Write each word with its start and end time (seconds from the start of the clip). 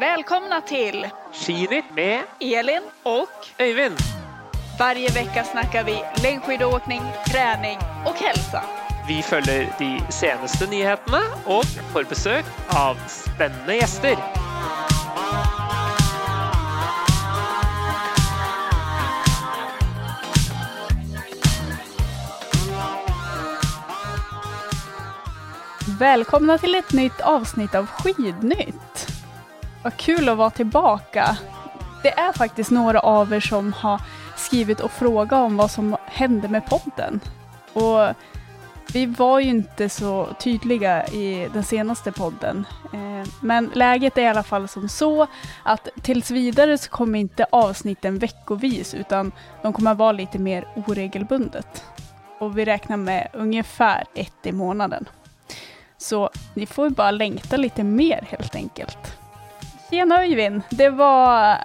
Välkomna 0.00 0.60
till 0.60 1.08
Skinitt 1.32 1.84
med 1.94 2.22
Elin 2.40 2.82
och 3.02 3.28
Øyvind. 3.60 3.96
varje 4.78 5.08
vecka 5.08 5.44
snackar 5.44 5.84
vi 5.84 6.02
längdskidåkning, 6.22 7.02
träning 7.32 7.78
och 8.06 8.14
hälsa. 8.14 8.62
Vi 9.08 9.22
følger 9.22 9.74
de 9.78 10.12
seneste 10.12 10.66
nyhetene 10.66 11.20
og 11.46 11.64
får 11.92 12.04
besøk 12.04 12.44
av 12.68 12.96
spennende 13.08 13.74
gjester. 13.74 14.35
Välkomna 25.98 26.58
till 26.58 26.74
ett 26.74 26.92
nytt 26.92 27.20
avsnitt 27.20 27.74
av 27.74 27.86
Skidnytt. 27.86 29.08
Vad 29.82 29.96
kul 29.96 30.28
att 30.28 30.36
vara 30.36 30.50
tillbaka. 30.50 31.36
Det 32.02 32.18
är 32.18 32.32
faktiskt 32.32 32.70
några 32.70 33.00
av 33.00 33.32
er 33.32 33.40
som 33.40 33.72
har 33.72 34.00
skrivit 34.36 34.80
och 34.80 34.90
frågat 34.90 35.32
om 35.32 35.56
vad 35.56 35.70
som 35.70 35.96
hände 36.06 36.48
med 36.48 36.66
podden. 36.66 37.20
Och 37.72 38.14
vi 38.92 39.06
var 39.06 39.40
ju 39.40 39.48
inte 39.50 39.88
så 39.88 40.28
tydliga 40.40 41.06
i 41.06 41.48
den 41.52 41.64
senaste 41.64 42.12
podden. 42.12 42.66
Eh, 42.92 43.28
men 43.40 43.70
läget 43.74 44.18
är 44.18 44.22
i 44.22 44.28
alla 44.28 44.42
fall 44.42 44.68
som 44.68 44.88
så 44.88 45.26
att 45.62 45.88
tills 46.02 46.30
vidare 46.30 46.78
så 46.78 46.90
kommer 46.90 47.18
inte 47.18 47.46
avsnitten 47.52 48.18
veckovis 48.18 48.94
utan 48.94 49.32
de 49.62 49.72
kommer 49.72 49.94
vara 49.94 50.12
lite 50.12 50.38
mer 50.38 50.68
oregelbundet. 50.74 51.84
Och 52.38 52.58
vi 52.58 52.64
räknar 52.64 52.96
med 52.96 53.28
ungefär 53.32 54.04
ett 54.14 54.46
i 54.46 54.52
månaden. 54.52 55.08
Så 55.98 56.30
ni 56.54 56.66
får 56.66 56.90
bara 56.90 57.10
längta 57.10 57.56
lite 57.56 57.84
mer 57.84 58.26
helt 58.30 58.54
enkelt. 58.54 59.18
Tjena 59.90 60.20
Öyvind, 60.20 60.62
det 60.70 60.90
var 60.90 61.64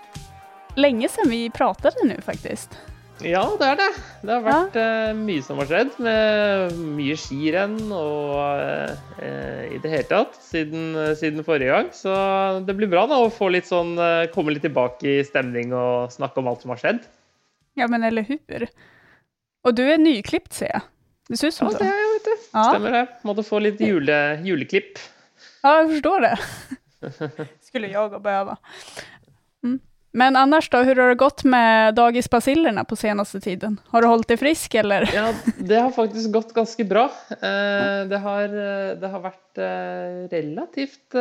länge 0.75 1.09
sedan 1.09 1.29
vi 1.29 1.49
pratade 1.49 1.95
nu 2.03 2.21
faktiskt. 2.21 2.79
Ja, 3.23 3.43
det 3.59 3.65
er 3.65 3.75
det. 3.77 3.89
Det 4.25 4.33
har 4.33 4.45
vært 4.45 4.77
eh, 4.81 5.11
mye 5.17 5.43
som 5.45 5.59
har 5.61 5.67
skjedd, 5.69 5.91
med 6.01 6.77
mye 6.97 7.17
skirenn 7.19 7.77
og 7.93 8.39
eh, 9.21 9.75
i 9.75 9.77
det 9.83 9.91
hele 9.91 10.07
tatt 10.09 10.39
siden, 10.41 10.95
siden 11.19 11.45
forrige 11.45 11.69
gang. 11.69 11.91
Så 11.93 12.13
det 12.65 12.73
blir 12.79 12.89
bra 12.89 13.05
da 13.09 13.19
å 13.21 13.29
få 13.33 13.51
litt 13.53 13.69
sånn, 13.69 13.93
eh, 14.01 14.25
komme 14.33 14.55
litt 14.55 14.65
tilbake 14.65 15.19
i 15.19 15.27
stemning 15.27 15.75
og 15.77 16.09
snakke 16.13 16.41
om 16.41 16.49
alt 16.49 16.65
som 16.65 16.73
har 16.73 16.81
skjedd. 16.81 17.05
Ja 17.77 17.87
men 17.87 18.03
eller 18.03 18.23
hur? 18.23 18.67
Och 19.63 19.73
du 19.73 19.91
är 19.91 19.97
nyklippt 19.97 20.53
ser 20.53 20.69
jag. 20.69 20.81
Det 21.27 21.37
ser 21.37 21.47
ut 21.47 21.53
som 21.53 21.67
Ja, 21.71 21.77
det 21.77 21.85
Ja. 22.51 22.63
Stemmer 22.63 22.91
det. 22.91 23.07
Måtte 23.23 23.43
få 23.43 23.59
litt 23.59 23.79
jule, 23.81 24.41
juleklipp. 24.43 24.99
Ja, 25.63 25.77
jag 25.77 25.89
förstår 25.89 26.21
det. 26.21 26.37
Skulle 27.61 27.87
jag 27.87 28.21
behöva. 28.21 28.57
Mm. 29.63 29.79
Men 30.13 30.35
annars 30.35 30.69
då, 30.69 30.77
hur 30.77 30.95
har 30.95 31.09
det 31.09 31.15
gått 31.15 31.43
med 31.43 31.95
dagisbacillerna 31.95 32.83
på 32.83 32.95
senaste 32.95 33.39
tiden? 33.39 33.79
Har 33.87 34.01
du 34.01 34.07
hållit 34.07 34.27
dig 34.27 34.37
frisk 34.37 34.75
eller? 34.75 35.09
Ja, 35.15 35.33
det 35.57 35.75
har 35.75 35.91
faktisk 35.91 36.31
gått 36.31 36.53
ganske 36.53 36.83
bra. 36.83 37.05
Eh, 37.29 38.07
Det 38.11 38.17
har, 38.17 38.43
eh, 38.43 38.95
det 38.99 39.07
har 39.07 39.21
vært 39.23 39.57
eh, 39.57 40.27
relativt 40.31 41.15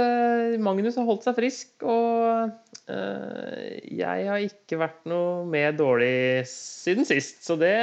Magnus 0.58 0.96
har 0.96 1.04
holdt 1.06 1.22
seg 1.28 1.36
frisk, 1.38 1.68
og 1.86 2.50
eh, 2.90 3.78
jeg 3.94 4.26
har 4.26 4.42
ikke 4.42 4.78
vært 4.80 5.04
noe 5.10 5.44
mer 5.46 5.72
dårlig 5.78 6.46
siden 6.50 7.06
sist, 7.06 7.44
så 7.46 7.54
det, 7.60 7.74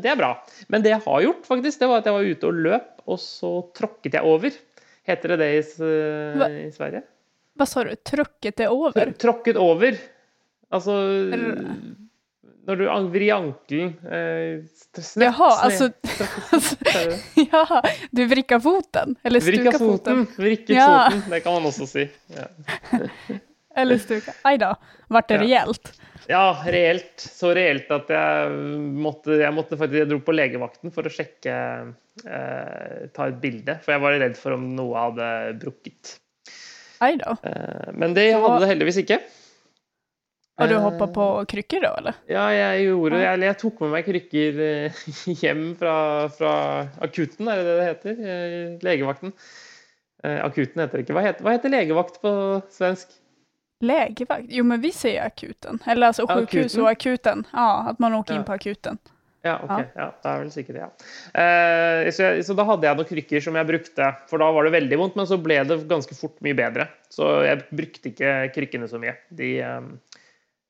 det 0.00 0.14
er 0.14 0.16
bra. 0.20 0.32
Men 0.68 0.82
det 0.84 0.94
jeg 0.94 1.04
har 1.04 1.20
gjort, 1.26 1.44
faktisk, 1.48 1.80
det 1.82 1.90
var 1.92 2.00
at 2.00 2.08
jeg 2.08 2.16
var 2.16 2.30
ute 2.32 2.48
og 2.48 2.62
løp, 2.68 2.88
og 3.04 3.20
så 3.20 3.52
tråkket 3.76 4.16
jeg 4.16 4.24
over. 4.24 4.56
Heter 5.04 5.34
det 5.34 5.38
det 5.42 5.50
i, 5.52 5.60
i 6.64 6.72
Sverige? 6.72 7.02
Vad 7.54 7.68
sa 7.68 7.84
du? 7.84 7.94
Trucket 7.94 8.60
är 8.60 8.72
över? 8.88 9.12
Tråkket 9.12 9.56
over. 9.56 9.98
Altså 10.74 10.94
Når 12.64 12.78
du 12.80 12.84
vrir 13.12 13.32
ankelen 13.34 13.90
eh, 14.08 14.62
snett 14.96 15.26
Jaha, 15.26 15.50
alltså, 15.66 15.90
ja, 17.52 17.82
du 18.10 18.22
vrickar 18.30 18.60
foten? 18.64 19.16
Eller 19.22 19.40
stukar 19.44 19.72
foten? 19.78 20.24
foten. 20.24 20.26
Vrikket 20.38 20.76
Ja. 20.76 21.10
foten, 21.10 21.30
det 21.30 21.40
kan 21.44 21.52
man 21.58 21.68
også 21.68 21.86
si. 21.90 22.06
Ja, 22.32 22.46
Eller 23.76 23.98
stuka? 23.98 24.32
Aj 24.46 24.58
då, 24.58 24.70
vart 25.08 25.28
det 25.28 25.34
Ja. 25.34 25.40
rejält? 25.42 25.92
ja 26.28 26.44
reelt. 26.66 27.18
Så 27.20 27.50
reelt 27.54 27.90
at 27.92 28.08
jeg 28.08 28.50
måtte, 29.02 29.34
jeg 29.42 29.52
måtte 29.52 29.76
faktisk 29.76 29.98
Jeg 29.98 30.08
dro 30.08 30.20
på 30.24 30.32
legevakten 30.32 30.92
for 30.94 31.04
å 31.04 31.12
sjekke 31.12 31.54
eh, 32.24 33.08
Ta 33.12 33.26
et 33.28 33.40
bilde, 33.42 33.76
for 33.84 33.92
jeg 33.96 34.00
var 34.06 34.16
redd 34.22 34.36
for 34.40 34.54
om 34.56 34.70
noe 34.78 34.94
hadde 35.08 35.28
brukket. 35.60 36.14
Aj 37.04 37.16
då. 37.20 37.34
Eh, 37.44 37.90
men 37.92 38.14
det 38.16 38.30
hadde 38.32 38.60
det 38.62 38.70
heldigvis 38.72 39.02
ikke. 39.04 39.18
Har 40.58 40.68
du 40.70 40.74
Eh, 40.74 40.80
hoppat 40.82 41.12
på 41.14 41.44
kryckor 41.50 41.80
då 41.82 41.94
eller? 41.98 42.14
Ja, 42.30 42.44
jeg 42.52 42.84
gjorde 42.86 43.18
Ja. 43.22 43.32
Eller 43.32 43.46
jeg 43.46 43.58
tok 43.58 43.80
med 43.80 43.90
meg 43.90 44.04
krykker 44.06 44.60
eh, 44.62 44.92
hjem 45.42 45.64
fra, 45.80 46.28
fra 46.30 46.52
akutten, 47.02 47.48
er 47.50 47.56
det 47.58 47.64
det 47.66 47.74
det 47.80 47.88
heter? 47.88 48.22
Eh, 48.34 48.78
Legevakten. 48.86 49.32
Eh, 50.24 50.38
Akuten 50.44 50.80
heter 50.84 50.98
det 50.98 51.04
ikke. 51.08 51.16
Hva 51.18 51.24
heter, 51.26 51.42
hva 51.44 51.56
heter 51.56 51.74
legevakt 51.74 52.20
på 52.22 52.30
svensk? 52.72 53.10
Lägevakt? 53.84 54.46
Jo 54.48 54.64
men 54.64 54.80
vi 54.80 54.92
säger 54.92 55.26
akuten. 55.26 55.78
Eller 55.86 56.06
alltså 56.06 56.26
sjukhus 56.26 56.64
Akuten? 56.64 56.82
och 56.82 56.90
akuten. 56.90 57.46
Ja, 57.52 57.86
att 57.90 57.98
man 57.98 58.14
åker 58.14 58.34
in 58.34 58.40
Ja. 58.40 58.44
på 58.46 58.52
akuten. 58.52 58.98
Ja, 59.44 59.58
ok. 59.62 59.84
Ja. 59.94 60.06
det 60.22 60.28
er 60.30 60.38
vel 60.40 60.50
sikkert 60.54 60.74
det, 60.78 60.80
ja. 60.80 60.90
Eh, 61.42 62.10
så, 62.16 62.22
jeg, 62.22 62.44
så 62.46 62.54
da 62.56 62.64
hadde 62.64 62.86
jeg 62.88 62.96
noen 62.96 63.08
krykker 63.10 63.42
som 63.44 63.58
jeg 63.60 63.66
brukte, 63.68 64.06
for 64.30 64.40
da 64.40 64.46
var 64.56 64.64
det 64.64 64.72
veldig 64.72 64.96
vondt, 65.02 65.16
men 65.20 65.26
så 65.28 65.36
ble 65.36 65.58
det 65.68 65.76
ganske 65.90 66.16
fort 66.16 66.38
mye 66.40 66.56
bedre. 66.56 66.86
Så 67.12 67.28
jeg 67.44 67.60
brukte 67.68 68.08
ikke 68.14 68.30
krykkene 68.54 68.88
så 68.88 68.96
mye. 69.02 69.12
De, 69.28 69.50
eh, 69.60 69.76
eh, 69.76 70.22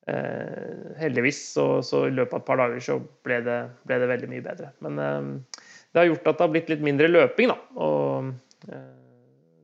heldigvis 0.05 1.39
så, 1.55 1.83
så 1.83 2.03
i 2.09 2.13
løpet 2.13 2.37
av 2.37 2.43
et 2.43 2.47
par 2.49 2.61
dager 2.61 2.83
så 2.85 2.99
ble 3.25 3.39
det, 3.47 3.61
ble 3.89 3.99
det 4.03 4.09
veldig 4.11 4.29
mye 4.33 4.45
bedre. 4.45 4.73
Men 4.85 4.99
eh, 5.01 5.63
det 5.95 6.03
har 6.03 6.11
gjort 6.11 6.27
at 6.29 6.37
det 6.37 6.45
har 6.45 6.53
blitt 6.53 6.73
litt 6.73 6.85
mindre 6.85 7.09
løping, 7.09 7.53
da. 7.53 7.57
Og 7.81 8.69
eh, 8.69 8.91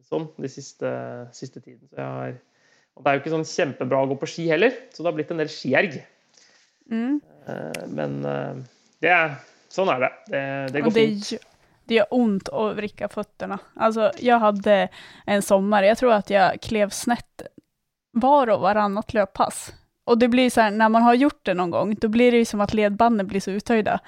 sånn 0.08 0.30
de 0.40 0.50
siste, 0.50 0.92
siste 1.36 1.60
tiden. 1.60 1.84
Så 1.90 2.00
jeg 2.00 2.06
har, 2.06 2.38
og 2.96 3.04
det 3.04 3.10
er 3.10 3.18
jo 3.18 3.22
ikke 3.24 3.34
sånn 3.34 3.50
kjempebra 3.50 4.00
å 4.04 4.08
gå 4.12 4.16
på 4.22 4.30
ski 4.30 4.48
heller, 4.50 4.74
så 4.94 5.02
det 5.02 5.10
har 5.10 5.18
blitt 5.18 5.34
en 5.34 5.42
del 5.42 5.52
skierg. 5.52 6.00
Mm. 6.90 7.20
Eh, 7.46 7.86
Men 7.88 8.24
eh, 8.24 8.54
det 8.98 9.08
är, 9.08 9.34
sån 9.68 9.88
är 9.88 10.00
det. 10.00 10.12
Det, 10.26 10.72
det 10.72 10.80
går 10.80 10.90
det, 10.90 11.06
fint. 11.06 11.32
det 11.84 11.94
gör 11.94 12.06
ont 12.10 12.48
att 12.48 12.76
vricka 12.76 13.08
fötterna. 13.08 13.58
Alltså, 13.74 14.12
jag 14.18 14.38
hade 14.38 14.88
en 15.26 15.42
sommar, 15.42 15.82
jag 15.82 15.98
tror 15.98 16.12
att 16.12 16.30
jag 16.30 16.60
klev 16.60 16.88
snett 16.88 17.42
var 18.12 18.50
och 18.50 18.60
varannat 18.60 19.14
löppass. 19.14 19.72
Och 20.10 20.18
det 20.18 20.28
blir 20.28 20.50
så 20.50 20.60
här, 20.60 20.70
när 20.70 20.88
man 20.88 21.02
har 21.02 21.14
gjort 21.14 21.40
det 21.42 21.54
någon 21.54 21.70
gång, 21.70 21.94
då 22.00 22.08
blir 22.08 22.32
det 22.32 22.38
ju 22.38 22.44
som 22.44 22.60
att 22.60 22.74
ledbanden 22.74 23.26
blir 23.26 23.40
så 23.40 23.50
uthöjda. 23.50 24.00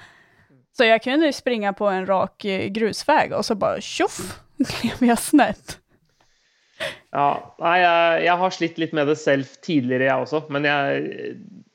Så 0.77 0.83
jag 0.83 1.03
kunde 1.03 1.25
ju 1.25 1.33
springa 1.33 1.73
på 1.73 1.87
en 1.87 2.05
rak 2.05 2.45
eh, 2.45 2.67
grusväg 2.67 3.33
och 3.33 3.45
så 3.45 3.55
bara 3.55 3.81
tjoff, 3.81 4.39
klev 4.67 5.09
jag 5.09 5.19
snett. 5.19 5.79
Ja, 7.11 7.55
nei, 7.59 7.81
jag 8.25 8.37
har 8.37 8.49
slitt 8.49 8.77
lite 8.77 8.95
med 8.95 9.07
det 9.07 9.15
själv 9.15 9.43
tidigare 9.61 10.03
jag 10.03 10.21
också, 10.21 10.43
Men 10.49 10.63
jag 10.63 11.07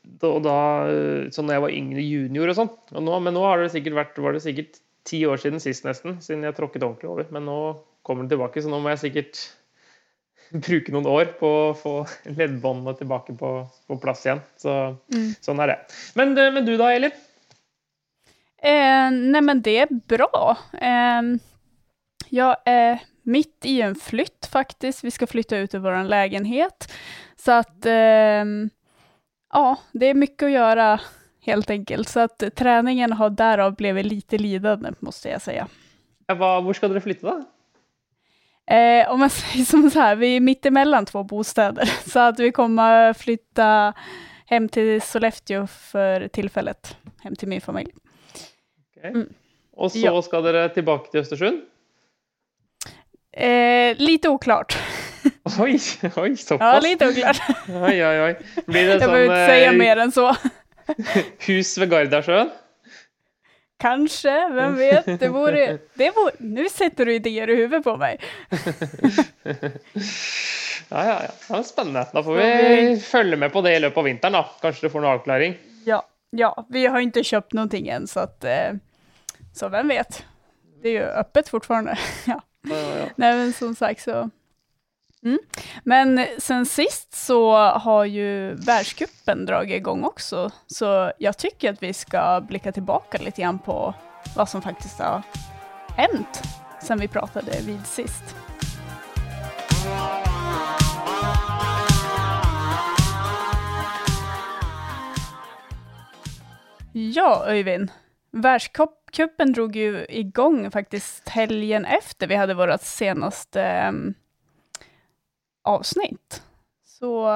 då, 0.03 0.39
då, 0.39 0.51
eh, 0.51 1.31
så 1.31 1.43
när 1.43 1.55
jag 1.55 1.61
var 1.61 1.71
yngre 1.71 2.03
junior 2.03 2.49
och 2.49 2.55
sånt. 2.55 2.79
Och 2.91 3.03
nu, 3.03 3.21
men 3.21 3.35
nu 3.35 3.41
har 3.41 3.59
det 3.59 3.71
säkert 3.71 3.93
varit, 3.93 4.19
var 4.19 4.33
det 4.33 4.41
säkert 4.41 4.71
tio 5.05 5.27
år 5.27 5.37
sedan 5.37 5.61
sist, 5.61 5.85
nästan, 5.85 6.23
sedan 6.23 6.43
jag 6.43 6.57
tråkade 6.57 6.87
ordentligt 6.87 7.11
över. 7.11 7.27
Men 7.31 7.45
nu 7.45 7.75
kommer 8.03 8.23
det 8.23 8.29
tillbaka, 8.29 8.63
så 8.63 8.69
nu 8.69 8.75
måste 8.75 8.91
jag 8.91 8.99
säkert 8.99 9.37
bruke 10.67 10.93
noen 10.95 11.07
år 11.07 11.33
på 11.41 11.49
å 11.49 11.75
få 11.77 11.95
leddbåndene 12.25 12.97
tilbake 12.99 13.37
på, 13.39 13.53
på 13.87 13.99
plass 14.03 14.27
igjen. 14.27 14.43
Så 14.61 14.75
sånn 15.45 15.65
er 15.65 15.75
det. 15.75 15.79
Men, 16.19 16.37
eh, 16.39 16.53
men 16.55 16.67
du 16.67 16.77
da, 16.77 16.93
Elin? 16.95 17.15
Eh, 18.63 19.11
nej 19.11 19.43
men 19.43 19.63
det 19.63 19.79
är 19.79 19.95
bra. 20.17 20.57
Eh, 20.81 21.23
jag 22.29 22.57
är 22.65 22.99
mitt 23.23 23.65
i 23.65 23.81
en 23.83 23.95
flytt 23.95 24.47
faktiskt. 24.53 25.05
Vi 25.05 25.11
ska 25.11 25.27
flytta 25.27 25.57
ut 25.57 25.75
ur 25.75 25.79
vår 25.79 26.05
lägenhet. 26.05 26.93
Så 27.37 27.53
att 27.53 27.87
ehm, 27.87 28.71
ja, 29.53 29.77
det 29.93 30.07
är 30.07 30.15
mycket 30.15 30.43
att 30.43 30.51
göra 30.51 31.01
helt 31.41 31.71
enkelt. 31.71 32.09
Så 32.09 32.21
att 32.21 32.43
träningen 32.57 33.13
har 33.13 33.31
därav 33.31 33.77
blivit 33.77 34.07
lite 34.07 34.39
lidande 34.39 34.91
måste 35.01 35.29
jag 35.29 35.43
säga. 35.43 35.69
Ja, 36.27 36.35
hva, 36.35 36.59
hvor 36.61 36.77
skal 36.77 36.93
dere 36.93 37.01
flytte, 37.01 37.27
da? 37.27 37.45
Eh, 38.71 39.11
om 39.11 39.21
man 39.21 39.31
säger 39.41 39.65
som 39.65 39.91
så 39.91 40.01
här, 40.01 40.17
vi 40.17 40.37
är 40.37 40.41
mitt 40.41 40.67
emellan 40.67 41.07
två 41.07 41.23
bostäder. 41.25 41.85
Så 42.11 42.19
att 42.21 42.39
vi 42.41 42.53
kommer 42.53 43.13
flytta 43.13 43.93
hem 44.47 44.69
till 44.69 45.03
Sollefteå 45.03 45.67
för 45.67 46.29
tillfället. 46.29 46.97
Hem 47.23 47.37
till 47.37 47.49
min 47.49 47.61
familj. 47.61 47.91
Ok. 48.97 49.05
Mm. 49.05 49.29
Og 49.77 49.93
så 49.93 49.99
Ja. 49.99 50.23
skal 50.23 50.43
dere 50.43 50.69
tilbake 50.69 51.11
til 51.11 51.21
Østersund? 51.21 51.61
Eh, 53.33 53.95
lite 53.99 54.29
oklart. 54.29 54.77
Oi, 55.61 55.79
oi, 56.17 56.29
Ja, 56.31 56.37
såpass. 56.37 56.83
lite 56.83 57.09
oklart. 57.09 57.41
Oi, 57.69 58.05
oi, 58.05 58.21
oi. 58.21 58.35
Blir 58.67 58.83
det 58.87 58.91
Jag 58.91 58.99
behöver 59.01 59.23
inte 59.25 59.47
säga 59.47 59.71
eh, 59.73 59.79
mer 59.79 59.97
än 59.97 60.13
så. 60.13 60.37
hus 61.47 61.79
ved 61.79 61.91
Gardasjøen? 61.91 62.51
Kanske, 63.79 64.49
vem 64.49 64.77
vet? 64.77 65.21
Det 65.21 65.29
vore, 65.29 65.79
det 65.95 66.11
vore, 66.11 66.33
nu 66.39 66.69
sätter 66.69 67.07
du 67.07 67.15
idéer 67.15 67.51
i 67.51 67.57
huvudet 67.57 67.85
på 67.85 67.97
mig. 67.97 68.21
ja, 70.89 71.05
ja, 71.05 71.23
ja. 71.23 71.31
ja 71.49 71.63
spännande. 71.63 72.07
Då 72.13 72.23
får 72.23 72.35
vi 72.35 73.01
följa 73.01 73.37
med 73.37 73.53
på 73.53 73.61
det 73.61 73.77
i 73.77 73.81
löpet 73.81 73.99
av 73.99 74.05
vintern 74.05 74.33
då. 74.33 74.47
Kanske 74.61 74.87
du 74.87 74.91
får 74.91 74.99
en 74.99 75.05
avklaring. 75.05 75.57
Ja, 75.85 76.03
ja, 76.31 76.67
vi 76.69 76.87
har 76.87 77.01
inte 77.01 77.25
köpt 77.25 77.53
någonting 77.53 77.89
än 77.89 78.07
så 78.07 78.21
att, 78.21 78.45
eh, 78.45 78.73
så 79.55 79.69
vem 79.69 79.89
vet? 79.89 80.25
Det 80.83 80.89
är 80.89 80.93
ju 80.93 81.03
öppet 81.03 81.49
fortfarande. 81.49 81.99
ja. 82.27 82.41
Ja, 82.63 82.77
ja, 82.77 83.07
Nej, 83.17 83.37
men 83.37 83.53
som 83.53 83.75
sagt 83.75 84.03
så. 84.03 84.31
Mm. 85.25 85.39
Men 85.85 86.27
sen 86.39 86.67
sist 86.67 87.15
så 87.15 87.57
har 87.57 88.05
ju 88.05 88.55
världskuppen 88.55 89.47
dragit 89.47 89.77
igång 89.77 90.05
också, 90.05 90.51
så 90.67 91.13
jag 91.19 91.39
tycker 91.39 91.73
att 91.73 91.83
vi 91.83 91.93
ska 91.93 92.41
blicka 92.49 92.73
tillbaka 92.73 93.19
lite 93.19 93.43
grann 93.43 93.59
på 93.59 93.95
vad 94.37 94.49
som 94.49 94.63
faktiskt 94.63 94.99
har 94.99 95.23
hänt 95.97 96.43
sen 96.83 97.01
vi 97.01 97.09
pratade 97.09 97.53
vid 97.67 97.87
sist. 97.87 98.37
Ja, 106.93 107.45
Öyvind. 107.47 107.91
Världscupen 108.31 109.53
drog 109.53 109.77
ju 109.77 110.07
igång 110.09 110.71
faktiskt 110.71 111.29
helgen 111.29 111.85
efter 111.85 112.27
vi 112.27 112.35
hade 112.35 112.55
vårt 112.55 112.81
senaste 112.81 113.89
um, 113.89 114.15
avsnitt. 115.65 116.43
Så, 116.87 117.27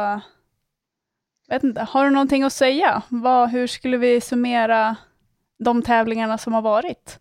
vet 1.49 1.63
inte, 1.63 1.81
har 1.81 2.05
du 2.05 2.11
någonting 2.11 2.43
att 2.43 2.53
säga? 2.53 3.03
Vad, 3.09 3.51
hur 3.51 3.67
skulle 3.67 3.97
vi 3.97 4.21
summera 4.21 4.97
de 5.59 5.83
tävlingarna 5.83 6.39
som 6.39 6.53
har 6.53 6.63
varit? 6.63 7.19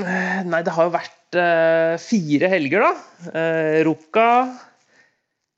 Eh, 0.00 0.46
nej, 0.46 0.64
det 0.64 0.70
har 0.70 0.84
ju 0.84 0.90
varit 0.90 1.34
uh, 1.34 1.98
fyra 1.98 2.48
helger 2.48 2.80
då. 2.80 2.94
Eh, 3.38 3.78
uh, 3.78 3.84
Ruka, 3.84 4.56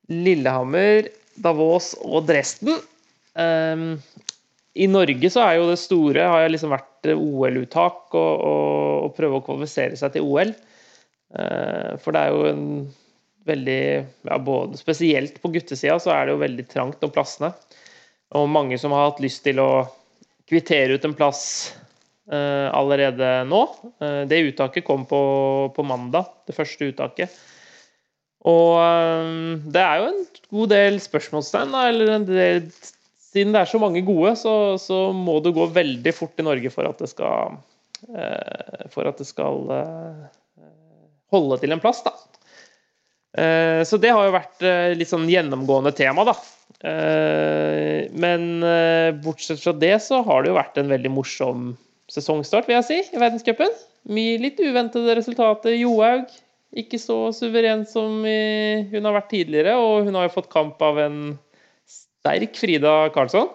Lillehammer, 0.08 1.08
Davos 1.34 1.94
och 1.94 2.22
Dresden. 2.22 2.78
Um, 3.34 4.02
i 4.74 4.86
Norge 4.88 5.30
så 5.30 5.42
er 5.44 5.58
jo 5.58 5.68
det 5.68 5.80
store 5.80 6.28
har 6.32 6.44
jo 6.44 6.52
liksom 6.54 6.72
vært 6.72 7.08
OL-uttak 7.12 8.14
og, 8.16 8.44
og, 8.48 8.76
og, 9.04 9.14
prøve 9.16 9.38
å 9.38 9.44
kvalifisere 9.44 9.98
seg 10.00 10.14
til 10.14 10.28
OL. 10.28 10.52
Eh, 11.32 11.92
for 12.00 12.14
det 12.14 12.22
er 12.22 12.32
jo 12.32 12.46
en 12.48 12.64
veldig 13.48 13.82
ja, 14.28 14.38
både, 14.38 14.78
Spesielt 14.80 15.38
på 15.42 15.50
guttesida 15.54 15.98
så 16.02 16.12
er 16.14 16.26
det 16.26 16.36
jo 16.36 16.42
veldig 16.42 16.66
trangt 16.70 17.04
om 17.04 17.12
plassene. 17.14 17.52
Og 18.38 18.48
mange 18.48 18.78
som 18.80 18.94
har 18.96 19.10
hatt 19.10 19.22
lyst 19.22 19.42
til 19.44 19.60
å 19.60 19.84
kvittere 20.48 20.96
ut 20.96 21.04
en 21.06 21.16
plass 21.16 21.42
eh, 22.30 22.68
allerede 22.72 23.42
nå. 23.48 23.62
Eh, 24.02 24.22
det 24.30 24.44
uttaket 24.50 24.86
kom 24.86 25.04
på, 25.08 25.22
på, 25.76 25.84
mandag, 25.86 26.30
det 26.48 26.56
første 26.56 26.88
uttaket. 26.92 27.36
Og 28.48 28.80
eh, 28.80 29.60
det 29.74 29.84
er 29.84 30.00
jo 30.00 30.10
en 30.10 30.24
god 30.56 30.74
del 30.74 30.98
spørsmålstegn, 31.02 31.76
eller 31.92 32.16
en 32.16 32.28
del 32.28 32.66
siden 33.32 33.54
det 33.54 33.62
er 33.62 33.70
så 33.70 33.80
mange 33.80 34.02
gode, 34.04 34.34
så, 34.36 34.76
så, 34.80 35.06
må 35.16 35.38
det 35.44 35.54
gå 35.56 35.66
veldig 35.72 36.12
fort 36.14 36.40
i 36.40 36.44
Norge 36.44 36.72
for 36.72 36.88
at 36.88 37.00
det 37.00 37.08
skal, 37.12 37.56
eh, 38.12 38.88
for 38.92 39.08
at 39.08 39.20
det 39.20 39.28
skal 39.28 39.72
eh, 39.72 40.26
holde 41.32 41.60
til 41.62 41.72
en 41.72 41.80
plass. 41.82 42.02
Da. 42.04 42.12
Eh, 43.38 43.80
så 43.88 43.98
det 44.00 44.12
har 44.12 44.26
jo 44.26 44.34
vært 44.34 44.64
eh, 44.66 44.92
litt 44.98 45.10
sånn 45.10 45.28
gjennomgående 45.30 45.94
tema, 45.96 46.26
da. 46.28 46.34
Eh, 46.82 48.10
men 48.12 48.48
eh, 48.66 49.10
bortsett 49.24 49.62
fra 49.62 49.74
det 49.76 49.94
så 50.04 50.22
har 50.26 50.42
det 50.42 50.52
jo 50.52 50.58
vært 50.58 50.80
en 50.82 50.92
veldig 50.92 51.12
morsom 51.14 51.72
sesongstart, 52.12 52.68
vil 52.68 52.80
jeg 52.80 52.88
si, 52.88 53.00
i 53.14 53.20
verdenscupen. 53.22 53.72
Mye 54.12 54.40
litt 54.42 54.60
uventede 54.60 55.16
resultater. 55.16 55.76
Johaug 55.78 56.28
ikke 56.76 56.96
så 56.96 57.26
suveren 57.36 57.82
som 57.84 58.22
hun 58.24 59.04
har 59.04 59.12
vært 59.12 59.28
tidligere, 59.28 59.74
og 59.76 60.06
hun 60.06 60.16
har 60.16 60.24
jo 60.24 60.36
fått 60.38 60.48
kamp 60.52 60.80
av 60.80 61.00
en 61.02 61.18
stark 61.84 62.56
Frida 62.56 63.10
Karlsson. 63.12 63.50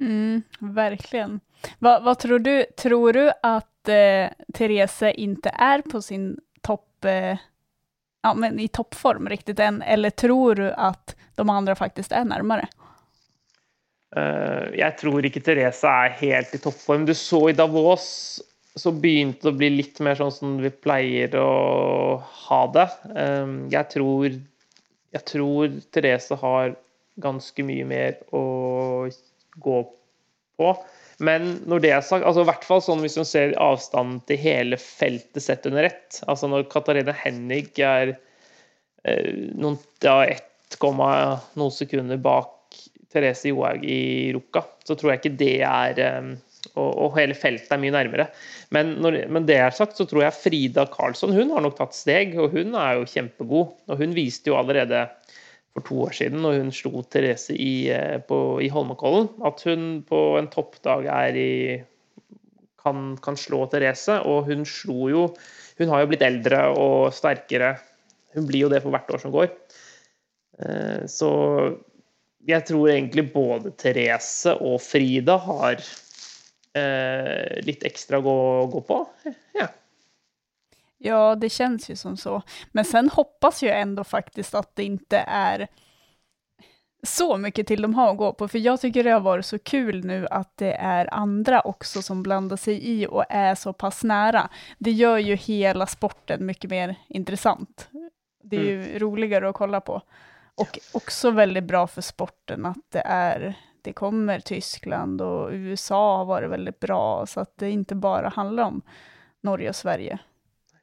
Mm, 0.00 0.42
verkligen. 0.74 1.40
Vad, 1.78 2.02
vad, 2.02 2.18
tror 2.18 2.38
du? 2.38 2.64
Tror 2.64 3.12
du 3.12 3.32
att 3.42 3.88
eh, 3.88 4.30
Therese 4.54 5.02
inte 5.14 5.48
är 5.48 5.82
på 5.82 6.02
sin 6.02 6.38
topp, 6.62 7.04
eh, 7.04 7.38
ja, 8.22 8.34
men 8.34 8.60
i 8.60 8.68
toppform 8.68 9.28
riktigt 9.28 9.58
än, 9.58 9.82
eller 9.82 10.10
tror 10.10 10.54
du 10.54 10.72
att 10.72 11.16
de 11.34 11.50
andra 11.50 11.74
faktiskt 11.74 12.12
är 12.12 12.24
närmare? 12.24 12.68
Uh, 14.16 14.78
jag 14.78 14.98
tror 14.98 15.26
inte 15.26 15.40
Therese 15.40 15.84
är 15.84 16.08
helt 16.08 16.54
i 16.54 16.58
toppform. 16.58 17.06
Du 17.06 17.14
såg 17.14 17.50
i 17.50 17.52
Davos 17.52 18.40
så 18.74 18.92
begynte 18.92 19.48
det 19.48 19.52
bli 19.52 19.70
lite 19.70 20.02
mer 20.02 20.14
sånn 20.14 20.32
som 20.32 20.58
vi 20.62 20.70
pleier 20.70 21.34
å 21.36 22.22
ha 22.48 22.60
det. 22.72 22.88
Um, 23.10 23.68
jag 23.70 23.90
tror, 23.90 24.36
jeg 25.10 25.24
tror 25.24 25.72
Therese 25.94 26.30
har 26.40 26.76
ganska 27.18 27.64
mycket 27.64 27.86
mer 27.86 28.08
att 28.10 29.18
gå 29.56 29.82
på. 30.56 30.84
Men 31.24 31.48
når 31.66 31.82
det 31.82 31.90
er 31.90 32.04
sagt, 32.06 32.26
altså 32.26 32.44
i 32.44 32.48
hvert 32.48 32.66
fall 32.66 32.82
sånn 32.84 33.02
hvis 33.02 33.18
man 33.18 33.26
ser 33.26 33.56
avstanden 33.62 34.20
til 34.28 34.38
hele 34.38 34.78
feltet 34.78 35.42
sett 35.42 35.66
under 35.66 35.88
ett 35.88 36.20
altså 36.30 36.50
Når 36.50 36.68
Katarina 36.70 37.14
Hennig 37.24 37.72
er 37.82 38.12
eh, 39.02 39.32
noen, 39.58 39.80
ja, 40.04 40.20
1, 40.22 40.44
noen 40.78 41.74
sekunder 41.74 42.20
bak 42.22 42.78
Therese 43.10 43.50
Johaug 43.50 43.82
i 43.82 44.30
Ruka 44.36 44.62
så 44.86 44.94
tror 44.94 45.14
jeg 45.14 45.22
ikke 45.22 45.38
det 45.40 45.56
er 45.66 46.02
eh, 46.04 46.30
og, 46.74 46.88
og, 46.90 47.08
hele 47.16 47.36
feltet 47.38 47.70
er 47.72 47.80
mye 47.80 47.94
nærmere. 47.94 48.28
Men 48.74 48.96
når 49.02 49.20
men 49.32 49.46
det 49.48 49.58
er 49.62 49.74
sagt, 49.74 49.96
så 49.98 50.06
tror 50.08 50.24
jeg 50.24 50.36
Frida 50.36 50.84
Karlsson 50.90 51.34
hun 51.34 51.52
har 51.54 51.64
nok 51.64 51.78
tatt 51.78 51.96
steg, 51.96 52.34
og 52.38 52.54
hun 52.54 52.74
er 52.78 52.98
jo 52.98 53.08
kjempegod. 53.08 53.74
Og 53.88 54.02
hun 54.02 54.14
viste 54.16 54.50
jo 54.50 54.58
allerede 54.58 55.06
for 55.78 55.86
to 55.86 56.00
år 56.08 56.16
siden, 56.18 56.42
når 56.42 56.58
hun 56.60 56.72
slo 56.74 57.02
Therese 57.06 57.54
i, 57.54 57.90
eh, 57.94 58.18
på, 58.20 58.58
i 58.64 58.70
Holmenkollen, 58.72 59.30
at 59.46 59.62
hun 59.68 60.02
på 60.08 60.22
en 60.38 60.50
toppdag 60.50 61.06
er 61.14 61.38
i 61.38 61.52
kan, 62.82 63.16
kan, 63.22 63.38
slå 63.38 63.66
Therese. 63.70 64.20
Og 64.26 64.50
hun 64.50 64.66
slo 64.66 65.08
jo 65.12 65.28
Hun 65.78 65.92
har 65.92 66.00
jo 66.02 66.08
blitt 66.10 66.24
eldre 66.26 66.58
og 66.74 67.12
sterkere. 67.14 67.76
Hun 68.34 68.48
blir 68.48 68.64
jo 68.64 68.70
det 68.72 68.80
for 68.82 68.90
hvert 68.90 69.12
år 69.14 69.20
som 69.22 69.30
går. 69.30 69.52
Eh, 70.58 71.04
så 71.06 71.28
jeg 72.50 72.66
tror 72.66 72.90
egentlig 72.90 73.28
både 73.30 73.70
Therese 73.78 74.56
og 74.58 74.80
Frida 74.82 75.36
har 75.44 75.78
eh, 75.78 77.60
litt 77.62 77.86
ekstra 77.86 78.18
å 78.18 78.26
gå, 78.26 78.38
gå 78.74 78.82
på. 78.90 78.98
Ja. 79.54 79.68
Ja, 80.98 81.34
det 81.34 81.48
känns 81.48 81.90
ju 81.90 81.96
som 81.96 82.16
så. 82.16 82.42
Men 82.72 82.84
sen 82.84 83.08
hoppas 83.08 83.62
jag 83.62 83.80
ändå 83.80 84.04
faktiskt 84.04 84.54
att 84.54 84.76
det 84.76 84.84
inte 84.84 85.18
är 85.26 85.68
så 87.02 87.36
mycket 87.36 87.66
till 87.66 87.82
de 87.82 87.94
har 87.94 88.10
att 88.10 88.16
gå 88.16 88.32
på, 88.32 88.48
för 88.48 88.58
jag 88.58 88.80
tycker 88.80 89.04
det 89.04 89.10
har 89.10 89.20
varit 89.20 89.46
så 89.46 89.58
kul 89.58 90.04
nu 90.04 90.26
att 90.30 90.56
det 90.56 90.72
är 90.72 91.14
andra 91.14 91.60
också 91.60 92.02
som 92.02 92.22
blandar 92.22 92.56
sig 92.56 92.88
i 92.88 93.06
och 93.06 93.24
är 93.28 93.54
så 93.54 93.72
pass 93.72 94.04
nära. 94.04 94.48
Det 94.78 94.90
gör 94.90 95.18
ju 95.18 95.34
hela 95.34 95.86
sporten 95.86 96.46
mycket 96.46 96.70
mer 96.70 96.96
intressant. 97.08 97.88
Det 98.42 98.56
är 98.56 98.74
mm. 98.74 98.92
ju 98.92 98.98
roligare 98.98 99.48
att 99.48 99.54
kolla 99.54 99.80
på. 99.80 100.02
Och 100.54 100.78
också 100.92 101.30
väldigt 101.30 101.64
bra 101.64 101.86
för 101.86 102.02
sporten 102.02 102.66
att 102.66 102.90
det 102.90 103.02
är 103.04 103.56
det 103.82 103.92
kommer 103.92 104.40
Tyskland 104.40 105.20
och 105.20 105.50
USA 105.52 106.16
har 106.16 106.24
varit 106.24 106.50
väldigt 106.50 106.80
bra, 106.80 107.26
så 107.26 107.40
att 107.40 107.56
det 107.56 107.70
inte 107.70 107.94
bara 107.94 108.28
handlar 108.28 108.64
om 108.64 108.82
Norge 109.40 109.68
och 109.68 109.76
Sverige. 109.76 110.18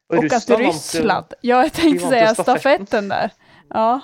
Och, 0.07 0.17
och 0.17 0.33
att 0.33 0.49
Ryssland, 0.49 1.25
ja 1.41 1.63
jag 1.63 1.73
tänkte 1.73 2.07
säga 2.07 2.35
stafetten 2.35 3.09
där. 3.09 3.31
Ja. 3.69 4.01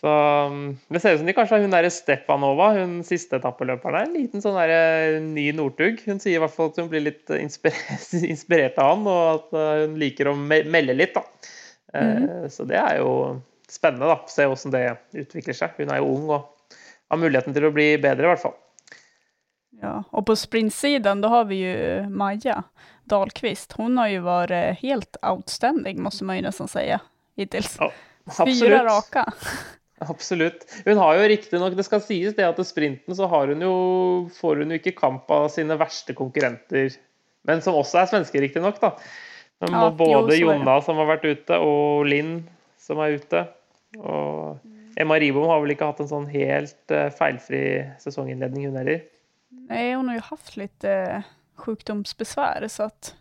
Så 0.00 0.08
um, 0.46 0.78
Det 0.88 1.00
ser 1.00 1.12
ut 1.12 1.18
som 1.18 1.26
de 1.26 1.32
kanskje 1.32 1.54
har 1.54 1.62
hun 1.62 1.70
der 1.70 1.86
Stepanova, 1.88 2.72
hun 2.74 3.04
siste 3.06 3.38
etappeløperen 3.38 3.94
der. 3.94 4.08
En 4.08 4.16
liten 4.16 4.42
sånn 4.42 4.56
der, 4.58 4.72
eh, 4.74 5.20
ny 5.22 5.44
Northug. 5.54 6.02
Hun 6.08 6.18
sier 6.18 6.40
i 6.40 6.42
hvert 6.42 6.54
fall 6.56 6.72
at 6.72 6.80
hun 6.82 6.88
blir 6.90 7.04
litt 7.04 7.30
inspirert, 7.36 8.08
inspirert 8.34 8.80
av 8.82 8.96
han, 8.96 9.06
og 9.06 9.22
at 9.36 9.54
eh, 9.60 9.84
hun 9.84 9.94
liker 10.02 10.32
å 10.32 10.34
melde 10.34 10.98
litt. 10.98 11.14
da. 11.14 11.22
Mm. 11.94 12.48
Så 12.50 12.66
det 12.66 12.80
er 12.80 12.98
jo 12.98 13.12
spennende 13.70 14.10
da, 14.10 14.18
se 14.26 14.48
hvordan 14.48 14.74
det 14.74 15.22
utvikler 15.22 15.54
seg. 15.60 15.78
Hun 15.78 15.94
er 15.94 16.02
jo 16.02 16.10
ung 16.16 16.26
og 16.32 16.74
har 17.12 17.22
muligheten 17.22 17.54
til 17.54 17.68
å 17.68 17.74
bli 17.74 17.92
bedre, 18.02 18.26
i 18.26 18.32
hvert 18.32 18.42
fall. 18.42 18.58
Ja, 19.82 20.04
och 20.10 20.26
på 20.26 20.36
sprintsidan 20.36 21.20
då 21.20 21.28
har 21.28 21.44
vi 21.44 21.56
ju 21.56 22.08
Maja 22.08 22.64
Dahlqvist. 23.04 23.72
Hon 23.72 23.98
har 23.98 24.08
ju 24.08 24.18
varit 24.18 24.78
helt 24.78 25.16
outstanding 25.22 26.02
måste 26.02 26.24
man 26.24 26.36
ju 26.36 26.42
nästan 26.42 26.68
säga 26.68 27.00
hittills. 27.36 27.76
Ja, 27.80 27.92
Fyra 28.46 28.84
raka. 28.84 29.32
Absolutt. 29.98 30.66
Hun 30.84 30.98
har 30.98 31.14
jo 31.14 31.28
riktignok 31.28 31.76
Det 31.76 31.84
skal 31.86 32.02
sies 32.02 32.36
det 32.36 32.46
at 32.46 32.58
i 32.58 32.64
sprinten 32.66 33.16
så 33.16 33.26
har 33.30 33.52
hun 33.52 33.62
jo, 33.62 33.74
får 34.34 34.62
hun 34.62 34.74
jo 34.74 34.80
ikke 34.80 34.96
kamp 34.98 35.30
av 35.30 35.48
sine 35.54 35.76
verste 35.78 36.14
konkurrenter, 36.18 36.90
men 37.46 37.62
som 37.62 37.78
også 37.78 38.02
er 38.02 38.10
svenske, 38.10 38.40
riktignok. 38.42 38.80
Ja, 38.82 39.90
både 39.94 40.36
jo, 40.38 40.48
Jonna, 40.50 40.80
som 40.82 40.98
har 40.98 41.10
vært 41.10 41.26
ute, 41.26 41.58
og 41.58 42.06
Linn, 42.10 42.40
som 42.82 43.02
er 43.02 43.18
ute. 43.18 43.44
Og 43.98 44.58
Emma 44.98 45.18
Ribom 45.22 45.46
har 45.50 45.62
vel 45.62 45.74
ikke 45.74 45.90
hatt 45.90 46.02
en 46.02 46.10
sånn 46.10 46.28
helt 46.32 46.94
uh, 46.94 47.08
feilfri 47.14 47.62
sesonginnledning, 48.02 48.70
hun 48.70 48.80
heller. 48.80 49.04
Nej, 49.68 49.94
hon 49.94 50.08
har 50.10 50.18
ju 50.18 50.26
haft 50.30 50.56
lite 50.58 51.22
sjukdomsbesvär 51.62 52.68
så 52.68 52.82
att 52.82 53.14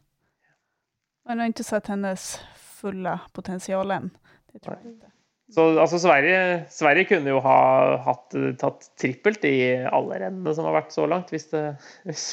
man 1.25 1.39
har 1.39 1.45
inte 1.45 1.63
sett 1.63 1.87
hennes 1.87 2.39
fulla 2.55 3.19
potential 3.33 3.91
än. 3.91 4.09
Det 4.53 4.59
tror 4.59 4.77
jag 4.83 4.91
inte. 4.91 5.11
Så 5.55 5.79
altså, 5.79 5.99
Sverige, 5.99 6.65
Sverige 6.69 7.05
kunne 7.05 7.29
jo 7.29 7.39
ha 7.39 7.97
hatt, 8.05 8.33
tatt 8.59 8.85
trippelt 9.01 9.43
i 9.45 9.83
alle 9.83 10.19
rennene 10.19 10.53
som 10.55 10.65
har 10.65 10.77
vært 10.77 10.93
så 10.95 11.07
hvis, 11.29 11.49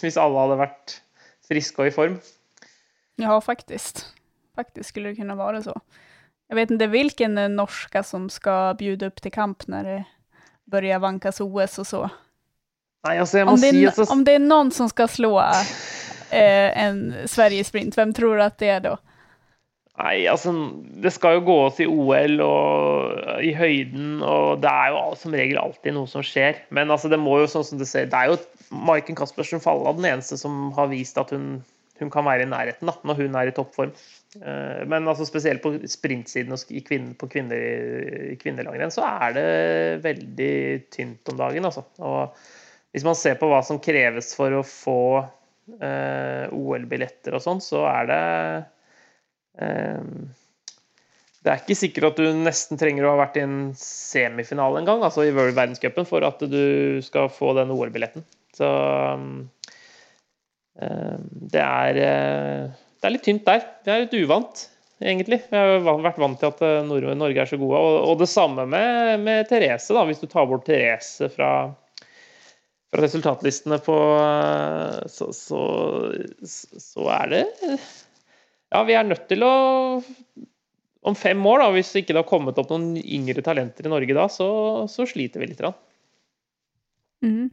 hvis 0.03 0.19
alle 0.21 0.45
hadde 0.45 0.61
vært 0.61 0.95
friske 1.49 1.83
og 1.83 1.91
i 1.91 1.95
form. 1.95 2.21
Ja, 3.19 3.41
faktiskt. 3.41 4.07
Faktiskt 4.55 4.89
skulle 4.89 5.09
det 5.09 5.17
kunna 5.17 5.35
vara 5.35 5.63
så. 5.63 5.81
Jag 6.49 6.57
vet 6.57 6.71
inte 6.71 6.87
vilken 6.87 7.57
norska 7.57 8.03
som 8.03 8.31
ska 8.31 8.75
bjuda 8.79 9.07
upp 9.07 9.23
till 9.23 9.33
kamp 9.33 9.67
när 9.67 9.85
det 9.85 10.05
börjar 10.65 10.99
vankas 10.99 11.41
OS 11.41 11.79
och 11.79 11.87
så. 11.87 12.11
Jeg 13.09 13.47
må 13.47 13.53
Om 13.53 13.61
det, 13.61 13.69
är, 13.69 13.91
så, 13.91 14.13
om 14.13 14.25
det 14.25 14.33
är 14.35 14.39
någon 14.39 14.71
som 14.71 14.89
ska 14.89 15.09
slå 15.09 15.39
eh, 16.31 16.85
en 16.85 17.15
Sverigesprint, 17.27 17.99
vem 17.99 18.15
tror 18.15 18.37
du 18.37 18.43
att 18.43 18.59
det 18.59 18.69
är 18.69 18.81
då? 18.81 18.99
Nej, 19.99 20.29
alltså, 20.29 20.53
Det 21.03 21.11
ska 21.11 21.33
ju 21.33 21.41
gås 21.41 21.81
i 21.81 21.87
OL 21.87 22.41
och 22.41 23.43
i 23.43 23.53
høyden, 23.53 24.23
och 24.23 24.59
det 24.59 24.69
är 24.69 24.91
ju 24.91 25.17
som 25.17 25.35
regel 25.35 25.59
alltid 25.59 25.95
något 25.95 26.11
som 26.11 26.23
sker. 26.23 26.57
Men 26.69 26.91
alltså, 26.91 27.09
det 27.09 27.17
må 27.17 27.41
ju 27.41 27.47
sånn 27.47 27.65
som 27.65 27.79
du 27.79 27.87
säger, 27.87 28.07
det 28.07 28.17
är 28.17 28.31
ju 28.31 28.37
Maiken 28.69 29.17
Caspersen 29.17 29.61
Falla 29.61 29.93
den 29.93 30.05
eneste 30.05 30.39
som 30.39 30.73
har 30.73 30.87
visat 30.87 31.25
att 31.25 31.31
hon 31.31 31.63
hun 31.99 32.11
kan 32.11 32.25
vara 32.25 32.43
i 32.43 32.47
närheten 32.47 32.89
da, 32.89 32.95
når 33.03 33.15
hun 33.15 33.35
er 33.35 33.51
i 33.51 33.55
toppform. 33.55 33.91
Eh, 34.39 34.85
men 34.87 35.09
alltså, 35.09 35.27
speciellt 35.27 35.63
på 35.63 35.75
sprintsiden 35.89 36.53
och 36.53 36.59
i 36.69 36.81
kvinn, 36.81 37.15
på 37.15 37.29
kvinner, 37.29 37.57
i 38.33 38.37
kvinnelangrenn 38.37 38.91
så 38.91 39.03
är 39.03 39.33
det 39.33 39.97
väldigt 40.03 40.91
tynt 40.91 41.29
om 41.29 41.37
dagen. 41.37 41.65
Altså. 41.65 41.85
Og 41.99 42.37
hvis 42.93 43.05
man 43.05 43.17
ser 43.19 43.35
på 43.35 43.49
vad 43.49 43.67
som 43.67 43.79
krävs 43.79 44.35
för 44.35 44.53
att 44.53 44.69
få 44.69 45.27
Eh, 45.69 46.49
OL-billetter 46.57 47.35
og 47.37 47.43
sånn, 47.45 47.59
så 47.61 47.83
er 47.91 48.07
det 48.09 48.23
eh, 49.61 50.07
Det 51.45 51.51
er 51.53 51.61
ikke 51.61 51.77
sikkert 51.77 52.07
at 52.09 52.23
du 52.23 52.41
nesten 52.41 52.81
trenger 52.81 53.05
å 53.05 53.13
ha 53.13 53.21
vært 53.21 53.37
i 53.37 53.45
en 53.45 53.59
semifinale 53.79 54.81
engang, 54.81 55.05
altså 55.05 55.27
i 55.27 55.35
World 55.37 55.59
verdenscupen, 55.59 56.09
for 56.09 56.25
at 56.25 56.41
du 56.41 56.99
skal 57.05 57.29
få 57.33 57.53
den 57.59 57.75
OL-billetten. 57.75 58.25
Så 58.57 58.71
eh, 60.81 61.21
det 61.53 61.63
er, 61.63 62.01
eh, 62.07 62.65
det 62.99 63.11
er 63.11 63.15
litt 63.15 63.29
tynt 63.29 63.47
der. 63.47 63.69
Det 63.85 63.93
er 63.93 64.05
litt 64.07 64.19
uvant, 64.25 64.65
egentlig. 65.05 65.43
Vi 65.53 65.61
har 65.61 65.85
vært 65.85 66.23
vant 66.25 66.41
til 66.41 66.49
at 66.49 66.65
Norge 66.89 67.45
er 67.45 67.53
så 67.53 67.61
gode. 67.61 67.77
Og, 67.77 67.99
og 68.09 68.25
det 68.25 68.31
samme 68.33 68.65
med, 68.73 69.21
med 69.29 69.53
Therese, 69.53 69.93
da. 69.93 70.09
Hvis 70.09 70.25
du 70.25 70.31
tar 70.33 70.49
bort 70.49 70.65
Therese 70.67 71.29
fra, 71.37 71.53
fra 72.89 73.05
resultatlistene 73.05 73.79
på 73.85 73.97
eh, 74.19 75.01
så, 75.13 75.31
så, 75.37 75.63
så 76.45 77.09
er 77.19 77.35
det 77.35 77.45
ja, 78.69 78.83
vi 78.85 78.97
er 78.97 79.07
nødt 79.09 79.29
til 79.31 79.45
å 79.47 79.53
Om 81.09 81.15
fem 81.17 81.45
år, 81.47 81.63
da, 81.63 81.69
hvis 81.73 81.95
ikke 81.97 82.13
det 82.13 82.21
har 82.21 82.29
kommet 82.29 82.59
opp 82.61 82.73
noen 82.73 82.97
yngre 82.99 83.41
talenter 83.45 83.87
i 83.87 83.91
Norge 83.93 84.17
da, 84.17 84.27
så, 84.29 84.49
så 84.91 85.07
sliter 85.09 85.41
vi 85.41 85.47
litt. 85.47 85.61
grann. 85.63 85.77
Mm. 87.25 87.51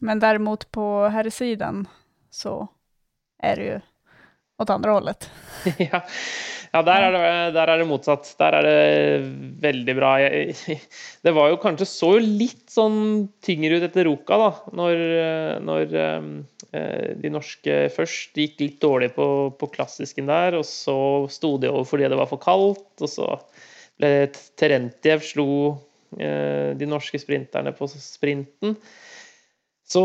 Men 0.00 0.20
däremot 0.22 0.70
på 0.72 1.08
herrsidan 1.12 1.82
så 2.30 2.68
är 3.42 3.56
det 3.56 3.64
ju 3.64 3.80
åt 4.58 4.70
andra 4.70 4.96
hållet. 4.96 5.30
ja, 5.78 6.00
ja 6.72 6.82
där, 6.82 7.02
är 7.02 7.12
det, 7.12 7.50
där 7.50 7.68
är 7.68 7.78
det 7.78 7.84
motsatt. 7.84 8.34
Der 8.38 8.58
er 8.58 8.62
det 8.62 9.20
veldig 9.60 9.96
bra. 9.96 10.18
Det 11.22 11.32
var 11.34 11.50
jo 11.50 11.60
kanskje 11.60 11.88
så 11.90 12.12
jo 12.16 12.22
litt 12.22 12.68
sånn 12.70 13.28
tyngre 13.44 13.78
ut 13.78 13.86
etter 13.88 14.06
Roka, 14.06 14.38
da. 14.38 14.50
Når, 14.76 15.00
når 15.64 15.96
de 17.22 17.30
norske 17.32 17.78
først 17.94 18.36
gikk 18.38 18.60
litt 18.60 18.78
dårlig 18.82 19.12
på, 19.16 19.26
på 19.58 19.70
klassisken 19.72 20.28
der, 20.30 20.58
og 20.58 20.66
så 20.68 20.98
sto 21.32 21.56
de 21.62 21.72
over 21.72 21.88
fordi 21.88 22.10
det 22.12 22.20
var 22.20 22.30
for 22.30 22.42
kaldt, 22.42 22.88
og 23.00 23.10
så 23.10 23.32
ble 23.96 24.28
Terentjev 24.60 25.24
slo 25.24 25.46
slog 25.46 26.20
eh, 26.20 26.76
de 26.76 26.88
norske 26.88 27.18
sprinterne 27.20 27.72
på 27.76 27.88
sprinten. 27.92 28.76
Så, 29.86 30.02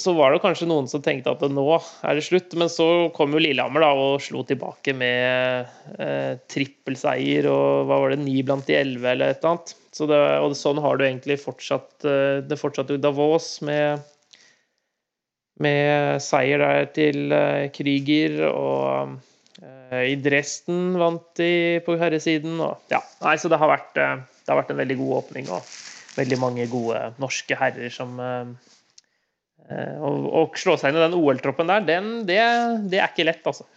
så 0.00 0.14
var 0.16 0.32
det 0.32 0.40
kanskje 0.40 0.68
noen 0.70 0.86
som 0.88 1.02
tenkte 1.04 1.34
at 1.34 1.42
nå 1.52 1.64
er 1.76 2.16
det 2.16 2.24
slutt, 2.24 2.54
men 2.56 2.70
så 2.72 3.10
kom 3.12 3.34
jo 3.36 3.42
Lillehammer 3.42 3.84
da 3.84 3.90
og 3.92 4.22
slo 4.24 4.40
tilbake 4.48 4.94
med 4.96 5.68
eh, 6.00 6.38
trippelseier 6.48 7.50
og 7.50 7.90
hva 7.90 7.98
var 8.00 8.14
det, 8.14 8.22
ni 8.24 8.38
blant 8.40 8.64
de 8.70 8.78
elleve 8.78 9.12
eller 9.12 9.34
et 9.34 9.42
eller 9.42 9.58
annet. 9.58 9.74
Så 9.92 10.08
det, 10.08 10.16
og 10.40 10.56
sånn 10.56 10.80
har 10.80 10.96
du 10.96 11.04
egentlig 11.04 11.36
fortsatt 11.42 12.06
eh, 12.08 12.40
Det 12.46 12.56
fortsatte 12.56 12.96
jo 12.96 13.02
Davos 13.04 13.58
med 13.66 14.00
med 15.60 16.22
seier 16.24 16.62
der 16.62 16.88
til 16.94 17.34
eh, 17.36 17.68
Krüger, 17.74 18.40
og 18.48 19.18
eh, 19.60 20.12
i 20.14 20.16
Dresden 20.20 20.96
vant 21.00 21.26
de 21.40 21.80
på 21.84 21.98
herresiden. 22.00 22.56
Og, 22.64 22.80
ja, 22.92 23.02
nei, 23.24 23.36
så 23.40 23.50
det 23.52 23.60
har, 23.60 23.72
vært, 23.74 23.92
eh, 24.00 24.22
det 24.40 24.54
har 24.54 24.60
vært 24.62 24.72
en 24.74 24.80
veldig 24.80 24.98
god 25.02 25.16
åpning, 25.20 25.50
og 25.52 25.74
veldig 26.20 26.38
mange 26.40 26.68
gode 26.70 27.10
norske 27.22 27.58
herrer 27.58 27.92
som 27.94 28.20
Å 29.70 30.40
slå 30.58 30.74
seg 30.80 30.90
inn 30.90 30.98
i 30.98 31.02
den 31.04 31.14
OL-troppen 31.14 31.68
der, 31.70 31.84
den, 31.86 32.06
det, 32.26 32.40
det 32.90 32.98
er 32.98 33.12
ikke 33.12 33.26
lett, 33.28 33.44
altså. 33.46 33.68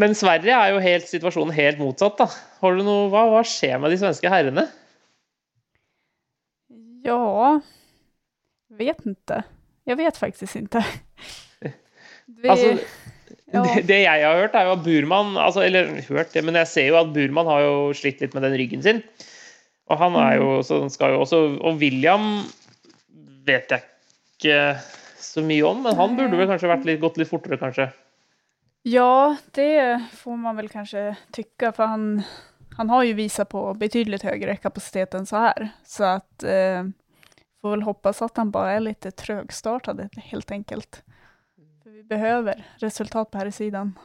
Men 0.00 0.14
Sverige 0.16 0.56
er 0.56 0.74
jo 0.74 0.82
helt, 0.82 1.08
situasjonen 1.08 1.54
helt 1.56 1.80
motsatt. 1.80 2.18
da. 2.20 2.26
Har 2.60 2.76
du 2.76 2.84
noe, 2.84 3.08
hva, 3.12 3.26
hva 3.32 3.40
skjer 3.46 3.80
med 3.80 3.92
de 3.92 3.98
svenske 4.00 4.32
herrene? 4.32 4.66
Ja, 7.04 7.60
vet 8.76 9.06
inte. 9.06 9.42
Jag 9.88 9.96
vet 9.96 10.16
faktiskt 10.16 10.56
inte. 10.56 10.84
Vi, 11.60 12.48
Altså, 12.48 12.76
ja, 13.50 13.62
det, 13.64 13.82
det 13.88 13.98
jeg 14.04 14.24
har 14.24 14.38
hørt, 14.38 14.54
er 14.54 14.68
jo 14.68 14.74
at 14.76 14.84
Burman 14.84 15.32
altså, 15.40 15.64
Eller 15.66 15.88
hørt 16.06 16.30
det, 16.36 16.44
men 16.46 16.54
jeg 16.60 16.68
ser 16.70 16.86
jo 16.92 16.98
at 17.00 17.10
Burman 17.14 17.48
har 17.50 17.64
jo 17.64 17.74
slitt 17.96 18.20
litt 18.22 18.36
med 18.36 18.46
den 18.46 18.54
ryggen 18.60 18.84
sin. 18.84 19.02
Og 19.90 19.98
han 19.98 20.16
er 20.22 20.36
jo 20.38 20.60
så 20.62 20.80
han 20.84 20.92
skal 20.92 21.16
jo 21.16 21.24
også 21.24 21.40
Og 21.58 21.80
William 21.80 22.44
vet 23.46 23.72
jeg 23.74 23.82
ikke 24.38 24.60
så 25.20 25.42
mye 25.44 25.64
om, 25.66 25.82
men 25.84 25.98
han 25.98 26.14
burde 26.16 26.38
vel 26.38 26.48
kanskje 26.48 26.70
vært 26.70 26.86
litt, 26.88 27.00
gått 27.02 27.18
litt 27.20 27.28
fortere, 27.28 27.58
kanskje. 27.60 27.90
ja, 28.82 29.36
det 29.52 30.06
får 30.12 30.36
man 30.36 30.56
väl 30.56 30.68
kanske 30.68 31.16
tycka, 31.32 31.72
för 31.72 31.84
han, 31.84 32.22
han 32.76 32.90
har 32.90 33.04
ju 33.04 33.12
visat 33.12 33.48
på 33.48 33.74
betydligt 33.74 34.22
högre 34.22 34.56
kapacitet 34.56 35.14
än 35.14 35.26
så 35.26 35.36
här. 35.36 35.68
Så 35.84 36.04
att 36.04 36.42
eh, 36.42 36.84
får 37.60 37.70
väl 37.70 37.82
hoppas 37.82 38.22
att 38.22 38.36
han 38.36 38.50
bara 38.50 38.72
är 38.72 38.80
lite 38.80 39.10
trögstartad 39.10 40.08
helt 40.16 40.50
enkelt. 40.50 41.02
För 41.82 41.90
vi 41.90 42.02
behöver 42.04 42.64
resultat 42.76 43.30
på 43.30 43.38
här 43.38 43.50
sidan. 43.50 43.98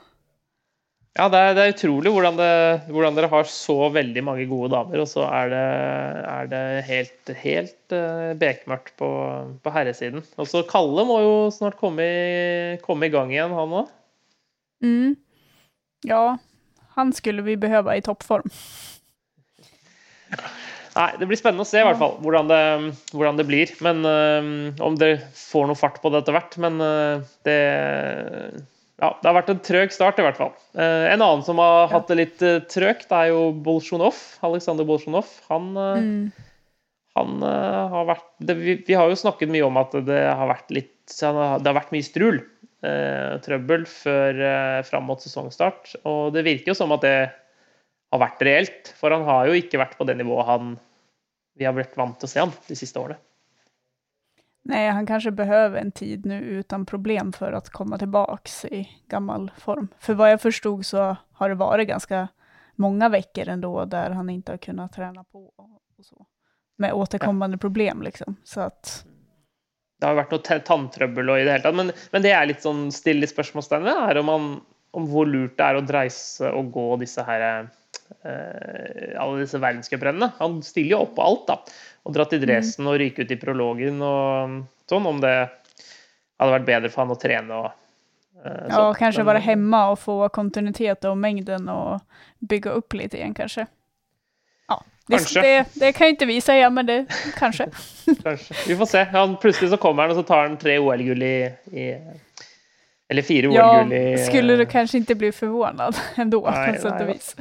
Ja, 1.16 1.30
det 1.32 1.40
er, 1.40 1.54
det 1.56 1.64
er 1.64 1.72
utrolig 1.72 2.12
hvordan, 2.12 2.36
det, 2.36 2.48
hvordan 2.92 3.16
dere 3.16 3.30
har 3.32 3.46
så 3.48 3.76
veldig 3.96 4.24
mange 4.28 4.48
gode 4.50 4.74
damer, 4.74 5.00
og 5.00 5.08
så 5.08 5.24
er 5.30 5.52
det, 5.54 5.62
er 6.28 6.50
det 6.52 6.64
helt, 6.90 7.32
helt 7.40 7.96
eh, 7.96 8.34
bekmørkt 8.42 8.98
på, 9.00 9.12
på 9.64 9.74
herresiden. 9.78 10.26
Og 10.36 10.50
så 10.52 10.66
Kalle 10.68 11.06
må 11.08 11.22
jo 11.24 11.38
snart 11.56 11.80
komme 11.80 12.04
i, 12.04 12.76
komme 12.84 13.08
i 13.08 13.14
gang 13.14 13.32
igjen, 13.32 13.56
han 13.56 13.78
òg. 13.80 13.94
Mm. 14.84 15.16
Ja, 16.04 16.36
han 17.00 17.16
skulle 17.16 17.48
vi 17.48 17.56
behöva 17.64 17.96
i 17.96 18.04
toppform. 18.04 18.52
Nei, 20.96 21.10
Det 21.20 21.28
blir 21.28 21.40
spennende 21.40 21.64
å 21.64 21.68
se 21.68 21.80
i 21.80 21.88
hvert 21.88 22.00
fall 22.00 22.20
hvordan 22.24 22.52
det, 22.52 22.62
hvordan 23.16 23.40
det 23.40 23.48
blir. 23.48 23.72
Men 23.88 24.04
eh, 24.04 24.84
Om 24.84 25.00
det 25.00 25.16
får 25.40 25.72
noe 25.72 25.80
fart 25.80 26.04
på 26.04 26.12
det 26.12 26.26
etter 26.26 26.36
hvert. 26.36 26.60
Men 26.60 26.80
eh, 26.84 27.24
det 27.48 27.60
ja, 29.02 29.10
det 29.22 29.28
har 29.28 29.36
vært 29.36 29.50
en 29.52 29.60
trøg 29.60 29.92
start, 29.92 30.20
i 30.20 30.24
hvert 30.26 30.38
fall. 30.40 30.52
Eh, 30.78 31.06
en 31.12 31.22
annen 31.22 31.44
som 31.44 31.60
har 31.60 31.90
hatt 31.92 32.08
det 32.08 32.16
litt 32.20 32.44
uh, 32.46 32.60
trøgt, 32.72 33.12
er 33.12 33.32
jo 33.34 33.50
Bolsjunov. 33.66 34.16
Aleksander 34.48 34.88
Bolsjunov. 34.88 35.28
Han, 35.50 35.72
eh, 35.76 36.02
Mm. 36.06 36.32
han 37.16 37.44
eh, 37.44 37.88
har 37.92 38.06
vært 38.10 38.26
det, 38.40 38.56
vi, 38.60 38.76
vi 38.88 38.94
har 38.96 39.08
jo 39.12 39.16
snakket 39.20 39.52
mye 39.52 39.66
om 39.68 39.78
at 39.80 39.92
det 40.08 40.22
har 40.28 40.48
han 40.48 41.36
har- 41.36 41.60
Det 41.60 41.68
har 41.72 41.82
vært 41.82 41.92
mye 41.92 42.04
strul. 42.04 42.40
eh, 42.86 43.38
trøbbel 43.42 43.86
før 43.90 44.40
uh, 44.46 44.82
fram 44.84 45.04
mot 45.10 45.20
sesongstart. 45.20 45.96
Og 46.06 46.34
det 46.34 46.44
virker 46.46 46.68
jo 46.68 46.76
som 46.76 46.92
at 46.92 47.02
det 47.02 47.32
har 48.14 48.20
vært 48.20 48.44
reelt. 48.46 48.94
For 49.00 49.10
han 49.10 49.24
har 49.26 49.48
jo 49.48 49.54
ikke 49.58 49.80
vært 49.80 49.98
på 49.98 50.06
det 50.06 50.18
nivået 50.18 50.46
han 50.46 50.80
vi 51.58 51.66
har 51.66 51.74
blitt 51.74 51.96
vant 51.98 52.20
å 52.20 52.28
se 52.28 52.40
han 52.40 52.52
de 52.68 52.76
siste 52.76 53.00
årene. 53.00 53.18
Nej, 54.68 54.90
han 54.90 55.06
kanske 55.06 55.32
behöver 55.32 55.80
en 55.82 55.92
tid 55.92 56.26
nu 56.26 56.40
utan 56.40 56.86
problem 56.86 57.34
för 57.34 57.54
att 57.54 57.70
komma 57.70 57.98
tillbaks 57.98 58.66
i 58.66 58.90
gammal 59.08 59.52
form. 59.58 59.88
För 60.00 60.14
vad 60.14 60.32
jag 60.32 60.42
förstod 60.42 60.86
så 60.86 61.18
har 61.32 61.50
det 61.50 61.56
varit 61.56 61.88
ganska 61.88 62.28
många 62.76 63.10
veckor 63.10 63.48
ändå 63.48 63.86
där 63.86 64.10
han 64.10 64.30
inte 64.30 64.52
har 64.52 64.58
kunnat 64.58 64.94
träna 64.94 65.24
på 65.24 65.46
och 65.58 66.06
så. 66.06 66.26
Med 66.78 66.94
återkommande 66.94 67.58
problem 67.58 68.02
liksom. 68.02 68.36
Så 68.44 68.62
att, 68.62 69.06
Det 70.00 70.06
har 70.08 70.16
vært 70.16 70.32
noe 70.36 70.44
ta- 70.44 70.60
tanntrøbbel 70.60 71.30
og 71.32 71.40
i 71.40 71.44
det 71.48 71.52
hele 71.54 71.64
tatt, 71.64 71.76
men, 71.76 71.92
men 72.12 72.24
det 72.26 72.34
er 72.36 72.50
litt 72.50 72.66
sånn 72.66 72.90
still 72.92 73.24
i 73.24 73.28
er 73.32 74.18
om, 74.20 74.62
om 74.92 75.06
hvor 75.08 75.26
lurt 75.26 75.56
det 75.58 75.64
er 75.64 75.80
å 75.80 75.86
dreise 75.88 76.52
og 76.52 76.74
gå 76.76 76.98
disse 77.00 77.24
her 77.24 77.42
eh, 77.42 77.70
alle 78.26 79.42
disse 79.42 79.60
verdenscuprennene. 79.62 80.32
Han 80.40 80.60
stiller 80.66 80.96
jo 80.96 81.04
opp 81.06 81.16
på 81.18 81.26
alt, 81.26 81.44
da. 81.50 81.76
Og 82.06 82.14
dra 82.16 82.26
til 82.30 82.42
Dresden 82.42 82.90
og 82.90 82.98
ryke 83.02 83.26
ut 83.26 83.34
i 83.34 83.38
prologen 83.42 84.02
og 84.06 84.60
sånn. 84.90 85.08
Om 85.10 85.22
det, 85.24 85.36
hadde 86.40 86.56
vært 86.58 86.68
bedre 86.68 86.92
for 86.92 87.04
han 87.04 87.16
å 87.16 87.20
trene 87.20 87.60
og 87.60 87.68
eh, 88.44 88.68
Ja, 88.70 88.94
kanske 88.98 89.24
vara 89.24 89.40
hemma 89.40 89.88
och 89.90 90.00
få 90.00 90.30
kontinuitet 90.30 91.06
och 91.06 91.18
mängden 91.18 91.70
och 91.70 92.02
bygga 92.40 92.72
upp 92.72 92.94
lite 92.94 93.18
igen 93.18 93.34
kanske. 93.34 93.68
Ja, 94.68 94.84
det, 95.08 95.34
det, 95.34 95.66
det, 95.74 95.94
kan 95.94 96.08
inte 96.08 96.26
vi 96.26 96.42
säga, 96.42 96.70
men 96.70 96.86
det 96.86 97.06
kanske. 97.38 97.70
kanske. 98.24 98.54
Vi 98.68 98.78
får 98.78 98.86
se. 98.86 99.04
Han, 99.04 99.38
plötsligt 99.38 99.72
så 99.72 99.78
kommer 99.78 100.04
han 100.04 100.12
och 100.12 100.18
så 100.18 100.24
tar 100.24 100.48
han 100.48 100.58
tre 100.58 100.80
OL-guld 100.80 101.24
i, 101.24 101.52
i, 101.72 101.98
Eller 103.08 103.22
fyra 103.22 103.50
OL-guld 103.50 103.94
i... 103.94 104.12
Ja, 104.12 104.18
skulle 104.18 104.56
du 104.56 104.66
kanske 104.66 104.98
inte 104.98 105.16
bli 105.16 105.32
förvånad 105.32 105.96
ändå 106.16 106.50
nej, 106.50 106.74
på 106.74 106.82
sätt 106.82 107.02
och 107.02 107.10
vis. 107.10 107.36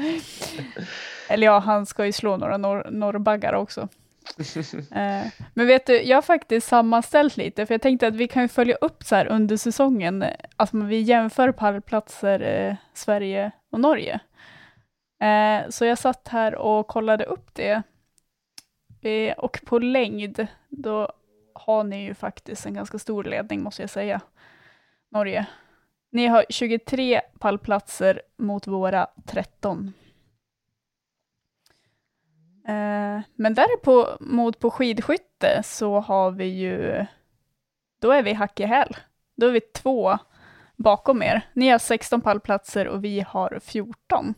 Eller 1.29 1.47
ja, 1.47 1.59
han 1.59 1.87
ska 1.87 2.07
ju 2.07 2.13
slå 2.13 2.37
några 2.37 2.57
norr, 2.57 2.89
norrbaggar 2.91 3.53
också. 3.53 3.89
Eh, 4.95 5.27
men 5.55 5.67
vet 5.67 5.87
du, 5.87 6.03
jag 6.03 6.17
har 6.17 6.23
faktiskt 6.23 6.69
sammanställt 6.69 7.37
lite, 7.37 7.67
för 7.67 7.75
jag 7.75 7.83
tänkte 7.83 8.07
att 8.07 8.15
vi 8.15 8.29
kan 8.29 8.49
följa 8.49 8.75
upp 8.75 9.03
så 9.03 9.15
här 9.15 9.27
under 9.27 9.57
säsongen, 9.57 10.25
alltså 10.57 10.77
vi 10.77 11.01
jämför 11.01 11.53
pallplatser 11.53 12.41
eh, 12.41 12.77
Sverige 12.95 13.51
och 13.71 13.81
Norge. 13.81 14.21
Eh, 15.23 15.69
så 15.71 15.85
jag 15.85 15.99
satt 15.99 16.29
här 16.29 16.55
och 16.55 16.87
kollade 16.87 17.25
upp 17.25 17.55
det. 17.55 17.83
Eh, 19.03 19.33
och 19.33 19.61
på 19.65 19.79
längd, 19.79 20.47
då 20.69 21.13
har 21.53 21.85
ni 21.85 22.05
ju 22.05 22.15
faktiskt 22.15 22.67
en 22.67 22.75
ganska 22.75 22.99
stor 22.99 23.25
ledning 23.25 23.63
måste 23.63 23.83
jag 23.83 23.91
säga, 23.91 24.21
Norge. 25.15 25.47
Ni 26.11 26.27
har 26.27 26.45
23 26.49 27.21
pallplatser 27.39 28.23
mot 28.37 28.67
våra 28.67 29.07
13. 29.27 29.93
Eh, 32.69 33.21
men 33.35 33.55
däremot 33.55 34.59
på 34.59 34.71
skidskytte 34.71 35.63
så 35.65 36.01
har 36.01 36.31
vi 36.31 36.45
ju, 36.45 37.07
då 38.01 38.11
är 38.11 38.23
vi 38.23 38.33
hack 38.33 38.61
i 38.61 38.65
häl. 38.65 38.97
Då 39.37 39.47
är 39.47 39.53
vi 39.53 39.61
två 39.61 40.19
bakom 40.77 41.23
er. 41.23 41.43
Ni 41.53 41.69
har 41.69 41.79
16 41.79 42.21
pallplatser 42.21 42.89
och 42.89 43.05
vi 43.05 43.21
har 43.21 43.59
14. 43.63 44.35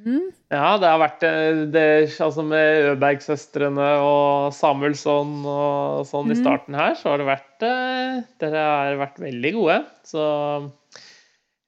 Mm. 0.00 0.30
Ja, 0.52 0.78
det 0.80 0.88
har 0.88 1.00
vært 1.02 1.24
eh, 1.28 1.62
det, 1.74 1.86
altså 2.24 2.44
med 2.46 2.94
Øberg-søstrene 2.94 3.88
og 4.00 4.54
Samuelsson 4.56 5.40
og 5.44 6.08
sånn 6.08 6.30
mm. 6.30 6.34
i 6.34 6.38
starten 6.40 6.78
her, 6.78 6.96
så 6.98 7.12
har 7.12 7.20
det 7.20 7.28
vært 7.28 7.66
eh, 7.68 8.20
Dere 8.42 8.66
har 8.66 9.00
vært 9.02 9.20
veldig 9.22 9.52
gode. 9.58 9.80
Så 10.08 10.24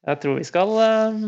jeg 0.03 0.19
tror 0.19 0.35
vi 0.35 0.47
skal 0.47 0.71
eh, 0.83 1.19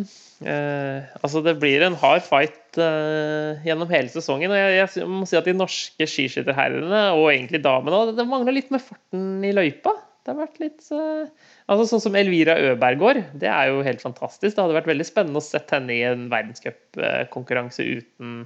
eh, 0.52 1.14
Altså, 1.22 1.42
det 1.46 1.56
blir 1.62 1.86
en 1.86 1.96
hard 2.00 2.26
fight 2.26 2.80
eh, 2.82 3.62
gjennom 3.68 3.92
hele 3.92 4.12
sesongen. 4.12 4.52
Og 4.52 4.60
jeg, 4.60 4.90
jeg, 4.98 5.08
må 5.08 5.24
si 5.30 5.40
at 5.40 5.48
de 5.48 5.56
norske 5.56 6.10
skiskytterherrene, 6.10 7.06
og 7.16 7.30
egentlig 7.32 7.64
damene, 7.64 8.12
det 8.18 8.28
mangler 8.28 8.58
litt 8.58 8.74
med 8.76 8.84
farten 8.84 9.46
i 9.48 9.54
løypa. 9.56 9.96
Det 10.25 10.34
har 10.34 10.39
vært 10.39 10.55
litt 10.58 10.86
eh, 10.89 11.27
Altså 11.70 11.86
Sånn 11.86 12.01
som 12.08 12.15
Elvira 12.17 12.55
Øbergård, 12.72 13.22
det 13.38 13.50
er 13.51 13.70
jo 13.70 13.84
helt 13.86 14.01
fantastisk. 14.01 14.55
Det 14.55 14.63
hadde 14.63 14.77
vært 14.79 14.89
veldig 14.89 15.05
spennende 15.05 15.41
å 15.41 15.46
sette 15.46 15.77
henne 15.77 15.94
i 15.94 16.01
en 16.08 16.24
verdenscupkonkurranse 16.32 17.86
uten, 17.86 18.39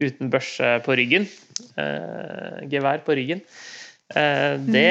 uten 0.00 0.30
børse 0.32 0.78
på 0.86 0.96
ryggen. 0.96 1.28
Eh, 1.76 2.62
gevær 2.72 3.04
på 3.04 3.18
ryggen. 3.20 3.44
Eh, 4.16 4.54
det, 4.64 4.88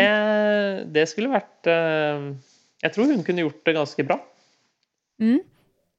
det, 0.94 1.08
skulle 1.10 1.34
vært 1.34 1.70
Jeg 1.70 2.94
tror 2.94 3.10
hun 3.10 3.26
kunne 3.26 3.48
gjort 3.48 3.66
det 3.66 3.76
ganske 3.80 4.06
bra. 4.06 4.20
Mm. 5.22 5.42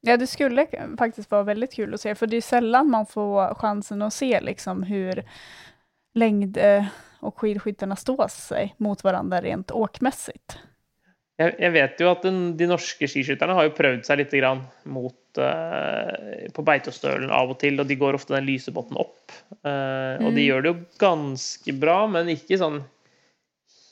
Ja, 0.05 0.15
det 0.21 0.29
skulle 0.31 0.67
faktiskt 0.99 1.31
vara 1.31 1.43
väldigt 1.43 1.73
kul 1.75 1.93
att 1.93 2.01
se, 2.01 2.15
för 2.15 2.27
det 2.27 2.37
är 2.37 2.41
sällan 2.41 2.89
man 2.89 3.05
får 3.05 3.55
chansen 3.55 4.01
att 4.01 4.13
se 4.13 4.41
liksom 4.41 4.83
hur 4.83 5.23
längd 6.13 6.57
och 7.25 7.39
skidskyttarna 7.39 7.95
står 7.95 8.27
sig 8.27 8.75
mot 8.77 9.03
varandra 9.03 9.41
rent 9.41 9.71
åkmässigt. 9.71 10.57
Jeg, 11.35 11.51
jeg, 11.59 11.71
vet 11.75 11.99
jo 11.99 12.07
at 12.13 12.23
den, 12.23 12.37
de 12.55 12.67
norske 12.69 13.07
skiskytterne 13.11 13.55
har 13.57 13.67
jo 13.67 13.75
prøvd 13.75 14.05
seg 14.07 14.21
litt 14.21 14.35
mot, 14.87 15.39
uh, 15.41 16.45
på 16.55 16.63
Beitostølen 16.63 17.33
av 17.33 17.51
og 17.51 17.57
til, 17.59 17.81
og 17.81 17.89
de 17.89 17.97
går 17.99 18.15
ofte 18.15 18.37
den 18.37 18.47
lysebåten 18.47 18.95
opp. 19.01 19.33
Uh, 19.59 20.15
mm. 20.15 20.21
Og 20.21 20.29
de 20.29 20.37
mm. 20.37 20.45
gjør 20.45 20.63
det 20.63 20.71
jo 20.71 20.77
ganske 21.03 21.75
bra, 21.81 21.97
men 22.07 22.31
ikke 22.31 22.61
sånn 22.61 22.79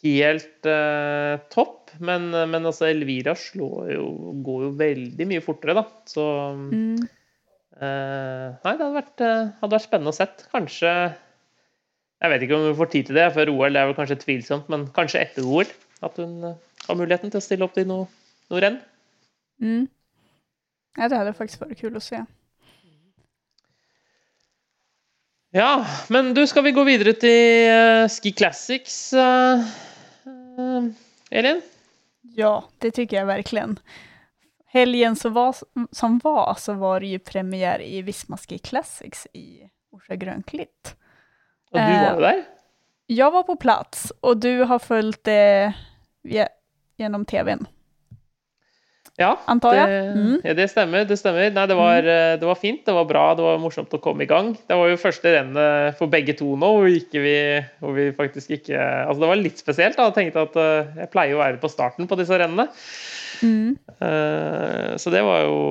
helt 0.06 0.70
uh, 0.72 1.36
topp. 1.52 1.92
Men, 2.00 2.32
men 2.32 2.64
altså 2.64 2.88
Elvira 2.88 3.36
slår 3.38 3.92
jo, 3.92 4.08
går 4.42 4.64
jo 4.64 4.72
veldig 4.80 5.28
mye 5.30 5.44
fortere, 5.44 5.76
da. 5.78 5.84
Så 6.10 6.24
mm. 6.64 7.04
Nei, 7.84 8.72
det 8.72 8.80
hadde 8.80 8.96
vært, 8.96 9.22
hadde 9.60 9.76
vært 9.76 9.84
spennende 9.84 10.14
å 10.14 10.16
sett. 10.16 10.46
Kanskje 10.54 10.90
Jeg 12.24 12.32
vet 12.32 12.44
ikke 12.46 12.56
om 12.56 12.70
hun 12.70 12.76
får 12.80 12.92
tid 12.92 13.10
til 13.10 13.18
det 13.20 13.32
før 13.36 13.50
OL, 13.52 13.74
det 13.76 13.82
er 13.82 13.90
vel 13.90 13.98
kanskje 13.98 14.16
tvilsomt, 14.22 14.70
men 14.72 14.86
kanskje 14.96 15.26
etter 15.26 15.44
OL. 15.44 15.68
At 16.04 16.16
hun 16.20 16.54
har 16.88 16.96
muligheten 16.96 17.32
till 17.32 17.38
att 17.38 17.44
ställa 17.44 17.66
upp 17.66 17.78
i 17.78 17.86
något 17.86 18.10
no 18.50 18.60
renn. 18.60 18.80
Mm. 19.62 19.88
Ja, 20.98 21.10
det 21.10 21.16
hade 21.16 21.34
faktiskt 21.34 21.62
varit 21.62 21.78
kul 21.78 21.98
att 21.98 22.04
se. 22.04 22.26
Ja, 25.52 25.86
men 26.10 26.34
du, 26.34 26.48
ska 26.48 26.62
vi 26.62 26.72
gå 26.72 26.84
vidare 26.84 27.14
till 27.14 27.72
uh, 27.72 28.10
Ski 28.10 28.32
Classics, 28.32 29.14
uh, 29.14 29.20
uh, 29.20 30.88
Elin? 31.30 31.62
Ja, 32.22 32.64
det 32.78 32.92
tycker 32.92 33.18
jag 33.18 33.26
verkligen. 33.26 33.80
Helgen 34.66 35.16
så 35.16 35.30
var, 35.30 35.56
som 35.92 36.20
var 36.20 36.56
så 36.60 36.74
var 36.74 37.00
det 37.00 37.08
ju 37.08 37.20
premiär 37.20 37.82
i 37.82 38.02
Visma 38.02 38.38
Ski 38.38 38.58
Classics 38.58 39.28
i 39.34 39.70
Orsa 39.92 40.16
Grönklitt. 40.16 40.96
Och 41.74 41.80
du 41.80 42.14
var 42.16 42.22
där? 42.22 42.44
Jag 43.08 43.32
var 43.32 43.44
på 43.44 43.56
plats 43.56 44.14
och 44.20 44.38
du 44.38 44.64
har 44.64 44.80
följt 44.80 45.24
det 45.24 45.74
genom 46.98 47.26
tvn. 47.26 47.68
Ja, 49.16 49.40
antar 49.46 49.76
jag. 49.76 49.90
Det, 49.90 49.98
mm. 49.98 50.42
ja, 50.44 50.54
det 50.54 50.68
stemmer. 50.68 51.06
Det 51.06 51.18
stemmer. 51.18 51.52
Nei, 51.52 51.66
det, 51.70 51.76
var, 51.78 51.98
mm. 52.00 52.40
det 52.40 52.46
var, 52.46 52.56
fint, 52.56 52.86
det 52.86 52.96
var 52.96 53.06
bra, 53.06 53.26
det 53.38 53.46
var 53.46 53.60
morsomt 53.62 53.94
å 53.94 54.00
komme 54.02 54.26
i 54.26 54.30
gang. 54.30 54.56
Det 54.68 54.78
var 54.78 54.90
jo 54.90 54.98
første 54.98 55.34
rennet 55.36 56.00
for 56.00 56.10
begge 56.10 56.34
to 56.40 56.56
nå, 56.58 56.72
hvor, 56.80 56.90
vi, 56.90 57.36
hvor 57.84 57.94
vi 57.94 58.08
faktisk 58.18 58.56
ikke 58.58 58.80
Altså, 58.80 59.20
det 59.22 59.30
var 59.30 59.42
litt 59.42 59.62
spesielt. 59.62 60.00
da, 60.00 60.08
Jeg 60.10 60.18
tenkte 60.18 60.48
at 60.48 60.58
uh, 60.58 60.98
jeg 61.04 61.12
pleier 61.14 61.38
å 61.38 61.44
være 61.44 61.62
på 61.62 61.70
starten 61.70 62.10
på 62.10 62.18
disse 62.18 62.42
rennene. 62.42 62.66
Mm. 63.44 63.76
Så 64.98 65.12
det 65.12 65.22
var 65.26 65.46
jo, 65.46 65.62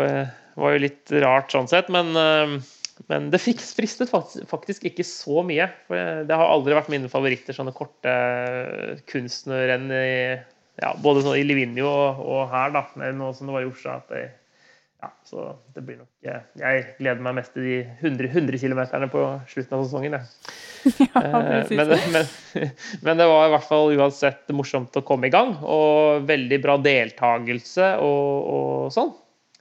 uh, 0.00 0.34
var 0.58 0.74
jo, 0.74 0.82
litt 0.88 1.14
rart 1.22 1.54
sånn 1.54 1.70
sett, 1.70 1.92
men 1.92 2.10
men 3.06 3.28
det 3.32 3.40
fikk 3.42 3.62
fristet 3.62 4.10
faktisk, 4.10 4.48
faktisk, 4.50 4.88
ikke 4.90 5.06
så 5.06 5.42
mye. 5.46 5.68
For 5.86 6.24
det 6.26 6.38
har 6.40 6.50
aldri 6.50 6.76
vært 6.76 6.90
mine 6.92 7.10
favoritter, 7.12 7.56
sånne 7.56 7.74
korte 7.76 8.14
kunstnerrenn 9.10 9.92
i 9.94 10.08
ja, 10.78 10.92
både 11.02 11.24
i 11.38 11.46
Livigno 11.46 11.86
og, 11.88 12.20
og, 12.22 12.42
her, 12.52 12.74
da, 12.74 12.84
nå 13.14 13.32
som 13.34 13.48
det 13.48 13.56
var 13.56 13.64
i 13.64 13.70
Oslo. 13.70 13.96
at 13.96 14.12
det, 14.12 14.26
ja, 14.98 15.12
så 15.26 15.44
det 15.74 15.84
blir 15.86 16.00
nok 16.00 16.26
Jeg 16.58 16.84
gleder 16.98 17.22
meg 17.22 17.36
mest 17.36 17.52
til 17.54 17.66
de 17.66 17.76
100, 18.00 18.30
100 18.32 18.58
km 18.58 18.80
på 19.12 19.24
slutten 19.52 19.78
av 19.78 19.86
sesongen. 19.86 20.18
Ja, 20.88 21.20
eh, 21.20 21.70
men, 21.74 21.90
men, 22.14 22.28
men, 23.04 23.18
det 23.18 23.24
var 23.26 23.48
i 23.48 23.50
hvert 23.50 23.66
fall 23.66 23.90
uansett 23.98 24.52
morsomt 24.54 24.94
å 24.96 25.02
komme 25.04 25.26
i 25.26 25.32
gang, 25.34 25.56
og 25.66 26.22
veldig 26.28 26.58
bra 26.62 26.76
deltakelse 26.80 27.88
og, 27.98 28.52
og 28.54 28.92
sånn. 28.94 29.10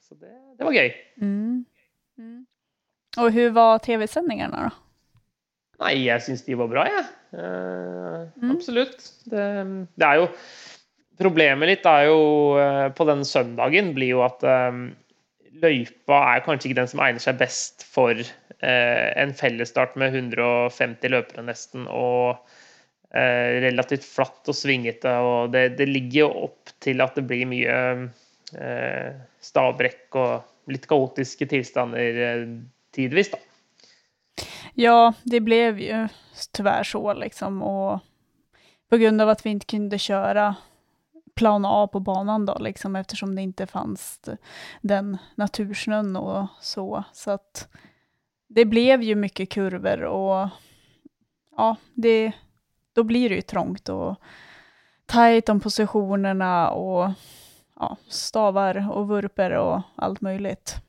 Så 0.06 0.14
det, 0.14 0.30
det 0.60 0.68
var 0.68 0.78
gøy. 0.78 0.94
Mm. 1.26 1.66
Och 3.18 3.32
hur 3.32 3.50
var 3.50 3.80
tv-sändningarna 3.80 4.64
då? 4.64 4.70
Nej, 5.86 6.06
jag 6.06 6.24
syns 6.24 6.46
de 6.46 6.56
var 6.56 6.68
bra, 6.68 6.88
jag. 6.88 6.96
Ja. 6.96 7.08
Uh, 7.40 8.28
mm. 8.44 8.52
Absolutt. 8.52 9.14
Det, 9.24 9.44
det, 9.96 10.06
er 10.06 10.22
jo 10.22 10.28
Problemet 11.18 11.70
litt 11.70 11.88
er 11.90 12.06
jo 12.08 12.20
uh, 12.56 12.88
på 12.94 13.08
den 13.10 13.24
søndagen 13.26 13.92
blir 13.96 14.14
jo 14.14 14.22
at 14.26 14.44
um, 14.46 14.92
løypa 15.58 16.20
er 16.36 16.44
kanskje 16.46 16.70
ikke 16.70 16.80
den 16.80 16.92
som 16.92 17.02
egner 17.02 17.24
seg 17.24 17.40
best 17.40 17.84
for 17.90 18.14
uh, 18.14 19.08
en 19.18 19.34
fellesstart 19.38 19.98
med 19.98 20.14
150 20.14 21.14
løpere, 21.14 21.46
nesten, 21.50 21.90
og 21.90 22.38
relativt 23.18 24.04
flatt 24.04 24.50
og 24.52 24.56
svingete. 24.58 25.10
og 25.24 25.54
det, 25.54 25.78
det, 25.80 25.86
ligger 25.88 26.26
jo 26.26 26.44
opp 26.50 26.74
til 26.84 27.00
at 27.02 27.16
det 27.16 27.24
blir 27.26 27.48
mye 27.50 27.78
stavbrekk 29.48 30.18
og 30.20 30.74
litt 30.74 30.86
kaotiske 30.92 31.48
tilstander 31.50 32.20
tidvis. 32.98 33.32
Då. 33.32 33.38
Ja, 34.74 35.14
det 35.24 35.40
blev 35.40 35.80
ju 35.80 36.08
tyvärr 36.52 36.84
så 36.84 37.14
liksom 37.14 37.62
och 37.62 38.00
på 38.90 38.98
grund 38.98 39.22
av 39.22 39.30
att 39.30 39.46
vi 39.46 39.50
inte 39.50 39.66
kunde 39.66 40.00
köra 40.00 40.56
plan 41.36 41.66
A 41.66 41.88
på 41.88 42.00
banan 42.00 42.46
då, 42.46 42.58
liksom, 42.60 42.96
eftersom 42.96 43.36
det 43.36 43.42
inte 43.42 43.68
fanns 43.68 44.30
den 44.82 45.18
natursnön 45.36 46.16
och 46.16 46.48
så. 46.62 47.04
Så 47.14 47.32
att 47.32 47.68
det 48.48 48.66
blev 48.66 49.02
ju 49.02 49.16
mycket 49.16 49.50
kurvor 49.50 50.04
och 50.04 50.50
ja, 51.58 51.76
det, 51.94 52.32
då 52.94 53.04
blir 53.04 53.30
det 53.30 53.36
ju 53.36 53.42
trångt 53.42 53.90
och 53.90 54.16
tajt 55.06 55.50
om 55.50 55.60
positionerna 55.60 56.72
och 56.72 57.12
ja, 57.76 57.98
stavar 58.08 58.92
och 58.92 59.08
vurper 59.08 59.52
och 59.52 59.82
allt 59.96 60.22
möjligt. 60.22 60.87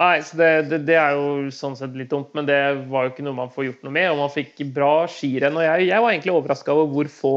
Nei, 0.00 0.22
så 0.24 0.38
det, 0.40 0.50
det, 0.70 0.78
det, 0.88 0.94
er 0.96 1.18
jo 1.18 1.50
sånn 1.52 1.74
sett 1.76 1.96
litt 1.98 2.08
dumt, 2.12 2.30
men 2.36 2.46
det 2.48 2.58
var 2.88 3.04
jo 3.04 3.12
ikke 3.12 3.24
noe 3.26 3.36
man 3.36 3.50
får 3.52 3.66
gjort 3.66 3.82
noe 3.84 3.92
med. 3.92 4.08
Og 4.12 4.22
man 4.22 4.32
fikk 4.32 4.62
bra 4.72 4.92
skirenn. 5.10 5.58
Og 5.58 5.66
jeg, 5.66 5.88
jeg 5.90 6.04
var 6.04 6.14
egentlig 6.14 6.36
overraska 6.36 6.76
over 6.76 6.94
hvor 6.94 7.10
få 7.12 7.34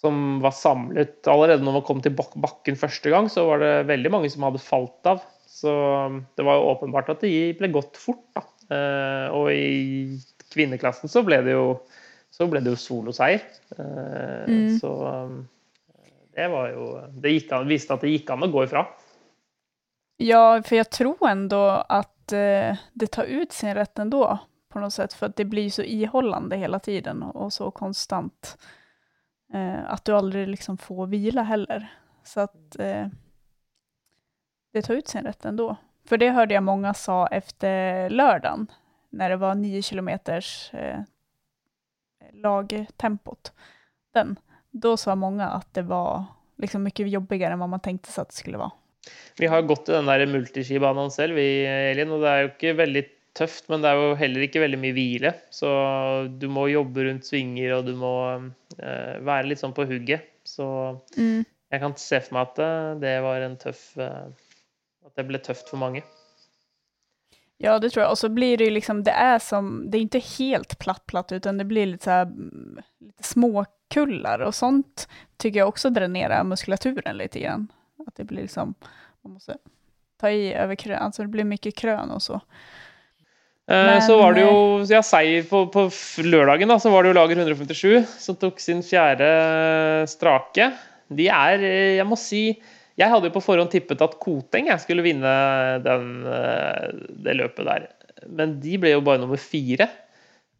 som 0.00 0.40
var 0.40 0.54
samlet 0.56 1.28
allerede 1.28 1.64
når 1.64 1.76
man 1.76 1.84
kom 1.84 2.00
til 2.00 2.14
bak 2.16 2.32
bakken 2.40 2.78
første 2.80 3.12
gang, 3.12 3.28
så 3.28 3.44
var 3.50 3.60
det 3.60 3.72
veldig 3.90 4.12
mange 4.14 4.30
som 4.32 4.46
hadde 4.46 4.62
falt 4.64 5.10
av. 5.10 5.20
Så 5.50 5.70
um, 6.08 6.22
det 6.38 6.46
var 6.46 6.56
jo 6.56 6.70
åpenbart 6.72 7.10
at 7.12 7.24
det 7.26 7.58
ble 7.58 7.72
gått 7.74 8.00
fort. 8.00 8.24
da. 8.36 8.46
Eh, 8.70 9.26
og 9.34 9.50
i 9.52 10.46
kvinneklassen 10.54 11.10
så 11.10 11.24
ble 11.26 11.40
det 11.44 11.56
jo, 11.56 11.80
så 12.32 12.46
ble 12.48 12.62
det 12.64 12.72
jo 12.74 12.80
soloseier. 12.80 13.44
Eh, 13.76 14.28
Mm. 14.50 14.78
Så 14.80 14.88
um, 14.88 15.42
det 16.34 16.46
var 16.48 16.70
jo 16.72 16.84
Det 17.20 17.32
gikk 17.34 17.50
an, 17.52 17.68
viste 17.68 17.92
at 17.92 18.00
det 18.02 18.14
gikk 18.14 18.30
an 18.32 18.46
å 18.46 18.50
gå 18.50 18.64
ifra. 18.64 18.86
Ja, 20.22 20.62
för 20.62 20.76
jag 20.76 20.90
tror 20.90 21.28
ändå 21.28 21.64
att 21.88 22.32
eh, 22.32 22.76
det 22.92 23.06
tar 23.10 23.24
ut 23.24 23.52
sin 23.52 23.74
rätt 23.74 23.98
ändå 23.98 24.38
på 24.68 24.78
något 24.78 24.92
sätt, 24.92 25.12
för 25.12 25.26
att 25.26 25.36
det 25.36 25.44
blir 25.44 25.70
så 25.70 25.82
ihållande 25.82 26.56
hela 26.56 26.78
tiden 26.78 27.22
och 27.22 27.52
så 27.52 27.70
konstant. 27.70 28.58
Eh, 29.52 29.90
att 29.90 30.04
du 30.04 30.12
aldrig 30.12 30.48
liksom 30.48 30.78
får 30.78 31.06
vila 31.06 31.42
heller. 31.42 31.92
Så 32.24 32.40
att 32.40 32.78
eh, 32.78 33.06
det 34.72 34.82
tar 34.82 34.94
ut 34.94 35.08
sin 35.08 35.24
rätt 35.24 35.44
ändå. 35.44 35.76
För 36.04 36.16
det 36.16 36.30
hörde 36.30 36.54
jag 36.54 36.62
många 36.62 36.94
sa 36.94 37.26
efter 37.26 38.10
lördagen, 38.10 38.66
när 39.10 39.30
det 39.30 39.36
var 39.36 39.54
nio 39.54 39.82
kilometers 39.82 40.74
eh, 40.74 41.00
lagtempot. 42.32 43.52
Den. 44.14 44.38
Då 44.70 44.96
sa 44.96 45.14
många 45.14 45.48
att 45.48 45.74
det 45.74 45.82
var 45.82 46.24
liksom 46.56 46.82
mycket 46.82 47.10
jobbigare 47.10 47.52
än 47.52 47.58
vad 47.58 47.68
man 47.68 47.80
tänkte 47.80 48.12
sig 48.12 48.22
att 48.22 48.28
det 48.28 48.34
skulle 48.34 48.58
vara. 48.58 48.72
Vi 49.40 49.46
har 49.48 49.62
gått 49.62 49.86
til 49.86 49.94
den 49.96 50.10
der 50.10 50.26
multiskibanen 50.28 51.10
selv, 51.14 51.38
vi, 51.38 51.64
Elin, 51.66 52.10
og 52.12 52.20
det 52.24 52.28
er 52.32 52.42
jo 52.42 52.50
ikke 52.52 52.74
veldig 52.82 53.02
tøft, 53.38 53.68
men 53.70 53.80
det 53.80 53.88
er 53.90 54.00
jo 54.00 54.14
heller 54.20 54.44
ikke 54.44 54.60
veldig 54.60 54.78
mye 54.82 54.92
hvile. 54.96 55.30
Så 55.54 55.70
du 56.42 56.48
må 56.52 56.66
jobbe 56.68 57.06
rundt 57.06 57.24
svinger, 57.28 57.76
og 57.78 57.86
du 57.86 57.94
må 57.96 58.12
eh, 58.36 59.16
være 59.24 59.48
litt 59.48 59.62
sånn 59.62 59.72
på 59.76 59.86
hugget. 59.88 60.26
Så 60.44 60.66
Mm. 61.16 61.44
jeg 61.70 61.80
kan 61.80 61.96
se 61.96 62.20
for 62.20 62.34
meg 62.34 62.48
at 62.50 62.58
eh, 62.58 62.94
det 63.00 63.14
var 63.22 63.40
en 63.46 63.56
tøff 63.56 63.82
eh, 63.98 64.26
At 65.06 65.14
det 65.16 65.24
ble 65.28 65.38
tøft 65.38 65.68
for 65.70 65.78
mange. 65.80 66.02
Ja, 67.62 67.78
det 67.78 67.90
tror 67.90 68.02
jag. 68.02 68.10
Och 68.10 68.18
så 68.18 68.28
blir 68.28 68.56
det 68.56 68.64
ju 68.64 68.70
liksom, 68.70 69.02
det 69.04 69.10
är 69.10 69.38
som, 69.38 69.90
det 69.90 69.98
är 69.98 70.00
inte 70.02 70.18
helt 70.18 70.78
platt 70.78 71.06
platt, 71.06 71.32
utan 71.32 71.58
det 71.58 71.64
blir 71.64 71.86
lite 71.86 72.04
så 72.04 72.10
här, 72.10 72.30
lite 73.00 73.22
små 73.22 73.64
kullar 73.94 74.38
och 74.40 74.54
sånt 74.54 75.08
tycker 75.36 75.58
jag 75.58 75.68
också 75.68 75.90
dränerar 75.90 76.44
muskulaturen 76.44 77.16
lite 77.16 77.40
grann. 77.40 77.68
Att 78.06 78.14
det 78.16 78.24
blir 78.24 78.42
liksom, 78.42 78.74
man 79.22 79.32
måste 79.32 79.56
ta 80.20 80.30
i 80.30 80.54
över 80.54 80.74
krön, 80.74 80.98
alltså 80.98 81.22
det 81.22 81.28
blir 81.28 81.44
mycket 81.44 81.76
krön 81.76 82.10
och 82.10 82.22
så. 82.22 82.34
Eh, 82.34 82.40
Men, 83.86 84.02
så 84.02 84.18
var 84.18 84.34
det 84.34 84.40
jo 84.40 84.84
ja, 84.88 85.02
seier 85.02 85.42
på, 85.48 85.66
på 85.72 85.86
f- 85.86 86.18
lørdagen, 86.24 86.68
da, 86.68 86.78
så 86.80 86.90
var 86.90 87.02
det 87.02 87.12
jo 87.12 87.16
lager 87.18 87.36
157 87.36 88.04
som 88.18 88.36
tok 88.36 88.60
sin 88.60 88.82
fjerde 88.82 89.28
strake. 90.10 90.70
De 91.08 91.28
er 91.28 91.62
eh, 91.64 91.96
Jeg 92.00 92.06
må 92.06 92.16
si 92.18 92.42
Jeg 93.00 93.08
hadde 93.08 93.30
jo 93.30 93.34
på 93.38 93.42
forhånd 93.44 93.70
tippet 93.72 94.02
at 94.04 94.18
Koteng 94.20 94.68
skulle 94.82 95.02
vinne 95.06 95.30
den, 95.84 96.10
eh, 96.26 96.90
det 97.24 97.36
løpet 97.38 97.64
der. 97.70 97.86
Men 98.28 98.58
de 98.60 98.76
ble 98.82 98.90
jo 98.96 99.00
bare 99.06 99.22
nummer 99.22 99.40
fire. 99.40 99.86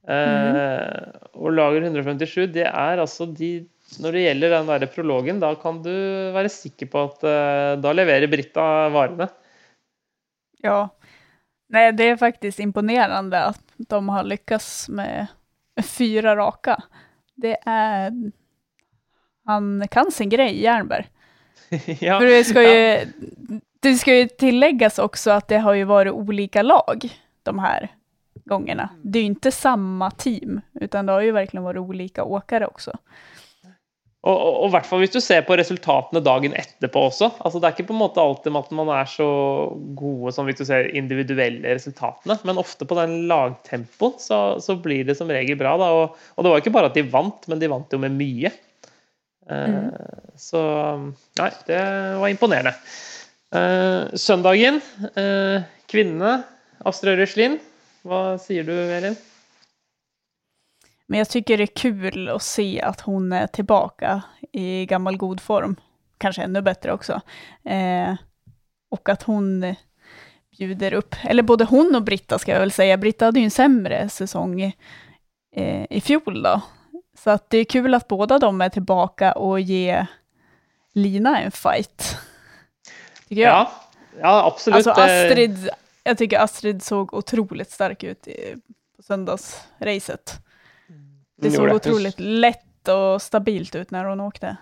Eh, 0.09 1.03
Og 1.37 1.53
lager 1.53 1.85
157, 1.85 2.46
det 2.55 2.64
er 2.66 3.00
altså 3.03 3.26
de 3.29 3.50
Når 3.98 4.12
det 4.12 4.22
gjelder 4.22 4.55
den 4.55 4.70
der 4.70 4.87
prologen, 4.87 5.40
da 5.42 5.55
kan 5.59 5.83
du 5.83 5.92
være 6.35 6.53
sikker 6.53 6.87
på 6.92 7.05
at 7.09 7.24
eh, 7.26 7.72
da 7.83 7.92
leverer 7.96 8.31
Britta 8.31 8.88
varene. 8.94 9.29
Ja, 10.62 10.88
nej 11.68 11.92
det 11.92 12.05
är 12.05 12.16
faktiskt 12.16 12.61
imponerande 12.61 13.44
att 13.44 13.62
de 13.76 14.09
har 14.09 14.24
lyckats 14.24 14.88
med 14.88 15.26
fyra 15.83 16.37
raka. 16.37 16.83
Det 17.35 17.57
är, 17.66 18.12
han 19.46 19.88
kan 19.90 20.12
sin 20.12 20.29
grej, 20.29 20.62
Jernberg. 20.62 21.09
ja. 22.00 22.20
För 22.20 22.26
det 22.26 22.44
ska, 22.44 22.62
ju, 22.62 23.07
det 23.81 23.94
ska 23.94 24.14
ju 24.14 24.29
tilläggas 24.29 24.98
också 24.98 25.31
att 25.31 25.48
det 25.48 25.59
har 25.59 25.74
ju 25.74 25.85
varit 25.85 26.12
olika 26.12 26.62
lag 26.62 27.11
de 27.42 27.59
här 27.59 27.88
gångerna. 28.44 28.88
Det 29.03 29.18
är 29.18 29.22
ju 29.22 29.26
inte 29.26 29.53
samma 29.53 30.11
team, 30.11 30.61
utan 30.74 31.07
det 31.07 31.12
har 31.12 31.20
ju 31.20 31.33
verkligen 31.33 31.64
varit 31.64 31.81
olika 31.81 32.24
åkare 32.24 32.66
också. 32.66 32.98
Og, 34.20 34.37
og, 34.37 34.56
og 34.66 34.72
hvert 34.74 34.85
fall 34.85 35.00
hvis 35.00 35.14
du 35.14 35.20
ser 35.24 35.46
på 35.46 35.56
resultatene 35.56 36.20
dagen 36.20 36.52
etterpå 36.59 37.06
også. 37.09 37.30
altså 37.40 37.61
Det 37.61 37.68
er 37.68 37.76
ikke 37.76 37.87
på 37.88 37.94
en 37.94 38.02
måte 38.02 38.20
alltid 38.20 38.59
at 38.59 38.74
man 38.76 38.90
er 38.92 39.09
så 39.09 39.28
gode 39.96 40.35
som 40.37 40.44
hvis 40.48 40.59
du 40.59 40.66
ser 40.68 40.90
individuelle 40.92 41.72
resultatene, 41.72 42.37
men 42.44 42.61
ofte 42.61 42.85
på 42.85 42.98
den 42.98 43.22
lagtempoen 43.30 44.18
så, 44.20 44.40
så 44.61 44.76
blir 44.76 45.09
det 45.09 45.16
som 45.16 45.33
regel 45.33 45.56
bra. 45.61 45.72
da, 45.80 45.88
og, 45.96 46.20
og 46.37 46.44
det 46.44 46.52
var 46.52 46.61
ikke 46.61 46.74
bare 46.74 46.92
at 46.92 46.98
de 46.98 47.06
vant, 47.09 47.48
men 47.48 47.62
de 47.62 47.72
vant 47.72 47.96
jo 47.96 48.02
med 48.02 48.18
mye. 48.18 48.52
Eh, 49.50 49.88
Så 50.40 50.61
nei, 51.40 51.50
det 51.68 51.80
var 52.20 52.28
imponerende. 52.28 52.76
Eh, 53.56 54.12
søndagen, 54.20 54.83
eh, 55.16 55.64
kvinnene, 55.90 56.42
Astrid 56.87 57.18
Røslin. 57.18 57.59
Hva 58.04 58.38
sier 58.40 58.64
du, 58.68 58.72
Elin? 58.72 59.16
Men 61.10 61.18
jag 61.18 61.28
tycker 61.28 61.56
det 61.56 61.64
är 61.64 61.66
kul 61.66 62.28
att 62.28 62.42
se 62.42 62.80
att 62.80 63.00
hon 63.00 63.32
är 63.32 63.46
tillbaka 63.46 64.22
i 64.52 64.86
gammal 64.86 65.16
god 65.16 65.40
form. 65.40 65.76
Kanske 66.18 66.42
ännu 66.42 66.62
bättre 66.62 66.92
också. 66.92 67.20
Eh, 67.64 68.14
och 68.90 69.08
att 69.08 69.22
hon 69.22 69.74
bjuder 70.58 70.92
upp, 70.92 71.14
eller 71.24 71.42
både 71.42 71.64
hon 71.64 71.94
och 71.94 72.02
Britta 72.02 72.38
ska 72.38 72.52
jag 72.52 72.60
väl 72.60 72.72
säga. 72.72 72.96
Britta 72.96 73.24
hade 73.24 73.40
ju 73.40 73.44
en 73.44 73.50
sämre 73.50 74.08
säsong 74.08 74.62
eh, 75.56 75.86
i 75.90 76.00
fjol 76.00 76.42
då. 76.42 76.60
Så 77.18 77.30
att 77.30 77.50
det 77.50 77.58
är 77.58 77.64
kul 77.64 77.94
att 77.94 78.08
båda 78.08 78.38
de 78.38 78.60
är 78.60 78.68
tillbaka 78.68 79.32
och 79.32 79.60
ge 79.60 80.06
Lina 80.92 81.40
en 81.40 81.50
fight. 81.50 82.18
Tycker 83.28 83.42
jag. 83.42 83.50
Ja, 83.50 83.72
ja 84.20 84.46
absolutt. 84.46 84.86
Alltså 84.86 85.02
Eh, 85.02 85.26
Astrid, 85.26 85.68
jag 86.04 86.18
tycker 86.18 86.38
Astrid 86.38 86.82
såg 86.82 87.14
otroligt 87.14 87.70
stark 87.70 88.02
ut 88.02 88.28
i, 88.28 88.54
på 88.96 89.02
söndagsracet. 89.02 90.40
Det 91.40 91.50
såg 91.50 91.70
otroligt 91.74 92.20
lätt 92.20 92.88
och 92.88 93.22
stabilt 93.22 93.74
ut 93.74 93.90
när 93.90 94.05
hon 94.05 94.20
åkte. 94.20 94.57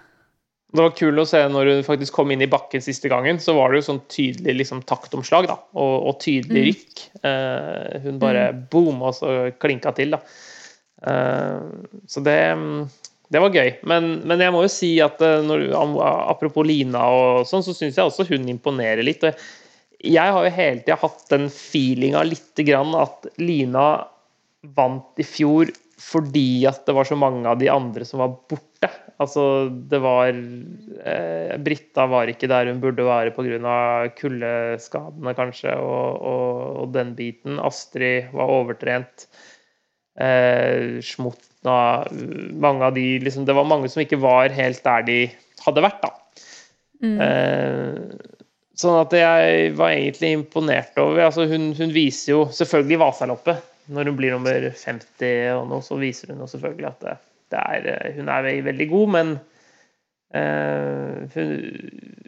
Det 0.72 0.82
var 0.84 0.90
kul 0.92 1.16
å 1.18 1.24
se 1.24 1.40
når 1.48 1.66
hun 1.72 1.84
faktisk 1.86 2.12
kom 2.12 2.30
inn 2.34 2.42
i 2.44 2.48
bakken 2.50 2.82
siste 2.84 3.08
gangen, 3.08 3.38
så 3.40 3.54
var 3.56 3.72
det 3.72 3.78
jo 3.80 3.86
sånn 3.86 4.00
tydelig 4.12 4.54
liksom, 4.58 4.82
taktomslag 4.84 5.46
da, 5.48 5.54
og, 5.72 5.94
og 6.10 6.18
tydelig 6.20 6.60
Mm. 6.60 6.66
rykk. 6.68 7.04
Eh, 7.24 8.00
hun 8.04 8.18
bare 8.20 8.42
boom, 8.70 9.00
og 9.02 9.14
så 9.16 9.36
klinka 9.56 9.94
til. 9.96 10.12
da. 10.12 10.20
Eh, 11.08 11.62
så 12.06 12.20
det, 12.20 12.36
det 13.32 13.40
var 13.40 13.56
gøy. 13.56 13.70
Men, 13.88 14.10
men 14.28 14.44
jeg 14.44 14.52
må 14.52 14.60
jo 14.66 14.68
si 14.74 14.92
at 15.00 15.22
eh, 15.24 15.40
når, 15.46 15.70
apropos 16.34 16.66
Lina 16.68 17.06
og 17.16 17.48
sånn, 17.48 17.64
så 17.64 17.72
syns 17.72 17.96
jeg 17.96 18.04
også 18.04 18.28
hun 18.28 18.48
imponerer 18.52 19.02
litt. 19.06 19.24
og 19.24 19.34
jeg 20.04 20.30
har 20.36 20.44
jo 20.44 20.52
hele 20.54 20.84
tida 20.84 21.00
hatt 21.00 21.24
den 21.32 21.48
feelinga 21.50 22.20
lite 22.28 22.62
grann 22.68 22.92
at 22.94 23.24
Lina 23.40 24.04
vant 24.76 25.16
i 25.18 25.24
fjor 25.26 25.72
fordi 25.98 26.62
at 26.68 26.84
det 26.86 26.94
var 26.94 27.08
så 27.08 27.16
mange 27.18 27.48
av 27.50 27.58
de 27.58 27.68
andre 27.72 28.06
som 28.06 28.22
var 28.22 28.36
borte. 28.50 28.90
Altså, 29.18 29.42
det 29.90 29.98
var 30.02 30.30
eh, 30.30 31.56
Britta 31.58 32.06
var 32.10 32.30
ikke 32.30 32.50
der 32.50 32.70
hun 32.70 32.78
burde 32.82 33.06
være 33.06 33.32
pga. 33.34 34.06
kuldeskadene, 34.18 35.34
kanskje, 35.34 35.74
og, 35.74 36.22
og, 36.22 36.52
og 36.84 36.92
den 36.94 37.14
biten. 37.18 37.58
Astrid 37.58 38.30
var 38.32 38.54
overtrent. 38.60 39.26
Eh, 40.18 41.02
Smutna 41.02 42.06
Mange 42.58 42.86
av 42.86 42.94
de 42.94 43.20
liksom, 43.22 43.44
Det 43.46 43.54
var 43.54 43.66
mange 43.70 43.86
som 43.90 44.02
ikke 44.02 44.18
var 44.18 44.50
helt 44.50 44.82
der 44.82 45.04
de 45.06 45.18
hadde 45.64 45.82
vært, 45.82 46.02
da. 46.02 46.14
Mm. 47.02 47.18
Eh, 47.22 48.38
sånn 48.78 49.00
at 49.00 49.14
jeg 49.14 49.72
var 49.78 49.94
egentlig 49.94 50.32
imponert 50.36 50.98
over 50.98 51.26
altså 51.26 51.46
hun, 51.50 51.72
hun 51.78 51.94
viser 51.94 52.36
jo 52.36 52.44
selvfølgelig 52.54 53.02
Vasaloppet. 53.02 53.67
Når 53.88 54.10
hun 54.10 54.18
blir 54.18 54.34
nummer 54.34 54.68
50 54.70 55.54
og 55.56 55.68
noe, 55.70 55.84
så 55.84 55.96
viser 56.00 56.32
hun 56.32 56.42
jo 56.44 56.50
selvfølgelig 56.50 56.88
at 56.90 57.04
det, 57.04 57.14
det 57.54 57.62
er, 57.62 57.88
eh, 57.94 58.18
hun 58.18 58.28
er 58.32 58.48
veldig 58.66 58.88
god, 58.90 59.14
men 59.14 59.32
uh, 60.36 61.24
hun, 61.34 61.54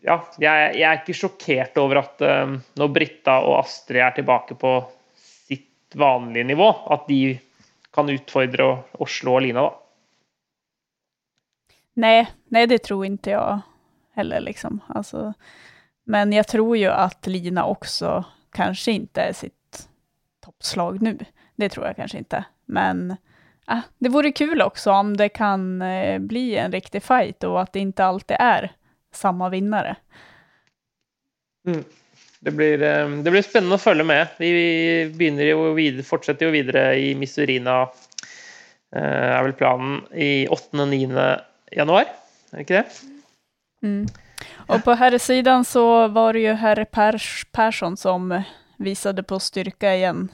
ja, 0.00 0.16
jeg, 0.40 0.72
jeg 0.78 0.86
er 0.88 1.02
ikke 1.02 1.18
sjokkert 1.18 1.76
over 1.82 2.00
at 2.00 2.24
uh, 2.24 2.56
når 2.80 2.94
Britta 2.96 3.36
og 3.44 3.58
Astrid 3.60 4.00
er 4.00 4.16
tilbake 4.16 4.56
på 4.60 4.72
sitt 5.20 5.98
vanlige 6.00 6.48
nivå, 6.48 6.70
at 6.96 7.04
de 7.10 7.36
kan 7.92 8.08
utfordre 8.08 8.70
og, 8.70 8.96
og 9.02 9.10
slå 9.10 9.38
Lina, 9.44 9.68
da. 9.68 9.76
Nej, 12.00 12.26
nej, 12.48 12.66
det 12.66 12.78
tror 12.78 13.06
inte 13.06 13.30
jag 13.30 13.60
heller. 14.12 14.40
Liksom. 14.40 14.80
Alltså, 14.88 15.34
men 16.04 16.32
jag 16.32 16.48
tror 16.48 16.76
ju 16.76 16.86
att 16.86 17.26
Lina 17.26 17.66
också 17.66 18.24
kanske 18.52 18.92
inte 18.92 19.22
är 19.22 19.32
sitt 19.32 19.88
toppslag 20.40 21.02
nu. 21.02 21.18
Det 21.60 21.68
tror 21.68 21.86
jag 21.86 21.96
kanske 21.96 22.18
inte. 22.18 22.44
Men 22.66 23.16
ah, 23.64 23.80
det 23.98 24.08
vore 24.08 24.32
kul 24.32 24.62
också 24.62 24.90
om 24.90 25.16
det 25.16 25.28
kan 25.28 25.82
eh, 25.82 26.18
bli 26.18 26.56
en 26.56 26.72
riktig 26.72 27.02
fight 27.02 27.44
och 27.44 27.60
att 27.60 27.72
det 27.72 27.80
inte 27.80 28.04
alltid 28.04 28.36
är 28.40 28.72
samma 29.12 29.48
vinnare. 29.48 29.96
Det 32.40 32.50
blir, 32.50 32.82
eh, 32.82 33.08
det 33.08 33.30
blir 33.30 33.42
spennende 33.42 33.76
å 33.76 33.78
følge 33.78 34.04
med. 34.04 34.32
Vi 34.38 35.12
begynner 35.12 35.50
jo 35.50 35.74
videre, 35.76 36.06
fortsetter 36.08 36.48
jo 36.48 36.54
videre 36.54 36.94
i 36.96 37.12
Missourina, 37.14 37.82
eh, 38.96 39.36
er 39.36 39.44
vel 39.44 39.52
planen, 39.52 40.00
i 40.14 40.46
8. 40.48 40.80
og 40.80 40.88
9. 40.88 41.36
januar. 41.76 42.08
är 42.52 42.56
det 42.56 42.60
inte 42.60 42.74
det? 42.74 42.86
Mm. 43.82 44.06
Och 44.56 44.84
på 44.84 44.92
herrsidan 44.92 45.64
så 45.64 46.08
var 46.08 46.32
det 46.32 46.40
ju 46.40 46.52
herr 46.52 46.84
Pers 46.84 47.46
Persson 47.52 47.96
som 47.96 48.42
visade 48.76 49.22
på 49.22 49.40
styrka 49.40 49.94
igen. 49.94 50.28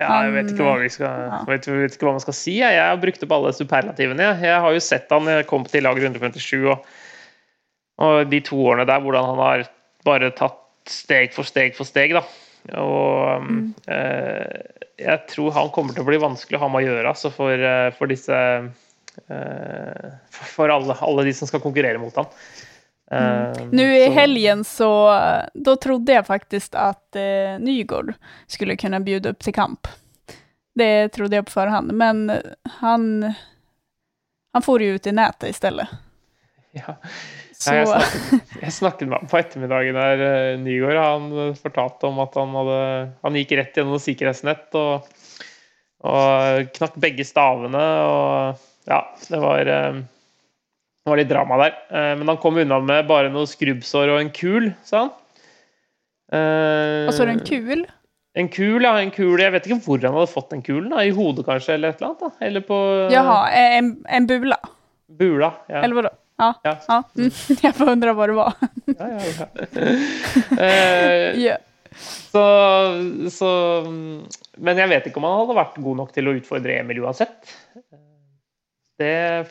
Ja, 0.00 0.22
jeg 0.24 0.32
vet 0.32 0.52
ikke 0.54 0.64
hva 0.64 0.76
vi 0.80 0.88
skal 0.92 1.26
Ja. 1.28 1.40
vet, 1.48 1.66
vet 1.68 1.94
ikke 1.96 2.06
hva 2.08 2.14
man 2.16 2.24
skal 2.24 2.36
si. 2.36 2.54
jeg. 2.58 2.72
Jeg 2.78 2.86
har 2.88 2.96
brukt 3.02 3.22
opp 3.26 3.32
alle 3.36 3.52
superlativene. 3.52 4.28
Jeg, 4.40 4.60
har 4.64 4.72
jo 4.72 4.80
sett 4.80 5.10
han 5.12 5.28
kom 5.50 5.66
til 5.68 5.84
lag 5.84 5.98
157, 6.00 6.64
og, 6.72 6.86
og 8.00 8.30
de 8.32 8.40
to 8.40 8.56
årene 8.70 8.86
der 8.88 9.02
hvordan 9.04 9.28
han 9.34 9.42
har 9.44 9.66
bare 10.08 10.30
tatt 10.32 10.56
steg 10.88 11.34
for 11.36 11.44
steg 11.44 11.76
for 11.76 11.84
steg, 11.84 12.14
da. 12.16 12.22
Og 12.80 13.44
Mm. 13.44 13.74
eh, 13.88 14.62
jeg 15.00 15.20
tror 15.28 15.52
han 15.56 15.70
kommer 15.72 15.94
til 15.96 16.02
å 16.02 16.08
bli 16.08 16.18
vanskelig 16.20 16.58
å 16.58 16.64
ha 16.64 16.68
med 16.68 16.82
å 16.82 16.88
gjøre 16.90 17.08
altså 17.08 17.30
for, 17.32 17.52
eh, 17.52 17.90
for 17.96 18.06
disse 18.10 18.36
eh, 19.30 20.10
For 20.30 20.68
alle, 20.72 20.96
alle 21.00 21.24
de 21.24 21.32
som 21.36 21.48
skal 21.48 21.60
konkurrere 21.60 21.98
mot 22.00 22.14
han. 22.16 22.26
Eh, 23.14 23.52
Nu 23.72 23.96
i 23.98 24.06
så- 24.06 24.12
helgen 24.12 24.64
så 24.64 25.20
då 25.54 25.76
trodde 25.76 26.12
jag 26.12 26.26
faktiskt 26.26 26.74
att 26.74 27.16
eh, 27.16 27.58
Nygård 27.58 28.12
skulle 28.46 28.76
kunna 28.76 29.00
bjuda 29.00 29.30
upp 29.30 29.38
till 29.38 29.54
kamp. 29.54 29.86
Det 30.74 31.08
trodde 31.08 31.36
jag 31.36 31.44
på 31.44 31.50
förhand, 31.52 31.92
men 31.92 32.32
han, 32.80 33.32
han 34.52 34.62
får 34.62 34.82
ju 34.82 34.94
ut 34.94 35.06
i 35.06 35.12
nätet 35.12 35.50
istället. 35.50 35.88
Ja. 36.72 36.96
Så, 37.54 37.74
Ja, 37.74 37.76
jeg, 37.76 37.86
snakket, 37.88 38.42
jeg 38.62 38.72
snakket 38.72 39.08
med 39.08 39.18
ham 39.18 39.26
på 39.28 39.38
ettermiddagen 39.38 39.94
der 39.98 40.20
eh, 40.52 40.58
Nygård 40.58 40.96
han 40.96 41.56
fortalte 41.58 42.06
om 42.06 42.18
at 42.22 42.34
han 42.38 42.54
hadde 42.54 42.76
Han 43.26 43.34
gikk 43.36 43.52
rett 43.58 43.76
gjennom 43.76 43.98
sikkerhetsnett 44.00 44.78
og, 44.78 45.08
og 46.06 46.70
knakk 46.78 46.94
begge 47.02 47.26
stavene 47.28 47.82
og 48.06 48.62
Ja, 48.88 49.00
det 49.28 49.40
var 49.42 49.66
eh, 49.74 49.98
Det 51.04 51.10
var 51.10 51.16
litt 51.16 51.28
drama 51.30 51.56
der. 51.62 51.74
Eh, 51.90 52.16
Men 52.20 52.28
han 52.28 52.36
kom 52.42 52.58
unna 52.60 52.80
med 52.80 53.06
bare 53.08 53.30
noe 53.32 53.46
skrubbsår 53.48 54.12
og 54.14 54.20
en 54.20 54.30
kul, 54.36 54.72
sa 54.84 54.98
han. 55.06 55.10
Eh, 56.32 57.06
och 57.08 57.14
så 57.14 57.22
är 57.22 57.26
det 57.26 57.32
en 57.32 57.44
kul. 57.46 57.86
En 58.34 58.48
kul, 58.48 58.82
ja. 58.82 59.00
En 59.00 59.10
kul. 59.10 59.40
Jeg 59.40 59.50
vet 59.52 59.66
ikke 59.66 59.80
hvor 59.84 59.98
han 60.04 60.14
hadde 60.14 60.30
fått 60.30 60.50
den 60.50 60.62
kulen. 60.62 60.90
da, 60.92 61.00
I 61.04 61.10
hodet 61.10 61.46
kanskje, 61.46 61.74
eller 61.74 61.88
et 61.90 61.96
eller 62.02 62.12
annet. 62.12 62.20
da. 62.20 62.46
Eller 62.46 62.60
på 62.60 62.76
Jaha, 63.10 63.50
en, 63.50 63.88
en 64.08 64.26
bula. 64.26 64.58
bula. 65.08 65.52
Ja. 65.68 65.80
Eller 65.82 65.94
vadå? 66.02 66.10
Ja, 66.38 66.54
Ja. 66.64 66.76
ja. 66.88 67.02
Mm. 67.18 67.30
jag 67.62 67.74
får 67.74 67.88
undra 67.90 68.12
vad 68.12 68.28
det 68.28 68.32
var. 68.32 68.52
Ja, 68.86 69.08
ja, 69.08 69.20
ja. 69.40 69.46
Eh, 70.64 71.40
Ja. 71.40 71.56
Så, 72.30 72.42
så 73.30 73.48
Men 74.56 74.78
jeg 74.78 74.88
vet 74.88 75.06
ikke 75.10 75.18
om 75.18 75.24
han 75.26 75.40
hadde 75.40 75.56
vært 75.58 75.80
god 75.82 75.96
nok 75.98 76.12
til 76.14 76.28
å 76.30 76.34
utfordre 76.38 76.76
Emil 76.78 77.00
uansett. 77.02 77.50
Det 78.98 79.46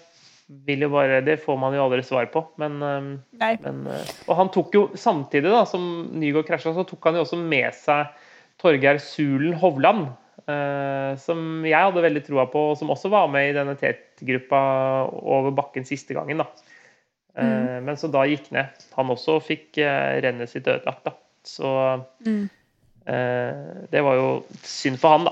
vil 0.66 0.82
jo 0.82 0.90
bare 0.90 1.20
Det 1.26 1.36
får 1.44 1.58
man 1.62 1.74
jo 1.78 1.84
aldri 1.84 2.02
svar 2.04 2.26
på. 2.34 2.42
Men, 2.58 2.82
eh, 2.82 3.10
Nej. 3.40 3.58
men 3.62 3.84
eh, 3.88 4.08
Og 4.28 4.36
han 4.40 4.50
tok 4.50 4.74
jo 4.74 4.88
samtidig 4.98 5.52
da, 5.52 5.64
som 5.70 6.10
Nygaard 6.20 6.48
krasja, 6.48 6.74
så 6.74 6.86
tok 6.90 7.04
han 7.06 7.16
jo 7.20 7.22
også 7.26 7.38
med 7.38 7.74
seg 7.78 8.08
Torgeir 8.60 8.98
Sulen 9.00 9.54
Hovland. 9.62 10.08
eh, 10.50 11.16
som 11.22 11.64
jeg 11.68 11.78
hadde 11.78 12.02
veldig 12.02 12.24
troa 12.26 12.48
på, 12.50 12.72
og 12.72 12.78
som 12.80 12.90
også 12.90 13.10
var 13.14 13.28
med 13.30 13.52
i 13.52 13.54
denne 13.54 13.76
TET-gruppa 13.78 14.60
over 15.22 15.52
bakken 15.54 15.86
siste 15.86 16.16
gangen. 16.18 16.38
da. 16.42 16.48
Eh, 17.38 17.80
Men 17.86 17.96
så 17.96 18.10
da 18.12 18.24
gikk 18.26 18.50
ned. 18.52 18.66
Han 18.98 19.12
også 19.14 19.38
fikk 19.46 19.78
eh, 19.78 20.18
rennet 20.24 20.50
sitt 20.50 20.66
ødelagt. 20.68 21.04
da. 21.06 21.12
Så 21.46 22.06
Mm. 22.26 22.50
Eh, 23.06 23.86
det 23.92 24.02
var 24.04 24.16
jo 24.16 24.44
synd 24.64 24.98
for 25.00 25.10
han, 25.18 25.26
da. 25.30 25.32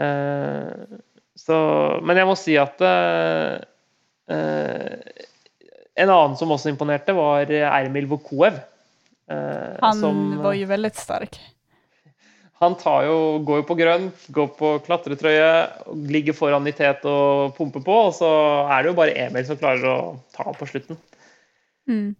Eh, 0.00 0.96
så, 1.36 2.00
men 2.02 2.16
jeg 2.16 2.26
må 2.26 2.34
si 2.36 2.56
at 2.56 2.80
En 4.28 6.10
annen 6.10 6.36
som 6.36 6.50
også 6.52 6.68
imponerte, 6.72 7.14
var 7.16 7.48
Ermil 7.48 8.08
Vukoev. 8.10 8.58
Eh, 9.30 9.76
Han 9.80 10.00
som, 10.00 10.38
var 10.42 10.52
ju 10.54 10.64
väldigt 10.64 10.96
stark. 10.96 11.38
han 12.58 12.74
tar 12.74 13.04
jo, 13.04 13.38
går 13.44 13.58
jo 13.60 13.64
på 13.68 13.74
grønt, 13.76 14.26
går 14.32 14.46
på 14.56 14.68
klatretrøye, 14.86 15.48
ligger 16.08 16.32
foran 16.32 16.66
i 16.66 16.72
tet 16.72 17.04
og 17.04 17.52
pumper 17.56 17.82
på, 17.84 17.96
og 18.08 18.14
så 18.16 18.30
er 18.72 18.82
det 18.82 18.92
jo 18.92 18.96
bare 18.96 19.12
Emil 19.26 19.44
som 19.44 19.58
klarer 19.60 19.84
å 19.90 19.98
ta 20.32 20.54
på 20.56 20.68
slutten. 20.70 20.96
Mm. 21.88 22.14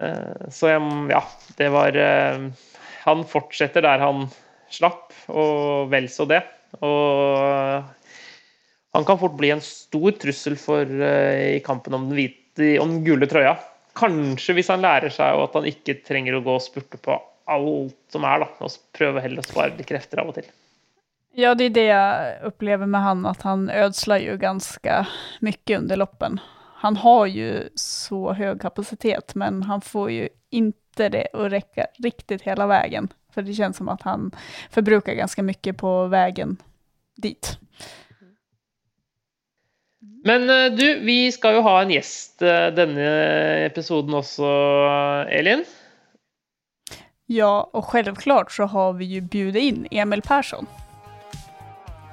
Eh, 0.00 0.48
Så 0.50 0.72
ja, 0.72 1.20
det 1.58 1.68
var 1.70 1.94
eh, 1.96 2.48
Han 3.04 3.24
fortsetter 3.28 3.82
der 3.84 3.98
han 4.00 4.28
slapp, 4.72 5.12
og 5.28 5.90
vel 5.92 6.08
så 6.08 6.24
det. 6.24 6.40
Og 6.80 7.84
han 8.92 9.04
kan 9.04 9.18
fort 9.18 9.36
bli 9.36 9.50
en 9.50 9.60
stor 9.64 10.10
trussel 10.20 10.56
for, 10.60 10.84
eh, 10.84 11.56
i 11.56 11.60
kampen 11.64 11.94
om 11.94 12.08
den, 12.08 12.16
hvite, 12.18 12.78
om 12.80 12.96
den 12.96 13.04
gule 13.04 13.26
trøya. 13.26 13.56
Kanskje 13.96 14.56
hvis 14.56 14.68
han 14.72 14.84
lærer 14.84 15.12
seg 15.12 15.36
at 15.36 15.54
han 15.56 15.68
ikke 15.68 16.00
trenger 16.04 16.36
å 16.36 16.44
gå 16.44 16.56
og 16.56 16.64
spurte 16.64 17.00
på 17.00 17.16
alt 17.52 17.96
som 18.12 18.24
er, 18.24 18.44
da, 18.44 18.48
og 18.60 18.76
prøve 18.96 19.22
heller 19.24 19.42
å 19.42 19.48
spare 19.48 19.74
litt 19.76 19.88
krefter 19.88 20.22
av 20.22 20.32
og 20.32 20.40
til. 20.40 20.48
Ja, 21.34 21.54
det 21.54 21.64
är 21.64 21.70
det 21.70 21.84
jag 21.84 22.42
upplever 22.42 22.86
med 22.86 23.02
han, 23.02 23.26
att 23.26 23.42
han 23.42 23.70
ödslar 23.70 24.18
ju 24.18 24.36
ganska 24.36 25.06
mycket 25.40 25.78
under 25.78 25.96
loppen. 25.96 26.40
Han 26.74 26.96
har 26.96 27.26
ju 27.26 27.68
så 27.74 28.32
hög 28.32 28.60
kapacitet, 28.60 29.34
men 29.34 29.62
han 29.62 29.80
får 29.80 30.10
ju 30.10 30.28
inte 30.50 31.08
det 31.08 31.28
att 31.32 31.52
räcka 31.52 31.86
riktigt 31.98 32.42
hela 32.42 32.66
vägen. 32.66 33.08
För 33.34 33.42
det 33.42 33.54
känns 33.54 33.76
som 33.76 33.88
att 33.88 34.02
han 34.02 34.30
förbrukar 34.70 35.14
ganska 35.14 35.42
mycket 35.42 35.76
på 35.76 36.06
vägen 36.06 36.56
dit. 37.16 37.58
Men 40.24 40.50
eh, 40.50 40.72
du, 40.72 40.98
vi 40.98 41.32
skal 41.32 41.56
jo 41.58 41.62
ha 41.66 41.80
en 41.82 41.90
gjest 41.90 42.42
eh, 42.46 42.68
denne 42.74 43.06
episoden 43.66 44.14
også, 44.14 44.46
Elin. 45.34 45.64
Ja, 47.26 47.70
och 47.72 47.84
självklart 47.84 48.52
så 48.52 48.64
har 48.64 48.92
vi 48.92 49.04
ju 49.04 49.20
bjudit 49.20 49.62
in 49.62 49.86
Emil 49.90 50.22
Persson. 50.22 50.66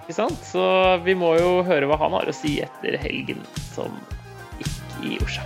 Ikke 0.01 0.13
sant? 0.13 0.39
Så 0.41 0.63
vi 1.05 1.13
må 1.13 1.35
jo 1.37 1.59
høre 1.61 1.85
hva 1.85 1.99
han 2.01 2.15
har 2.17 2.29
å 2.29 2.33
si 2.33 2.55
etter 2.65 2.97
helgen 2.97 3.43
som 3.75 3.93
gikk 4.57 5.05
i 5.05 5.19
Orsa. 5.21 5.45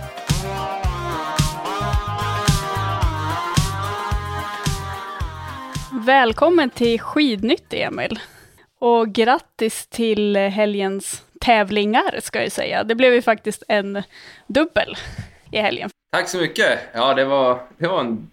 Välkommen 6.06 6.70
till 6.70 7.00
Skidnytt, 7.00 7.74
Emil. 7.74 8.18
Och 8.78 9.12
grattis 9.12 9.86
till 9.86 10.36
helgens 10.36 11.22
tävlingar, 11.44 12.20
ska 12.22 12.42
jag 12.42 12.52
säga. 12.52 12.84
Det 12.84 12.94
blev 12.94 13.14
ju 13.14 13.22
faktiskt 13.22 13.62
en 13.68 14.02
dubbel 14.46 14.96
i 15.52 15.58
helgen. 15.58 15.90
Tack 16.12 16.28
så 16.28 16.38
mycket! 16.38 16.78
Ja, 16.94 17.14
det 17.14 17.24
var, 17.24 17.60
det 17.78 17.88
var 17.88 18.00
en 18.00 18.30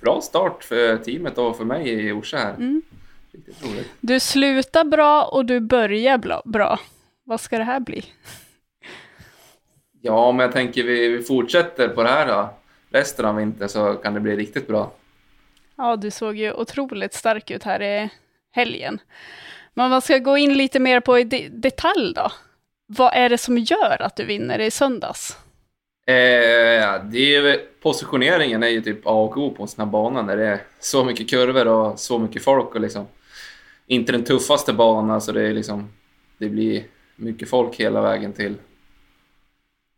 bra 0.00 0.20
start 0.20 0.64
för 0.64 0.96
teamet 0.96 1.38
och 1.38 1.56
för 1.56 1.64
mig 1.64 1.88
i 1.88 2.12
Orsa 2.12 2.36
här. 2.36 2.54
Mm. 2.54 2.82
Du 4.00 4.20
slutar 4.20 4.84
bra 4.84 5.24
och 5.24 5.44
du 5.44 5.60
börjar 5.60 6.42
bra. 6.44 6.78
Vad 7.24 7.40
ska 7.40 7.58
det 7.58 7.64
här 7.64 7.80
bli? 7.80 8.04
Ja, 10.00 10.32
men 10.32 10.44
jag 10.44 10.52
tänker 10.52 10.84
vi, 10.84 11.08
vi 11.08 11.22
fortsätter 11.22 11.88
på 11.88 12.02
det 12.02 12.08
här 12.08 12.26
då. 12.26 12.54
Resten 12.90 13.24
av 13.24 13.36
vintern 13.36 13.68
så 13.68 13.94
kan 13.94 14.14
det 14.14 14.20
bli 14.20 14.36
riktigt 14.36 14.66
bra. 14.66 14.92
Ja, 15.76 15.96
du 15.96 16.10
såg 16.10 16.36
ju 16.36 16.52
otroligt 16.52 17.14
stark 17.14 17.50
ut 17.50 17.62
här 17.62 17.82
i 17.82 18.10
helgen. 18.50 19.00
Men 19.74 19.84
om 19.84 19.90
man 19.90 20.02
ska 20.02 20.18
gå 20.18 20.36
in 20.38 20.54
lite 20.54 20.78
mer 20.80 21.00
på 21.00 21.18
i 21.18 21.24
de- 21.24 21.48
detalj 21.48 22.14
då. 22.14 22.32
Vad 22.86 23.14
är 23.14 23.28
det 23.28 23.38
som 23.38 23.58
gör 23.58 24.02
att 24.02 24.16
du 24.16 24.24
vinner 24.24 24.58
i 24.58 24.70
söndags? 24.70 25.36
Eh, 26.06 27.04
det 27.04 27.34
är, 27.36 27.60
positioneringen 27.82 28.62
är 28.62 28.68
ju 28.68 28.80
typ 28.80 29.06
A 29.06 29.10
och 29.10 29.36
O 29.36 29.54
på 29.56 29.62
en 29.62 29.68
sån 29.68 29.84
här 29.84 29.92
bana 29.92 30.22
när 30.22 30.36
det 30.36 30.46
är 30.46 30.60
så 30.80 31.04
mycket 31.04 31.30
kurvor 31.30 31.66
och 31.66 31.98
så 31.98 32.18
mycket 32.18 32.44
folk 32.44 32.74
och 32.74 32.80
liksom 32.80 33.06
inte 33.86 34.12
den 34.12 34.24
tuffaste 34.24 34.72
banan 34.72 35.20
så 35.20 35.32
det 35.32 35.42
är 35.42 35.52
liksom 35.54 35.88
det 36.38 36.48
blir 36.48 36.84
mycket 37.16 37.48
folk 37.50 37.76
hela 37.80 38.00
vägen 38.00 38.32
till 38.32 38.54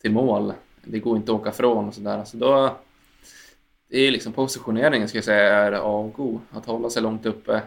till 0.03 0.13
mål. 0.13 0.53
Det 0.85 0.99
går 0.99 1.17
inte 1.17 1.33
att 1.33 1.41
åka 1.41 1.53
från 1.53 1.89
och 1.89 1.95
sådär. 1.95 2.25
Så 2.25 2.37
då 2.37 2.77
det 3.89 3.99
är 3.99 4.11
liksom 4.11 4.33
positioneringen 4.33 5.09
ska 5.09 5.19
jag 5.19 5.25
säga 5.25 5.55
är 5.55 5.73
A 5.73 5.79
och 5.83 6.21
O. 6.21 6.41
Att 6.51 6.67
hålla 6.67 6.91
sig 6.91 7.03
långt 7.03 7.27
uppe 7.27 7.63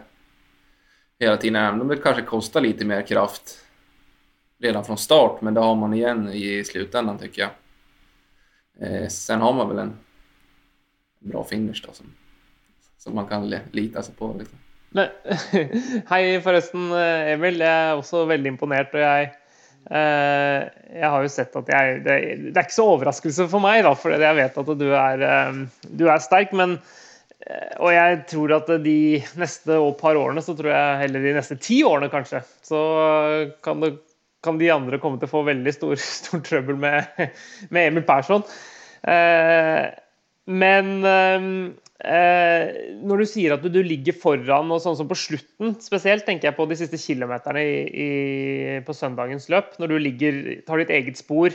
hela 1.20 1.36
tiden. 1.36 1.56
Även 1.56 1.80
om 1.80 1.88
det 1.88 1.96
kanske 1.96 2.22
kostar 2.22 2.60
lite 2.60 2.84
mer 2.84 3.02
kraft 3.02 3.64
redan 4.58 4.84
från 4.84 4.98
start, 4.98 5.40
men 5.40 5.54
det 5.54 5.60
har 5.60 5.74
man 5.74 5.94
igen 5.94 6.28
i 6.32 6.64
slutändan 6.64 7.18
tycker 7.18 7.42
jag. 7.42 7.50
Eh, 8.80 9.08
sen 9.08 9.40
har 9.40 9.52
man 9.52 9.68
väl 9.68 9.78
en 9.78 9.96
bra 11.18 11.44
finish 11.44 11.82
då 11.86 11.92
som, 11.92 12.06
som 12.98 13.14
man 13.14 13.26
kan 13.26 13.54
lita 13.70 14.02
sig 14.02 14.14
på. 14.14 14.36
Liksom. 14.38 14.58
Men, 14.90 15.08
hej 16.06 16.40
förresten 16.40 16.92
eh, 16.92 17.32
Emil. 17.32 17.60
jag 17.60 17.70
är 17.70 17.96
också 17.96 18.24
väldigt 18.24 18.50
imponerad 18.50 18.86
och 18.92 19.00
jag 19.00 19.22
eh, 19.90 20.68
jag 21.00 21.10
har 21.10 21.22
ju 21.22 21.28
sett 21.28 21.56
att 21.56 21.68
jeg 21.68 22.04
Det, 22.04 22.10
det 22.10 22.36
är 22.36 22.46
inte 22.48 22.64
så 22.68 22.94
overraskelse 22.94 23.48
för 23.48 23.58
mig, 23.58 23.82
da, 23.82 23.94
for 23.94 24.10
jeg 24.10 24.34
vet 24.34 24.58
att 24.58 24.78
du 24.78 24.96
är 24.96 25.18
eh, 25.18 25.52
du 25.82 26.08
er 26.08 26.18
sterk. 26.18 26.52
Men 26.52 26.78
Eh, 27.48 27.72
og 27.80 27.94
jeg 27.96 28.20
tror 28.30 28.54
at 28.58 28.74
de 28.84 28.98
neste 29.40 29.80
par 30.00 30.20
årene, 30.20 30.44
så 30.44 30.56
tror 30.58 30.70
jeg 30.74 31.00
heller 31.06 31.24
de 31.24 31.34
neste 31.40 31.58
ti 31.62 31.80
årene 31.86 32.12
kanskje, 32.12 32.44
så 32.68 32.82
kan 33.64 33.82
det 33.84 33.96
kan 34.44 34.58
de 34.58 34.70
andre 34.70 35.00
komme 35.02 35.18
til 35.20 35.28
å 35.28 35.32
få 35.32 35.44
veldig 35.48 35.74
stor, 35.74 35.98
stor 36.22 36.42
trøbbel 36.46 36.78
med, 36.80 37.24
med 37.74 37.90
Emil 37.90 38.06
Persson. 38.08 38.44
Eh, 39.08 39.88
men 40.48 40.92
eh, 41.06 41.48
eh, 42.08 42.76
når 43.04 43.22
du 43.22 43.28
sier 43.28 43.54
at 43.54 43.64
du, 43.64 43.70
du, 43.72 43.82
ligger 43.84 44.16
foran, 44.16 44.72
og 44.74 44.82
sånn 44.84 44.98
som 45.00 45.10
på 45.10 45.18
slutten 45.18 45.76
spesielt, 45.82 46.26
tenker 46.28 46.50
jeg 46.50 46.58
på 46.58 46.68
de 46.70 46.78
siste 46.80 47.00
kilometerne 47.02 47.64
i, 47.64 47.78
i, 48.06 48.10
på 48.86 48.96
søndagens 48.96 49.50
løp, 49.52 49.74
når 49.82 49.92
du 49.92 49.98
ligger, 50.06 50.42
tar 50.68 50.82
ditt 50.82 50.94
eget 50.94 51.20
spor, 51.20 51.54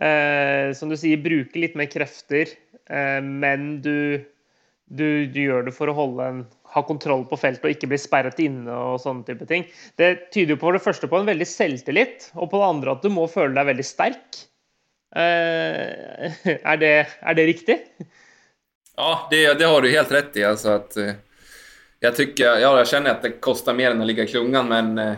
eh, 0.00 0.70
som 0.76 0.92
du 0.92 0.98
sier, 0.98 1.20
bruker 1.22 1.66
litt 1.66 1.78
mer 1.78 1.90
krefter, 1.92 2.54
eh, 2.88 3.18
men 3.20 3.72
du, 3.84 4.22
du, 4.90 5.26
du, 5.30 5.40
gjør 5.44 5.68
det 5.68 5.74
for 5.76 5.90
å 5.90 5.94
holde 5.94 6.26
en, 6.26 6.38
ha 6.74 6.82
kontroll 6.86 7.22
på 7.30 7.38
feltet 7.38 7.66
og 7.66 7.74
ikke 7.74 7.88
bli 7.92 7.98
sperret 8.00 8.40
inne 8.42 8.74
og 8.74 8.98
sånne 9.02 9.22
type 9.28 9.46
ting. 9.46 9.66
Det 9.98 10.30
tyder 10.34 10.56
jo 10.56 10.62
på 10.62 10.72
det 10.74 10.82
første 10.82 11.10
på 11.10 11.20
en 11.20 11.28
veldig 11.30 11.46
selvtillit, 11.46 12.30
og 12.34 12.50
på 12.50 12.58
det 12.58 12.70
andre 12.72 12.96
at 12.96 13.04
du 13.06 13.10
må 13.14 13.28
føle 13.30 13.54
deg 13.54 13.68
veldig 13.70 13.86
sterk. 13.86 14.40
Eh, 15.14 16.26
er, 16.72 16.80
det, 16.82 16.94
er 17.06 17.38
det 17.38 17.46
riktig? 17.52 17.78
Ja, 18.96 19.28
det, 19.30 19.44
det, 19.62 19.70
har 19.70 19.82
du 19.82 19.90
helt 19.90 20.12
rätt 20.12 20.36
i. 20.36 20.44
Alltså 20.44 20.68
att, 20.68 20.96
eh, 20.96 21.12
jag, 22.00 22.16
tycker, 22.16 22.44
ja, 22.44 22.78
jag 22.78 22.88
känner 22.88 23.10
att 23.10 23.22
det 23.22 23.30
kostar 23.30 23.74
mer 23.74 23.90
än 23.90 24.00
att 24.00 24.06
ligga 24.06 24.22
i 24.24 24.26
klungan, 24.26 24.68
men 24.68 24.98
eh, 24.98 25.14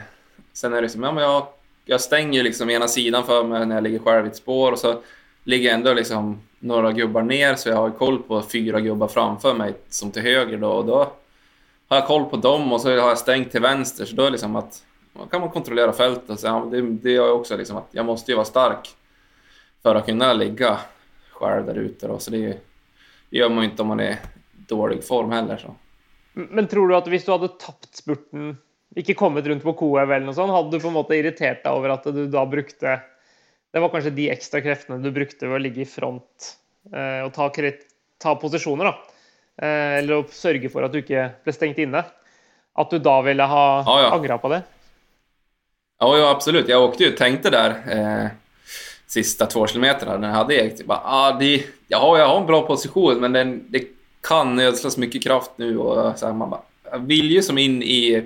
sen 0.52 0.72
är 0.72 0.82
det 0.82 0.88
som, 0.88 1.02
ja, 1.02 1.12
men 1.12 1.24
jag, 1.24 1.46
jag 1.84 2.00
stänger 2.00 2.42
liksom 2.42 2.70
ena 2.70 2.88
sidan 2.88 3.24
för 3.24 3.44
mig 3.44 3.66
när 3.66 3.74
jag 3.74 3.84
ligger 3.84 3.98
själv 3.98 4.26
i 4.26 4.28
ett 4.28 4.36
spår 4.36 4.72
och 4.72 4.78
så 4.78 5.02
ligger 5.44 5.68
jag 5.68 5.74
ändå 5.74 5.94
liksom 5.94 6.42
några 6.62 6.92
gubbar 6.92 7.22
ner 7.22 7.54
så 7.54 7.68
jag 7.68 7.76
har 7.76 7.90
koll 7.90 8.22
på 8.22 8.42
fyra 8.42 8.80
gubbar 8.80 9.08
framför 9.08 9.54
mig 9.54 9.74
som 9.88 10.10
till 10.10 10.22
höger 10.22 10.58
då 10.58 10.70
och 10.70 10.84
då 10.84 10.96
har 11.88 11.96
jag 11.96 12.06
koll 12.06 12.24
på 12.24 12.36
dem 12.36 12.72
och 12.72 12.80
så 12.80 12.88
har 12.88 12.96
jag 13.08 13.18
stängt 13.18 13.50
till 13.50 13.60
vänster 13.60 14.04
så 14.04 14.16
då 14.16 14.22
är 14.22 14.26
det 14.26 14.32
liksom 14.32 14.56
att 14.56 14.82
man 15.12 15.28
kan 15.28 15.40
man 15.40 15.50
kontrollera 15.50 15.92
fältet. 15.92 16.40
Så 16.40 16.46
ja, 16.46 16.68
det, 16.70 16.80
det 16.82 17.16
är 17.16 17.32
också 17.32 17.56
liksom 17.56 17.76
att 17.76 17.88
jag 17.90 18.06
måste 18.06 18.30
ju 18.30 18.34
vara 18.34 18.44
stark 18.44 18.88
för 19.82 19.94
att 19.94 20.06
kunna 20.06 20.32
ligga 20.32 20.78
själv 21.30 21.66
där 21.66 21.74
ute. 21.74 22.08
Då. 22.08 22.18
Så 22.18 22.30
det, 22.30 22.46
det 23.30 23.38
gör 23.38 23.48
man 23.48 23.64
ju 23.64 23.70
inte 23.70 23.82
om 23.82 23.88
man 23.88 24.00
är 24.00 24.12
i 24.12 24.16
dålig 24.68 25.04
form 25.04 25.30
heller. 25.30 25.56
Så. 25.56 25.74
Men 26.32 26.66
tror 26.66 26.88
du 26.88 26.96
att 26.96 27.06
om 27.06 27.18
du 27.26 27.32
hade 27.32 27.48
tappat 27.48 27.94
spurten, 27.94 28.56
inte 28.96 29.14
kommit 29.14 29.46
runt 29.46 29.62
på 29.62 29.72
Koev 29.72 30.12
eller 30.12 30.26
något 30.26 30.34
sånt, 30.34 30.52
hade 30.52 30.70
du 30.70 30.80
på 30.80 30.90
något 30.90 31.06
sätt 31.06 31.14
irriterat 31.14 31.64
dig 31.64 31.72
över 31.72 31.88
att 31.88 32.04
du 32.04 32.26
då 32.26 32.46
brukte, 32.46 33.00
det 33.72 33.80
var 33.80 33.88
kanske 33.88 34.10
de 34.10 34.30
extra 34.30 34.60
krafterna 34.60 34.98
du 34.98 35.10
brukte 35.10 35.46
för 35.46 35.56
att 35.56 35.62
ligga 35.62 35.82
i 35.82 35.84
front 35.84 36.56
eh, 36.92 37.26
och 37.26 37.34
ta, 37.34 37.52
ta 38.18 38.36
positioner 38.36 38.84
då? 38.84 38.94
Eh, 39.62 39.98
eller 39.98 40.20
å 40.20 40.26
sørge 40.32 40.68
for 40.72 40.84
at 40.84 40.92
du 40.92 41.00
ikke 41.02 41.28
ble 41.44 41.54
stengt 41.56 41.80
inne, 41.80 42.04
att 42.72 42.90
du 42.90 42.98
då 42.98 43.20
ville 43.22 43.44
ha 43.48 43.64
ja, 43.86 43.96
ja. 44.02 44.12
angrat 44.14 44.42
på 44.42 44.48
det? 44.48 44.62
Ja, 46.00 46.18
ja, 46.18 46.30
absolut. 46.30 46.68
Jag 46.68 46.82
åkte 46.82 47.04
ju 47.04 47.12
och 47.12 47.16
tänkte 47.16 47.50
där 47.50 47.70
eh, 47.88 48.28
sista 49.06 49.46
två 49.46 49.66
kilometerna 49.66 50.18
när 50.18 50.28
jag 50.28 50.36
hade 50.36 50.54
ägt. 50.54 50.86
Bara, 50.86 51.00
ah, 51.04 51.32
det, 51.38 51.64
ja, 51.88 52.18
jag 52.18 52.26
har 52.28 52.40
en 52.40 52.46
bra 52.46 52.66
position, 52.66 53.20
men 53.20 53.32
den, 53.32 53.66
det 53.68 53.84
kan 54.20 54.58
ödslas 54.60 54.96
mycket 54.96 55.22
kraft 55.22 55.50
nu. 55.56 55.78
Och, 55.78 56.18
så 56.18 56.26
här, 56.26 56.32
man 56.32 56.50
bara, 56.50 56.62
jag 56.90 56.98
vill 56.98 57.30
ju 57.30 57.42
som 57.42 57.58
in 57.58 57.82
i, 57.82 58.22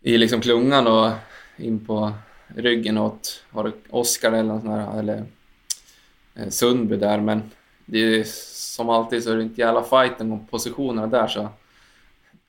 i 0.00 0.18
liksom 0.18 0.40
klungan 0.40 0.86
och 0.86 1.10
in 1.56 1.86
på 1.86 2.12
ryggen 2.56 2.98
åt 2.98 3.44
Oskar 3.90 4.32
eller, 4.32 4.60
sån 4.60 4.70
här, 4.70 4.98
eller 4.98 5.24
eh, 6.34 6.48
Sundby 6.48 6.96
där, 6.96 7.20
men 7.20 7.42
det 7.86 7.98
är 7.98 8.24
som 8.72 8.88
alltid 8.88 9.24
så 9.24 9.32
är 9.32 9.36
det 9.36 9.42
inte 9.42 9.60
jävla 9.60 9.82
fighten 9.82 10.32
om 10.32 10.46
positionerna 10.46 11.06
där 11.06 11.26
så 11.26 11.48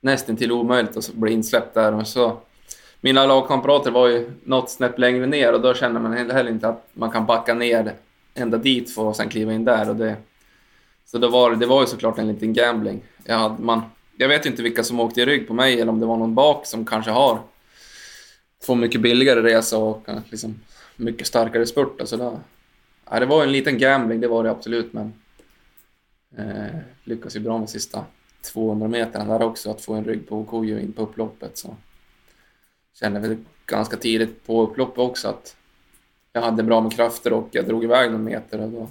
nästan 0.02 0.38
till 0.38 0.52
omöjligt 0.52 0.98
att 0.98 1.14
bli 1.14 1.34
insläppt 1.34 1.74
där. 1.74 1.94
Och 1.94 2.08
så, 2.08 2.38
mina 3.02 3.26
lagkamrater 3.26 3.92
var 3.92 4.08
ju 4.08 4.32
något 4.44 4.70
snäpp 4.70 5.00
längre 5.00 5.26
ner 5.26 5.54
och 5.54 5.62
då 5.62 5.74
känner 5.74 6.00
man 6.00 6.14
heller 6.14 6.52
inte 6.52 6.68
att 6.68 6.88
man 6.94 7.12
kan 7.12 7.26
backa 7.26 7.54
ner 7.54 7.94
ända 8.34 8.58
dit 8.58 8.96
för 8.96 9.10
att 9.10 9.16
sen 9.16 9.30
kliva 9.30 9.54
in 9.54 9.66
där. 9.66 9.90
Och 9.90 9.96
det, 9.96 10.16
så 11.06 11.18
det 11.18 11.28
var, 11.28 11.56
det 11.56 11.66
var 11.66 11.82
ju 11.82 11.88
såklart 11.88 12.18
en 12.18 12.28
liten 12.28 12.54
gambling. 12.54 13.02
Jag, 13.24 13.38
hade, 13.38 13.62
man, 13.62 13.82
jag 14.18 14.28
vet 14.28 14.46
inte 14.46 14.64
vilka 14.64 14.84
som 14.84 15.00
åkte 15.00 15.22
i 15.22 15.26
rygg 15.26 15.48
på 15.48 15.54
mig 15.54 15.82
eller 15.82 15.92
om 15.92 16.00
det 16.00 16.06
var 16.06 16.18
någon 16.18 16.36
bak 16.36 16.66
som 16.66 16.86
kanske 16.86 17.12
har 17.12 17.40
få 18.64 18.76
mycket 18.76 19.02
billigare 19.02 19.42
resa 19.42 19.78
och 19.78 20.10
eh, 20.10 20.20
liksom 20.30 20.60
mycket 20.96 21.28
starkare 21.28 21.66
spurt. 21.66 22.00
Alltså 22.00 22.18
då, 22.18 22.40
ja, 23.10 23.20
det 23.20 23.26
var 23.26 23.44
en 23.44 23.52
liten 23.52 23.78
gambling, 23.78 24.22
det 24.22 24.28
var 24.28 24.44
det 24.44 24.52
absolut, 24.52 24.94
men 24.94 25.14
Eh, 26.38 26.80
lyckas 27.04 27.36
ju 27.36 27.40
bra 27.40 27.58
med 27.58 27.70
sista 27.70 28.06
200 28.42 28.88
meterna 28.88 29.38
där 29.38 29.46
också, 29.46 29.72
att 29.72 29.82
få 29.82 29.94
en 29.94 30.04
rygg 30.04 30.28
på 30.28 30.38
Okoyo 30.38 30.80
in 30.80 30.94
på 30.94 31.02
upploppet. 31.02 31.58
Så 31.58 31.76
kände 32.94 33.20
väl 33.20 33.38
ganska 33.66 33.98
tidigt 33.98 34.46
på 34.46 34.62
upploppet 34.62 34.98
också 34.98 35.28
att 35.28 35.56
jag 36.32 36.42
hade 36.42 36.64
bra 36.64 36.82
med 36.82 36.94
krafter 36.94 37.34
och 37.34 37.50
jag 37.52 37.68
drog 37.68 37.84
iväg 37.84 38.12
någon 38.12 38.24
meter 38.24 38.62
och 38.62 38.70
då 38.70 38.90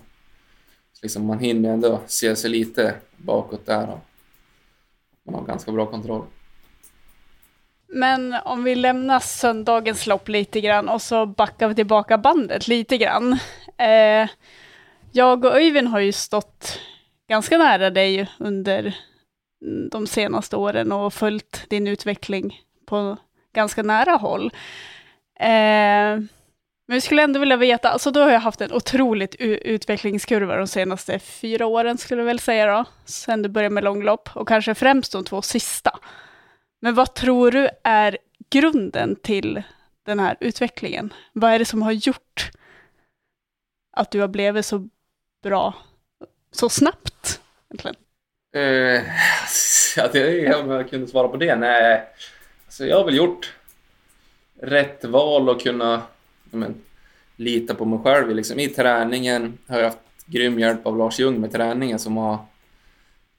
liksom 1.03 1.27
man 1.27 1.39
hinner 1.39 1.71
ändå 1.71 2.01
se 2.07 2.37
sig 2.37 2.51
lite 2.51 2.95
bakåt 3.17 3.67
där 3.67 3.89
och 3.91 4.01
man 5.23 5.35
har 5.35 5.47
ganska 5.47 5.73
bra 5.73 5.87
kontroll. 5.87 6.25
Men 7.95 8.35
om 8.45 8.65
vi 8.65 8.75
lämnar 8.75 9.21
söndagens 9.21 10.07
lopp 10.07 10.29
lite 10.29 10.61
grann 10.61 10.89
och 10.89 11.03
så 11.03 11.27
backar 11.27 11.69
vi 11.69 11.75
tillbaka 11.75 12.19
bandet 12.19 12.69
lite 12.69 12.99
grann. 12.99 13.33
Eh, 13.79 14.29
jag 15.13 15.45
och 15.45 15.57
Öyvind 15.57 15.89
har 15.89 16.01
ju 16.01 16.13
stått 16.13 16.79
ganska 17.29 17.59
nära 17.59 17.91
dig 17.91 18.31
under 18.39 18.95
de 19.91 20.07
senaste 20.07 20.57
åren 20.57 20.93
och 20.93 21.15
följt 21.15 21.71
din 21.71 21.87
utveckling 21.87 22.61
på 22.87 23.17
ganska 23.55 23.83
nära 23.83 24.13
håll. 24.13 24.47
Eh, 25.41 26.19
men 26.87 26.95
vi 26.95 27.01
skulle 27.01 27.23
ändå 27.23 27.41
vilja 27.41 27.57
veta, 27.57 27.91
alltså 27.91 28.11
då 28.11 28.21
har 28.21 28.31
jag 28.31 28.41
haft 28.41 28.61
en 28.61 28.73
otroligt 28.73 29.35
utvecklingskurva 29.39 30.57
de 30.57 30.67
senaste 30.67 31.19
fyra 31.19 31.67
åren 31.67 31.99
skulle 31.99 32.21
jag 32.21 32.27
väl 32.27 32.39
säga 32.39 32.67
då, 32.67 32.85
sen 33.05 33.43
du 33.43 33.49
började 33.49 33.75
med 33.75 33.85
långlopp 33.85 34.29
och 34.35 34.49
kanske 34.49 34.75
främst 34.75 35.13
de 35.13 35.25
två 35.25 35.43
sista. 35.43 35.99
Men 36.85 36.95
vad 36.95 37.15
tror 37.15 37.51
du 37.51 37.69
är 37.83 38.19
grunden 38.51 39.17
till 39.17 39.63
den 40.03 40.21
här 40.21 40.37
utvecklingen? 40.41 41.13
Vad 41.33 41.53
är 41.53 41.59
det 41.59 41.65
som 41.65 41.83
har 41.83 41.93
gjort 41.93 42.51
att 43.93 44.11
du 44.11 44.21
har 44.21 44.29
blivit 44.29 44.67
så 44.67 44.89
bra 45.43 45.75
så 46.51 46.69
snabbt? 46.69 47.41
Egentligen? 47.69 47.97
Uh, 48.57 49.03
jag 49.97 50.13
det, 50.13 50.55
om 50.55 50.71
jag 50.71 50.91
kunde 50.91 51.07
svara 51.07 51.29
på 51.29 51.37
det? 51.37 51.57
Nej, 51.57 52.03
alltså, 52.67 52.87
jag 52.87 52.97
har 52.97 53.05
väl 53.05 53.17
gjort 53.17 53.55
rätt 54.61 55.05
val 55.05 55.49
och 55.49 55.61
kunna 55.61 56.03
men, 56.45 56.75
lita 57.37 57.75
på 57.75 57.85
mig 57.85 57.99
själv. 58.05 58.35
Liksom, 58.35 58.59
I 58.59 58.69
träningen 58.69 59.59
har 59.67 59.79
jag 59.79 59.85
haft 59.85 59.99
grym 60.27 60.59
hjälp 60.59 60.87
av 60.87 60.99
Lars 60.99 61.21
Ljung 61.21 61.41
med 61.41 61.53
träningen 61.53 61.99
som 61.99 62.17
har 62.17 62.39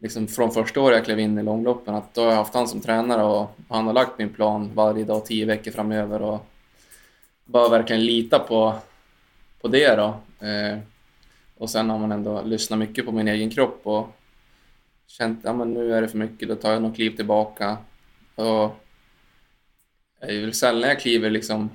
liksom, 0.04 0.28
från 0.28 0.52
första 0.52 0.82
året 0.82 0.96
jag 0.96 1.06
klev 1.06 1.20
in 1.20 1.38
i 1.38 1.44
långloppen, 1.44 1.96
att 1.96 2.14
då 2.14 2.22
har 2.22 2.30
jag 2.30 2.36
haft 2.36 2.54
han 2.54 2.68
som 2.68 2.82
tränare 2.82 3.24
och 3.24 3.58
han 3.70 3.88
har 3.88 3.94
lagt 3.94 4.20
min 4.20 4.34
plan 4.34 4.72
varje 4.74 5.04
dag 5.04 5.26
tio 5.26 5.46
veckor 5.46 5.72
framöver 5.72 6.22
och 6.22 6.46
bara 7.46 7.70
verkligen 7.70 8.06
lita 8.06 8.40
på, 8.40 8.76
på 9.62 9.68
det 9.68 9.96
då. 9.96 10.08
Eh, 10.48 10.80
och 11.58 11.70
sen 11.70 11.90
har 11.90 12.00
man 12.00 12.12
ändå 12.12 12.42
lyssnat 12.42 12.80
mycket 12.80 13.06
på 13.06 13.12
min 13.12 13.28
egen 13.28 13.50
kropp 13.50 13.80
och 13.84 14.08
känt 15.08 15.46
att 15.46 15.58
ja, 15.58 15.66
nu 15.66 15.94
är 15.94 16.02
det 16.02 16.08
för 16.08 16.18
mycket, 16.18 16.48
då 16.48 16.56
tar 16.56 16.72
jag 16.72 16.82
något 16.82 16.96
kliv 16.96 17.16
tillbaka. 17.16 17.78
Och 18.36 18.76
det 20.20 20.26
är 20.26 20.42
väl 20.42 20.54
sällan 20.54 20.90
jag 20.90 21.00
kliver 21.00 21.30
liksom 21.30 21.70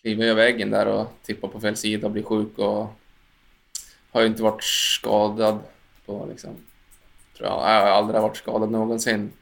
kliver 0.00 0.24
över 0.24 0.42
väggen 0.42 0.70
där 0.70 0.86
och 0.86 1.06
tippar 1.22 1.48
på 1.48 1.60
fel 1.60 1.76
sida 1.76 2.06
och 2.06 2.12
blir 2.12 2.22
sjuk 2.22 2.58
och 2.58 2.94
har 4.10 4.20
ju 4.20 4.26
inte 4.26 4.42
varit 4.42 4.64
skadad 4.64 5.58
på 6.10 6.26
liksom, 6.30 6.50
tror 7.36 7.48
jag, 7.48 7.58
jag 7.58 7.80
har 7.80 7.86
aldrig 7.86 8.22
varit 8.22 8.36
skadad 8.36 8.70
någonsin. 8.70 9.32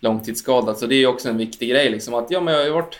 Långtidsskadad, 0.00 0.78
så 0.78 0.86
det 0.86 0.94
är 0.94 0.98
ju 0.98 1.06
också 1.06 1.28
en 1.28 1.36
viktig 1.36 1.70
grej 1.70 1.90
liksom 1.90 2.14
att 2.14 2.30
ja, 2.30 2.40
men 2.40 2.54
jag 2.54 2.60
har 2.60 2.66
ju 2.66 2.72
varit 2.72 2.98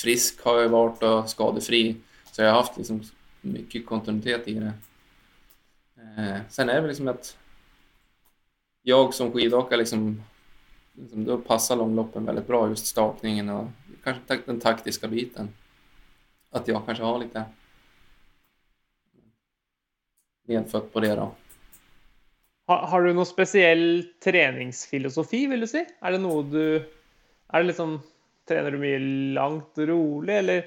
frisk 0.00 0.44
har 0.44 0.60
jag 0.60 0.68
varit 0.68 1.02
och 1.02 1.30
skadefri. 1.30 1.96
Så 2.32 2.42
jag 2.42 2.50
har 2.50 2.56
haft 2.56 2.76
liksom 2.76 3.02
mycket 3.40 3.86
kontinuitet 3.86 4.48
i 4.48 4.54
det. 4.54 4.72
Eh, 6.18 6.40
sen 6.48 6.68
är 6.68 6.74
det 6.74 6.80
väl 6.80 6.88
liksom 6.88 7.08
att 7.08 7.36
jag 8.82 9.14
som 9.14 9.32
skidåkare 9.32 9.78
liksom, 9.78 10.22
liksom 10.92 11.24
då 11.24 11.38
passar 11.38 11.76
långloppen 11.76 12.24
väldigt 12.24 12.46
bra, 12.46 12.68
just 12.68 12.86
stakningen 12.86 13.48
och 13.48 13.68
kanske 14.04 14.38
den 14.44 14.60
taktiska 14.60 15.08
biten. 15.08 15.48
Att 16.50 16.68
jag 16.68 16.86
kanske 16.86 17.04
har 17.04 17.18
lite 17.18 17.44
nedfött 20.46 20.92
på 20.92 21.00
det 21.00 21.14
då. 21.14 21.32
Har, 22.66 22.76
har, 22.76 23.02
du 23.02 23.12
någon 23.12 23.26
speciell 23.26 24.04
träningsfilosofi 24.24 25.46
vill 25.46 25.60
du 25.60 25.66
säga? 25.66 25.86
Är 26.00 26.12
det 26.12 26.18
något 26.18 26.52
du, 26.52 26.76
är 27.48 27.58
det 27.58 27.62
liksom, 27.62 28.00
tränar 28.48 28.70
du 28.70 28.78
mycket 28.78 29.00
långt 29.34 29.78
och 29.78 29.88
roligt 29.88 30.34
eller 30.34 30.64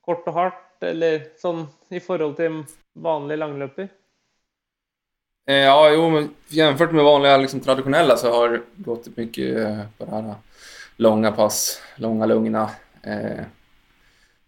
kort 0.00 0.28
och 0.28 0.34
hårt? 0.34 0.62
eller 0.80 1.22
sånn 1.36 1.66
i 1.88 2.00
förhållande 2.00 2.36
till 2.36 2.74
vanliga 2.94 3.36
langløper? 3.36 3.88
Eh, 5.48 5.56
ja, 5.56 5.90
jo, 5.90 6.10
men 6.10 6.34
jämfört 6.48 6.92
med 6.92 7.04
vanliga 7.04 7.36
liksom, 7.36 7.60
traditionella 7.60 8.16
så 8.16 8.32
har 8.32 8.48
det 8.48 8.60
gått 8.76 9.16
mycket 9.16 9.56
eh, 9.56 9.80
på 9.98 10.04
det 10.04 10.10
här 10.10 10.34
långa 10.96 11.32
pass, 11.32 11.82
långa 11.96 12.26
lugna. 12.26 12.70
eh, 13.02 13.44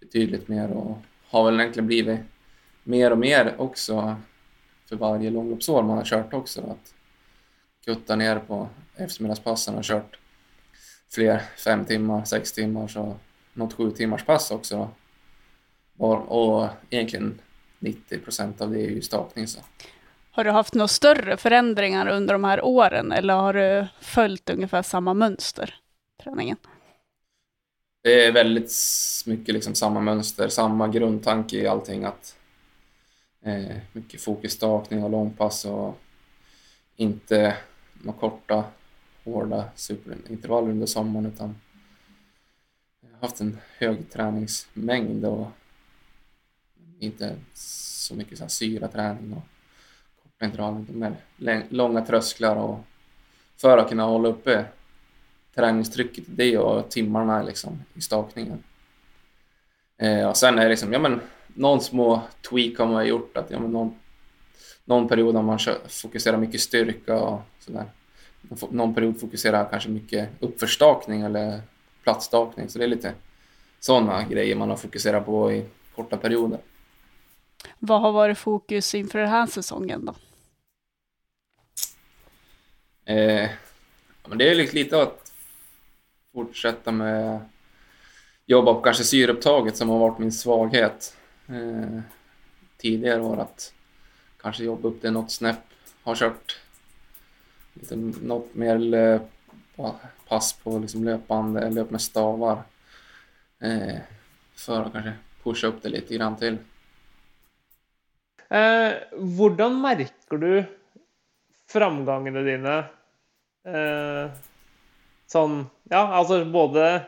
betydligt 0.01 0.49
mer 0.49 0.71
och 0.71 0.99
har 1.29 1.45
väl 1.45 1.61
egentligen 1.61 1.87
blivit 1.87 2.21
mer 2.83 3.11
och 3.11 3.19
mer 3.19 3.55
också 3.59 4.16
för 4.89 4.97
varje 4.97 5.30
långloppsår 5.30 5.82
man 5.82 5.97
har 5.97 6.05
kört 6.05 6.34
också. 6.34 6.61
Att 6.61 6.95
kutta 7.84 8.16
ner 8.16 8.39
på 8.39 8.68
eftermiddagspassen 8.97 9.74
och 9.74 9.84
kört 9.84 10.18
fler 11.11 11.43
fem 11.64 11.84
timmar, 11.84 12.24
sex 12.24 12.53
timmar, 12.53 12.89
så 12.89 13.16
något 13.53 13.72
sju 13.72 13.91
timmars 13.91 14.24
pass 14.24 14.51
också. 14.51 14.91
Och 15.99 16.68
egentligen 16.91 17.41
90 17.78 18.18
procent 18.18 18.61
av 18.61 18.70
det 18.70 18.80
är 18.80 18.91
ju 18.91 19.03
stakning. 19.03 19.47
Så. 19.47 19.61
Har 20.30 20.45
du 20.45 20.51
haft 20.51 20.74
några 20.74 20.89
större 20.89 21.36
förändringar 21.36 22.09
under 22.09 22.34
de 22.34 22.45
här 22.45 22.64
åren 22.64 23.12
eller 23.12 23.34
har 23.34 23.53
du 23.53 23.86
följt 24.01 24.51
ungefär 24.51 24.82
samma 24.82 25.14
mönster, 25.14 25.74
träningen? 26.22 26.57
Det 28.03 28.26
är 28.26 28.32
väldigt 28.32 28.72
mycket 29.26 29.55
liksom 29.55 29.74
samma 29.74 30.01
mönster, 30.01 30.49
samma 30.49 30.89
grundtanke 30.89 31.57
i 31.57 31.66
allting. 31.66 32.05
Att, 32.05 32.36
eh, 33.43 33.76
mycket 33.93 34.20
fokusstakning 34.20 35.05
och 35.05 35.11
långpass 35.11 35.64
och 35.64 35.99
inte 36.97 37.57
några 37.93 38.18
korta, 38.18 38.64
hårda 39.24 39.64
superintervaller 39.74 40.70
under 40.70 40.86
sommaren 40.86 41.26
utan 41.26 41.57
jag 43.01 43.11
har 43.11 43.20
haft 43.20 43.41
en 43.41 43.59
hög 43.78 44.11
träningsmängd 44.11 45.24
och 45.24 45.47
inte 46.99 47.36
så 47.55 48.14
mycket 48.14 48.39
så 48.39 48.45
här 48.45 48.49
syraträning 48.49 49.32
och 49.32 49.43
korta 50.22 50.45
intervaller, 50.45 51.16
mer 51.36 51.64
långa 51.68 52.05
trösklar 52.05 52.57
och 52.57 52.80
för 53.57 53.78
att 53.78 53.89
kunna 53.89 54.03
hålla 54.03 54.28
uppe 54.28 54.64
träningstrycket 55.55 56.28
i 56.28 56.32
det 56.32 56.59
och 56.59 56.91
timmarna 56.91 57.43
liksom 57.43 57.82
i 57.95 58.01
stakningen. 58.01 58.62
Eh, 59.97 60.28
och 60.28 60.36
sen 60.36 60.59
är 60.59 60.62
det 60.62 60.68
liksom, 60.68 60.93
ja 60.93 60.99
men 60.99 61.20
någon 61.55 61.81
små 61.81 62.23
tweak 62.51 62.79
har 62.79 62.87
man 62.87 63.07
gjort 63.07 63.37
att 63.37 63.51
ja 63.51 63.61
men 63.61 63.73
någon, 63.73 63.95
någon 64.85 65.09
period 65.09 65.35
har 65.35 65.43
man 65.43 65.59
fokuserar 65.89 66.37
mycket 66.37 66.61
styrka 66.61 67.21
och 67.21 67.41
sådär. 67.59 67.85
Någon 68.71 68.95
period 68.95 69.21
fokuserar 69.21 69.69
kanske 69.71 69.89
mycket 69.89 70.29
uppförstakning 70.41 71.23
eller 71.23 71.61
platsstakning 72.03 72.69
så 72.69 72.79
det 72.79 72.85
är 72.85 72.89
lite 72.89 73.15
sådana 73.81 74.23
grejer 74.23 74.57
man 74.57 74.71
har 74.71 74.77
fokuserat 74.77 75.27
på 75.27 75.53
i 75.53 75.65
korta 75.95 76.17
perioder. 76.17 76.59
Vad 77.79 78.01
har 78.01 78.13
varit 78.13 78.39
fokus 78.39 78.95
inför 78.95 79.19
den 79.19 79.29
här 79.29 79.47
säsongen 79.47 80.05
då? 80.05 80.15
Eh, 83.13 83.51
men 84.29 84.39
det 84.39 84.51
är 84.51 84.73
lite 84.75 85.03
att 85.03 85.33
fortsätta 86.33 86.93
med 86.93 87.41
jobba 88.47 88.75
på 88.75 88.81
kanske 88.81 89.05
syreupptaget 89.05 89.77
som 89.77 89.89
har 89.89 89.99
varit 89.99 90.19
min 90.19 90.33
svaghet 90.33 91.17
eh, 91.49 92.01
tidigare 92.77 93.21
år. 93.21 93.37
Att 93.41 93.75
kanske 94.41 94.65
jobba 94.65 94.89
upp 94.89 95.03
det 95.03 95.11
något 95.11 95.31
snäpp. 95.31 95.59
Har 96.03 96.15
kört 96.15 96.61
lite, 97.75 97.97
något 97.97 98.55
mer 98.55 99.21
pass 100.29 100.53
på 100.53 100.79
liksom 100.79 101.05
löpande, 101.05 101.63
eh, 101.67 101.73
löp 101.73 101.91
med 101.91 102.01
stavar. 102.01 102.63
Eh, 103.61 103.99
för 104.55 104.83
att 104.83 104.93
kanske 104.93 105.13
pusha 105.43 105.67
upp 105.67 105.83
det 105.83 105.89
lite 105.89 106.15
grann 106.15 106.37
till. 106.37 106.59
Eh, 108.51 108.93
Hur 109.11 109.71
märker 109.71 110.37
du 110.37 110.65
framgångarna 111.69 112.41
dina? 112.41 112.79
eh, 113.65 114.31
sån, 115.27 115.67
Ja, 115.83 115.99
alltså 115.99 116.45
både 116.45 117.07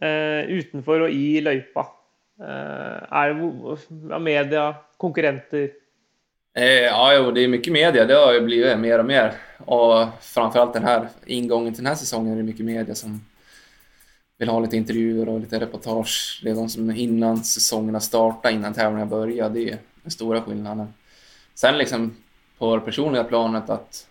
eh, 0.00 0.40
utanför 0.50 1.00
och 1.00 1.10
i 1.10 1.40
løypa. 1.40 1.86
Eh, 2.40 3.34
det 3.88 4.18
media, 4.18 4.74
konkurrenter? 4.96 5.70
Eh, 6.54 6.64
ja, 6.64 7.14
jo, 7.14 7.30
det 7.30 7.40
är 7.40 7.48
mycket 7.48 7.72
media. 7.72 8.04
Det 8.04 8.14
har 8.14 8.32
ju 8.32 8.40
blivit 8.40 8.78
mer 8.78 8.98
och 8.98 9.04
mer. 9.04 9.32
Och 9.58 10.06
framförallt 10.20 10.72
den 10.72 10.84
här 10.84 11.08
ingången 11.26 11.74
till 11.74 11.84
den 11.84 11.90
här 11.90 11.98
säsongen 11.98 12.32
är 12.32 12.36
det 12.36 12.42
mycket 12.42 12.66
media 12.66 12.94
som 12.94 13.20
vill 14.38 14.48
ha 14.48 14.60
lite 14.60 14.76
intervjuer 14.76 15.28
och 15.28 15.40
lite 15.40 15.60
reportage. 15.60 16.40
Det 16.44 16.50
är 16.50 16.54
de 16.54 16.68
som 16.68 16.90
innan 16.90 17.44
säsongerna 17.44 18.00
startar, 18.00 18.50
innan 18.50 18.74
tävlingarna 18.74 19.10
börjar. 19.10 19.50
Det 19.50 19.70
är 19.70 19.78
den 20.02 20.10
stora 20.10 20.42
skillnaden. 20.42 20.94
Sen 21.54 21.78
liksom 21.78 22.16
på 22.58 22.76
det 22.76 22.82
personliga 22.82 23.24
planet 23.24 23.70
att 23.70 24.06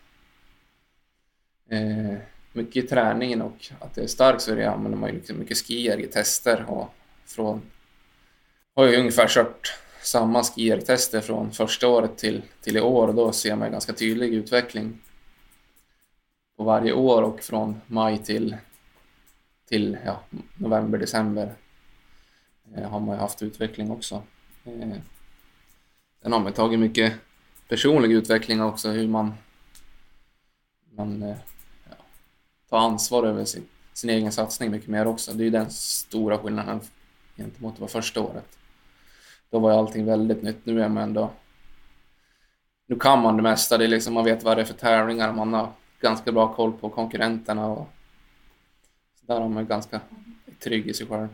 eh, 1.70 2.18
mycket 2.54 2.84
i 2.84 2.88
träningen 2.88 3.42
och 3.42 3.68
att 3.80 3.96
det 3.96 4.02
är 4.02 4.08
starkt 4.08 4.42
så 4.42 4.52
är 4.52 4.56
det, 4.56 4.70
använder 4.70 4.98
man 4.98 5.10
ju 5.10 5.16
liksom 5.16 5.40
mycket 5.40 5.58
skier 5.58 6.00
i 6.00 6.08
tester 6.08 6.66
och 6.68 6.94
från 7.26 7.62
har 8.80 8.88
ju 8.88 8.98
ungefär 8.98 9.28
kört 9.28 9.74
samma 10.02 10.44
skier-tester 10.44 11.22
från 11.22 11.52
första 11.52 11.88
året 11.88 12.18
till, 12.18 12.42
till 12.62 12.78
i 12.78 12.82
år 12.82 13.08
och 13.08 13.16
då 13.16 13.32
ser 13.32 13.56
man 13.56 13.72
ganska 13.72 13.94
tydlig 13.94 14.34
utveckling 14.34 15.02
på 16.58 16.64
varje 16.64 16.94
år 16.94 17.22
och 17.22 17.44
från 17.44 17.82
maj 17.88 18.18
till, 18.18 18.58
till 19.70 19.98
ja, 20.06 20.20
november, 20.58 20.98
december 20.98 21.54
eh, 22.76 22.90
har 22.90 23.00
man 23.00 23.16
ju 23.16 23.22
haft 23.22 23.42
utveckling 23.42 23.92
också. 23.92 24.24
Eh, 24.64 24.98
sen 26.22 26.32
har 26.32 26.40
man 26.40 26.54
tagit 26.54 26.80
mycket 26.80 27.14
personlig 27.68 28.12
utveckling 28.12 28.62
också, 28.62 28.90
hur 28.90 29.08
man, 29.08 29.34
man 30.92 31.24
eh, 31.24 31.38
ja, 31.90 31.96
tar 32.70 32.78
ansvar 32.78 33.24
över 33.24 33.46
sin, 33.46 33.64
sin 33.94 34.10
egen 34.10 34.32
satsning 34.32 34.72
mycket 34.72 34.90
mer 34.90 35.08
också. 35.08 35.34
Det 35.34 35.44
är 35.44 35.46
ju 35.46 35.52
den 35.52 35.70
stora 35.70 36.38
skillnaden 36.38 36.80
gentemot 37.38 37.76
det 37.76 37.82
var 37.82 37.88
första 37.88 38.22
året. 38.22 38.59
Då 39.50 39.60
var 39.60 39.72
ju 39.72 39.78
allting 39.78 40.06
väldigt 40.06 40.44
nytt. 40.44 40.66
Nu 40.66 40.84
är 40.84 40.90
man 40.90 41.04
ändå... 41.04 41.30
Nu 42.88 42.96
kan 42.96 43.22
man 43.22 43.38
det 43.38 43.44
mesta. 43.44 43.78
Det 43.78 43.84
är 43.84 43.88
liksom, 43.88 44.14
man 44.14 44.26
vet 44.26 44.44
vad 44.44 44.58
det 44.58 44.62
är 44.62 44.66
för 44.66 44.74
tävlingar. 44.74 45.34
Man 45.34 45.54
har 45.54 45.68
ganska 46.02 46.32
bra 46.32 46.54
koll 46.54 46.72
på 46.72 46.90
konkurrenterna. 46.90 47.68
Och 47.68 47.90
så 49.20 49.26
där 49.26 49.42
har 49.42 49.50
man 49.50 49.66
ganska 49.66 50.02
trygg 50.60 50.88
i 50.88 50.94
sig 50.94 51.08
själv. 51.08 51.28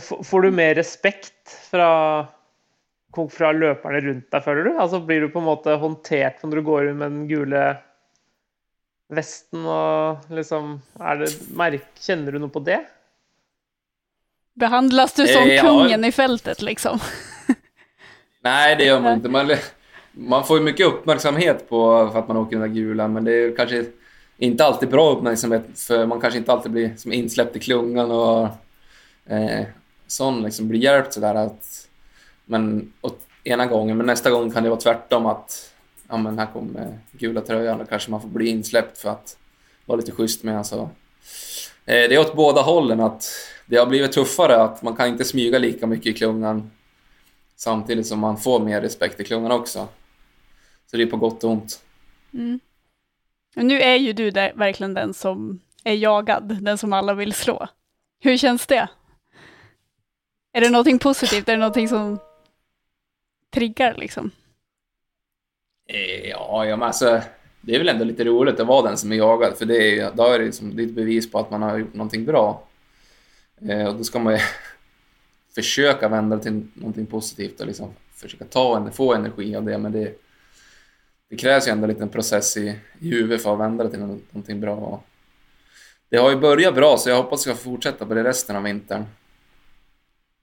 Får 0.00 0.42
du 0.42 0.50
mer 0.50 0.74
respekt 0.74 1.48
från 1.70 2.26
fra 3.30 3.52
løperne 3.52 4.00
rundt 4.00 4.30
deg, 4.30 4.44
føler 4.44 4.64
du? 4.64 4.78
Altså 4.78 5.00
Blir 5.00 5.20
du 5.20 5.30
på 5.32 5.40
en 5.40 5.48
måte 5.48 5.78
håndtert 5.80 6.42
når 6.42 6.60
du 6.60 6.62
går 6.62 6.92
med 6.92 7.10
den 7.10 7.28
gule 7.28 7.62
vesten 9.08 9.64
og 9.64 10.28
liksom 10.28 10.76
det, 10.98 11.80
Kjenner 11.96 12.32
du 12.32 12.38
noe 12.42 12.52
på 12.52 12.60
det? 12.60 12.82
Behandlas 14.58 15.12
du 15.12 15.26
som 15.26 15.50
eh, 15.50 15.62
kungen 15.62 16.02
ja. 16.02 16.08
i 16.08 16.12
fältet 16.12 16.62
liksom? 16.62 16.98
Nej, 18.40 18.76
det 18.76 18.84
gör 18.84 19.00
man 19.00 19.12
inte. 19.12 19.28
Man, 19.28 19.50
man 20.12 20.44
får 20.44 20.58
ju 20.58 20.64
mycket 20.64 20.86
uppmärksamhet 20.86 21.68
på 21.68 22.10
för 22.12 22.18
att 22.18 22.28
man 22.28 22.36
åker 22.36 22.56
den 22.56 22.68
där 22.68 22.74
gula, 22.74 23.08
men 23.08 23.24
det 23.24 23.32
är 23.32 23.56
kanske 23.56 23.84
inte 24.38 24.64
alltid 24.64 24.88
bra 24.88 25.10
uppmärksamhet 25.10 25.64
för 25.74 26.06
man 26.06 26.20
kanske 26.20 26.38
inte 26.38 26.52
alltid 26.52 26.72
blir 26.72 26.94
som 26.96 27.12
insläppt 27.12 27.56
i 27.56 27.58
klungan 27.58 28.10
och 28.10 28.48
eh, 29.26 29.66
sån 30.06 30.42
liksom 30.42 30.68
blir 30.68 30.80
hjälpt 30.80 31.12
sådär 31.12 31.34
att 31.34 31.88
men 32.44 32.92
åt 33.00 33.20
ena 33.44 33.66
gången, 33.66 33.96
men 33.96 34.06
nästa 34.06 34.30
gång 34.30 34.50
kan 34.50 34.62
det 34.62 34.68
vara 34.68 34.80
tvärtom 34.80 35.26
att 35.26 35.72
ja 36.08 36.16
men 36.16 36.38
här 36.38 36.46
kommer 36.46 36.98
gula 37.12 37.40
tröjan, 37.40 37.78
då 37.78 37.84
kanske 37.84 38.10
man 38.10 38.20
får 38.20 38.28
bli 38.28 38.48
insläppt 38.48 38.98
för 38.98 39.10
att 39.10 39.36
vara 39.86 39.96
lite 39.96 40.12
schysst 40.12 40.42
med 40.44 40.58
alltså. 40.58 40.90
Eh, 41.86 42.08
det 42.08 42.14
är 42.14 42.18
åt 42.18 42.36
båda 42.36 42.62
hållen 42.62 43.00
att 43.00 43.24
det 43.68 43.76
har 43.76 43.86
blivit 43.86 44.12
tuffare 44.12 44.62
att 44.62 44.82
man 44.82 44.96
kan 44.96 45.08
inte 45.08 45.24
smyga 45.24 45.58
lika 45.58 45.86
mycket 45.86 46.06
i 46.06 46.12
klungan 46.12 46.70
samtidigt 47.56 48.06
som 48.06 48.18
man 48.18 48.36
får 48.36 48.60
mer 48.60 48.80
respekt 48.80 49.20
i 49.20 49.24
klungan 49.24 49.52
också. 49.52 49.88
Så 50.86 50.96
det 50.96 51.02
är 51.02 51.06
på 51.06 51.16
gott 51.16 51.44
och 51.44 51.50
ont. 51.50 51.82
Mm. 52.32 52.60
Och 53.56 53.64
nu 53.64 53.80
är 53.80 53.96
ju 53.96 54.12
du 54.12 54.30
där, 54.30 54.52
verkligen 54.54 54.94
den 54.94 55.14
som 55.14 55.60
är 55.84 55.94
jagad, 55.94 56.58
den 56.60 56.78
som 56.78 56.92
alla 56.92 57.14
vill 57.14 57.32
slå. 57.32 57.68
Hur 58.20 58.36
känns 58.36 58.66
det? 58.66 58.88
Är 60.52 60.60
det 60.60 60.70
någonting 60.70 60.98
positivt? 60.98 61.48
Är 61.48 61.52
det 61.52 61.58
någonting 61.58 61.88
som 61.88 62.18
triggar 63.50 63.94
liksom? 63.98 64.30
Eh, 65.88 66.28
ja, 66.28 66.66
ja 66.66 66.76
men 66.76 66.86
alltså, 66.86 67.20
det 67.60 67.74
är 67.74 67.78
väl 67.78 67.88
ändå 67.88 68.04
lite 68.04 68.24
roligt 68.24 68.60
att 68.60 68.66
vara 68.66 68.88
den 68.88 68.98
som 68.98 69.12
är 69.12 69.16
jagad, 69.16 69.58
för 69.58 69.66
det 69.66 69.98
är, 69.98 70.12
då 70.14 70.24
är 70.24 70.38
det, 70.38 70.44
liksom, 70.44 70.76
det 70.76 70.82
är 70.82 70.86
ett 70.86 70.94
bevis 70.94 71.30
på 71.30 71.38
att 71.38 71.50
man 71.50 71.62
har 71.62 71.78
gjort 71.78 71.94
någonting 71.94 72.24
bra. 72.24 72.67
Eh, 73.68 73.86
och 73.88 73.94
då 73.94 74.04
ska 74.04 74.18
man 74.18 74.32
ju 74.32 74.40
försöka 75.54 76.08
vända 76.08 76.36
det 76.36 76.42
till 76.42 76.66
någonting 76.74 77.06
positivt 77.06 77.60
och 77.60 77.66
liksom 77.66 77.90
försöka 78.14 78.44
ta, 78.44 78.90
få 78.90 79.14
energi 79.14 79.56
av 79.56 79.64
det. 79.64 79.78
Men 79.78 79.92
det, 79.92 80.14
det 81.30 81.36
krävs 81.36 81.68
ju 81.68 81.72
ändå 81.72 81.84
en 81.84 81.90
liten 81.90 82.08
process 82.08 82.56
i, 82.56 82.78
i 83.00 83.10
huvudet 83.10 83.42
för 83.42 83.52
att 83.52 83.60
vända 83.60 83.84
det 83.84 83.90
till 83.90 84.00
någonting 84.00 84.60
bra. 84.60 85.02
Det 86.08 86.16
har 86.16 86.30
ju 86.30 86.36
börjat 86.36 86.74
bra, 86.74 86.96
så 86.96 87.10
jag 87.10 87.16
hoppas 87.16 87.46
jag 87.46 87.56
ska 87.56 87.64
fortsätta 87.64 88.06
på 88.06 88.14
det 88.14 88.24
resten 88.24 88.56
av 88.56 88.62
vintern. 88.62 89.04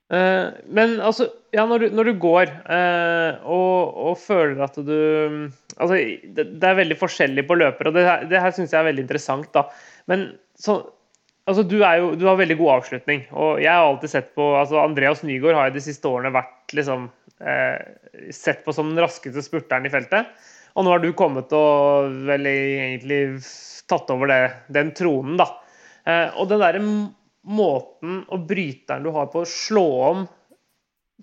Eh, 0.09 0.45
men 0.68 1.01
alltså, 1.01 1.30
ja, 1.51 1.66
när, 1.66 1.80
du, 1.80 1.89
när 1.89 2.03
du 2.03 2.13
går 2.13 2.43
eh, 2.72 3.45
och, 3.45 4.11
och 4.11 4.20
føler 4.20 4.61
att 4.61 4.76
du 4.76 5.51
Alltså, 5.78 5.95
det, 6.24 6.43
det, 6.43 6.68
är 6.68 6.76
väldigt 6.76 7.03
olika 7.03 7.43
på 7.43 7.55
löpare 7.55 7.88
och 7.88 7.93
det 7.93 8.03
här 8.03 8.26
det 8.26 8.39
här 8.39 8.51
syns 8.51 8.72
jag 8.72 8.80
är 8.80 8.84
väldigt 8.84 9.03
intressant. 9.03 9.55
Men 10.05 10.32
så 10.59 10.89
Altså, 11.46 11.62
du, 11.62 11.78
er 11.86 12.00
jo, 12.02 12.14
du 12.18 12.26
har 12.26 12.39
veldig 12.39 12.58
god 12.58 12.72
avslutning, 12.80 13.28
og 13.38 13.60
jeg 13.62 13.70
har 13.70 13.86
alltid 13.86 14.12
sett 14.16 14.32
på 14.38 14.48
altså 14.58 14.80
Andreas 14.82 15.22
Nygaard 15.22 15.60
har 15.60 15.68
jo 15.70 15.76
de 15.76 15.84
siste 15.86 16.10
årene 16.10 16.34
vært 16.34 16.74
liksom 16.74 17.06
eh, 17.38 17.84
sett 18.34 18.64
på 18.66 18.74
som 18.74 18.89
den 18.89 19.04
raskeste 19.04 19.43
spurteren 19.46 19.86
i 19.86 19.91
feltet. 19.93 20.32
Og 20.74 20.84
nå 20.84 20.96
har 20.96 21.04
du 21.04 21.12
kommet 21.16 21.54
og 21.56 22.16
vel 22.28 22.50
egentlig 22.50 23.20
tatt 23.88 24.10
over 24.12 24.32
det, 24.32 24.39
den 24.74 24.89
tronen, 24.98 25.38
da. 25.38 25.52
Eh, 26.10 26.34
og 26.34 26.50
den 26.50 26.64
derre 26.64 26.82
måten 27.46 28.24
og 28.34 28.50
bryteren 28.50 29.06
du 29.06 29.12
har 29.14 29.30
på 29.30 29.43
å 29.43 29.50
slå 29.50 29.86
om 30.10 30.26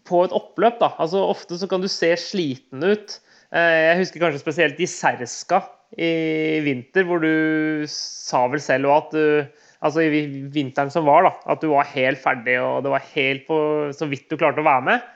på 0.07 0.23
et 0.23 0.35
oppløp, 0.35 0.79
da. 0.81 0.93
Altså 1.03 1.23
ofte 1.27 1.59
så 1.59 1.67
kan 1.71 1.83
du 1.83 1.91
se 1.91 2.13
sliten 2.19 2.87
ut. 2.87 3.19
Eh, 3.51 3.91
jeg 3.91 3.99
husker 4.05 4.23
kanskje 4.23 4.45
spesielt 4.45 4.79
i 4.79 4.89
Serska 4.91 5.65
i 5.99 6.63
vinter, 6.65 7.05
hvor 7.05 7.21
du 7.21 7.85
sa 7.91 8.47
vel 8.49 8.63
selv 8.65 8.89
òg 8.89 9.03
at 9.03 9.13
du 9.19 9.27
Altså 9.83 10.05
i 10.07 10.23
vinteren 10.55 10.93
som 10.95 11.07
var, 11.09 11.27
da. 11.27 11.33
At 11.55 11.63
du 11.63 11.73
var 11.73 11.89
helt 11.91 12.21
ferdig, 12.23 12.55
og 12.63 12.85
det 12.85 12.93
var 12.93 13.11
helt 13.15 13.49
på 13.49 13.57
så 13.97 14.07
vidt 14.11 14.29
du 14.31 14.39
klarte 14.39 14.63
å 14.63 14.67
være 14.67 14.87
med. 14.87 15.09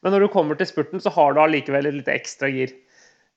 Men 0.00 0.14
når 0.14 0.24
du 0.24 0.32
kommer 0.32 0.56
til 0.56 0.68
spurten, 0.68 1.02
så 1.02 1.12
har 1.12 1.34
du 1.34 1.42
allikevel 1.42 1.88
et 1.88 1.98
lite 1.98 2.14
ekstra 2.14 2.48
gir. 2.52 2.72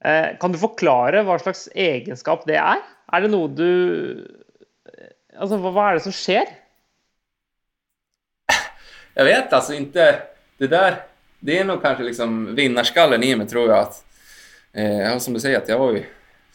Eh, 0.05 0.37
kan 0.39 0.53
du 0.53 0.59
forklare 0.61 1.25
hva 1.27 1.35
slags 1.41 1.67
egenskap 1.75 2.45
det 2.47 2.59
er? 2.61 2.79
Er 3.11 3.25
det 3.25 3.31
noe 3.33 3.51
du 3.51 3.65
eh, 3.67 5.15
Altså, 5.39 5.59
hva 5.59 5.89
er 5.89 5.97
det 5.97 6.03
som 6.03 6.15
skjer? 6.15 6.47
Jag 9.13 9.25
vet 9.25 9.53
alltså 9.53 9.73
inte. 9.73 10.21
Det 10.57 10.67
där, 10.67 10.95
det 11.39 11.59
är 11.59 11.65
nog 11.65 11.81
kanske 11.81 12.03
liksom 12.03 12.55
vinnarskallen 12.55 13.23
i 13.23 13.35
mig 13.35 13.47
tror 13.47 13.69
jag. 13.69 13.79
Att, 13.79 14.05
eh, 14.73 15.17
som 15.17 15.33
du 15.33 15.39
säger, 15.39 15.57
att 15.57 15.69
jag 15.69 15.79
var 15.79 15.91
ju 15.91 16.03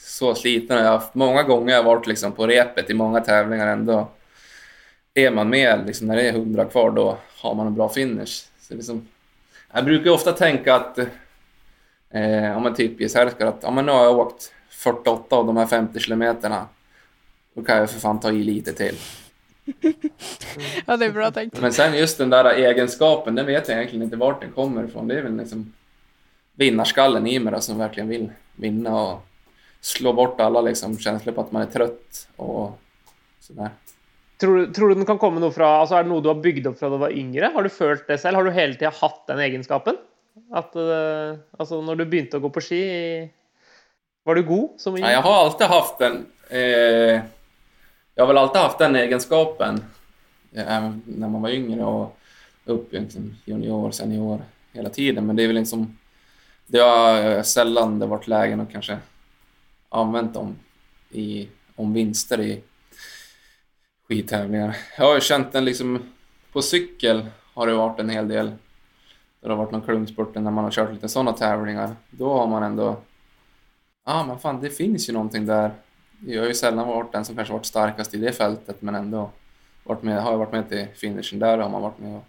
så 0.05 0.35
sliten. 0.35 0.77
Jag 0.77 0.85
har 0.85 0.93
haft, 0.93 1.15
många 1.15 1.43
gånger 1.43 1.77
har 1.77 1.83
varit 1.83 2.07
liksom 2.07 2.33
på 2.33 2.47
repet 2.47 2.91
i 2.91 2.95
många 2.95 3.21
tävlingar 3.21 3.67
ändå. 3.67 4.09
Är 5.15 5.31
man 5.31 5.49
med 5.49 5.87
liksom, 5.87 6.07
när 6.07 6.17
det 6.17 6.29
är 6.29 6.33
hundra 6.33 6.65
kvar, 6.65 6.91
då 6.91 7.19
har 7.41 7.55
man 7.55 7.67
en 7.67 7.75
bra 7.75 7.89
finish. 7.89 8.47
Så 8.61 8.75
liksom, 8.75 9.09
jag 9.73 9.85
brukar 9.85 10.11
ofta 10.11 10.33
tänka 10.33 10.75
att, 10.75 10.99
eh, 12.11 12.57
om 12.57 12.63
man 12.63 12.75
typ 12.75 13.01
i 13.01 13.09
Särskar, 13.09 13.47
att 13.47 13.59
ja, 13.63 13.71
men 13.71 13.87
nu 13.87 13.93
har 13.93 14.05
jag 14.05 14.19
åkt 14.19 14.53
48 14.71 15.37
av 15.37 15.47
de 15.47 15.57
här 15.57 15.67
50 15.67 16.01
kilometerna. 16.01 16.67
Då 17.55 17.63
kan 17.63 17.77
jag 17.77 17.91
för 17.91 18.01
fan 18.01 18.21
ta 18.21 18.31
i 18.31 18.43
lite 18.43 18.73
till. 18.73 18.97
ja, 20.87 20.97
det 20.97 21.07
är 21.07 21.13
bra 21.13 21.31
tänkt. 21.31 21.61
Men 21.61 21.73
sen 21.73 21.95
just 21.95 22.19
den 22.19 22.31
där 22.31 22.45
egenskapen, 22.45 23.35
den 23.35 23.47
vet 23.47 23.69
jag 23.69 23.77
egentligen 23.77 24.05
inte 24.05 24.17
vart 24.17 24.41
den 24.41 24.53
kommer 24.53 24.85
ifrån. 24.85 25.09
Det 25.09 25.19
är 25.19 25.23
väl 25.23 25.37
liksom 25.37 25.73
vinnarskallen 26.53 27.27
i 27.27 27.39
mig 27.39 27.53
då, 27.53 27.61
som 27.61 27.79
verkligen 27.79 28.09
vill 28.09 28.31
vinna 28.57 29.03
och 29.03 29.27
slå 29.85 30.13
bort 30.13 30.41
alla 30.41 30.61
liksom, 30.61 30.99
känslor 30.99 31.33
på 31.33 31.41
att 31.41 31.53
man 31.53 31.63
är 31.63 31.67
trött 31.67 32.29
och 32.37 32.79
sådär. 33.41 33.71
Tror 34.41 34.57
du, 34.57 34.73
tror 34.73 34.89
du 34.89 34.95
den 34.95 35.07
kan 35.07 35.19
komme 35.19 35.41
noe 35.41 35.53
fra 35.55 35.69
altså 35.81 35.99
Er 35.99 36.07
det 36.07 36.11
noe 36.11 36.25
du 36.25 36.31
har 36.31 36.41
bygd 36.43 36.67
opp 36.67 36.79
fra 36.81 36.89
du 36.91 36.97
var 36.99 37.13
yngre? 37.13 37.53
Har 37.55 37.63
du 37.63 37.71
følt 37.71 38.09
det 38.09 38.19
selv? 38.19 38.41
Har 38.41 38.49
du 38.49 38.57
hele 38.57 38.75
tida 38.75 38.91
hatt 38.97 39.27
den 39.29 39.43
egenskapen? 39.45 40.01
At 40.51 40.75
uh, 40.75 41.37
altså 41.59 41.79
når 41.85 42.01
du 42.01 42.19
å 42.35 42.43
gå 42.43 42.51
på 42.51 42.63
ski, 42.65 42.83
var 44.25 44.35
du 44.35 44.43
god 44.49 44.81
som 44.81 44.97
Ja, 44.99 45.13
jag 45.13 45.23
har 45.23 45.45
alltid 45.45 45.67
haft 45.67 45.99
den. 45.99 46.27
Eh, 46.49 47.21
jag 48.15 48.23
har 48.23 48.27
väl 48.27 48.39
alltid 48.39 48.63
haft 48.63 48.79
den 48.79 48.97
egenskapen. 48.97 49.85
Även 50.55 51.03
när 51.07 51.29
man 51.29 51.43
var 51.43 51.51
yngre 51.51 51.85
och 51.85 52.19
upp 52.65 52.93
liksom, 52.93 53.37
junior, 53.45 53.91
senior 53.91 54.41
hela 54.73 54.89
tiden. 54.89 55.27
Men 55.27 55.37
det 55.37 55.43
är 55.43 55.47
väl 55.47 55.57
liksom... 55.57 55.99
Det 56.67 56.79
har 56.79 57.43
sällan 57.43 57.99
det 57.99 58.07
varit 58.07 58.29
lägen 58.29 58.61
att 58.61 58.73
kanske 58.73 58.99
använt 59.95 60.35
dem 60.35 60.57
i, 61.11 61.49
om 61.77 61.93
vinster 61.93 62.41
i 62.41 62.63
skidtävlingar. 64.09 64.77
Jag 64.99 65.05
har 65.05 65.15
ju 65.15 65.21
känt 65.21 65.53
den 65.53 65.65
liksom 65.65 66.03
på 66.53 66.63
cykel 66.63 67.27
har 67.55 67.67
det 67.67 67.75
varit 67.75 68.01
en 68.01 68.09
hel 68.09 68.29
del. 68.29 68.53
Det 69.41 69.49
har 69.49 69.57
varit 69.57 69.71
någon 69.71 69.83
klungspurt 69.83 70.35
när 70.35 70.51
man 70.51 70.65
har 70.65 70.71
kört 70.71 70.93
lite 70.93 71.09
sådana 71.09 71.33
tävlingar. 71.33 71.97
Då 72.11 72.33
har 72.33 72.47
man 72.47 72.63
ändå, 72.63 72.85
ja 72.85 73.01
ah, 74.05 74.25
men 74.27 74.39
fan 74.39 74.61
det 74.61 74.71
finns 74.71 75.09
ju 75.09 75.13
någonting 75.13 75.47
där. 75.47 75.71
Jag 76.27 76.43
har 76.43 76.49
ju 76.49 76.55
sällan 76.55 76.89
varit 76.89 77.13
den 77.13 77.25
som 77.25 77.37
kanske 77.37 77.53
varit 77.53 77.67
starkast 77.67 78.15
i 78.15 78.19
det 78.19 78.33
fältet 78.33 78.83
men 78.83 78.95
ändå 78.95 79.31
varit 79.85 80.03
med, 80.03 80.23
har 80.23 80.31
jag 80.31 80.39
varit 80.39 80.53
med 80.53 80.69
till 80.69 80.87
finishen 80.95 81.39
där 81.39 81.59
har 81.59 81.69
man 81.69 81.83
varit 81.83 81.99
med 81.99 82.17
och 82.17 82.25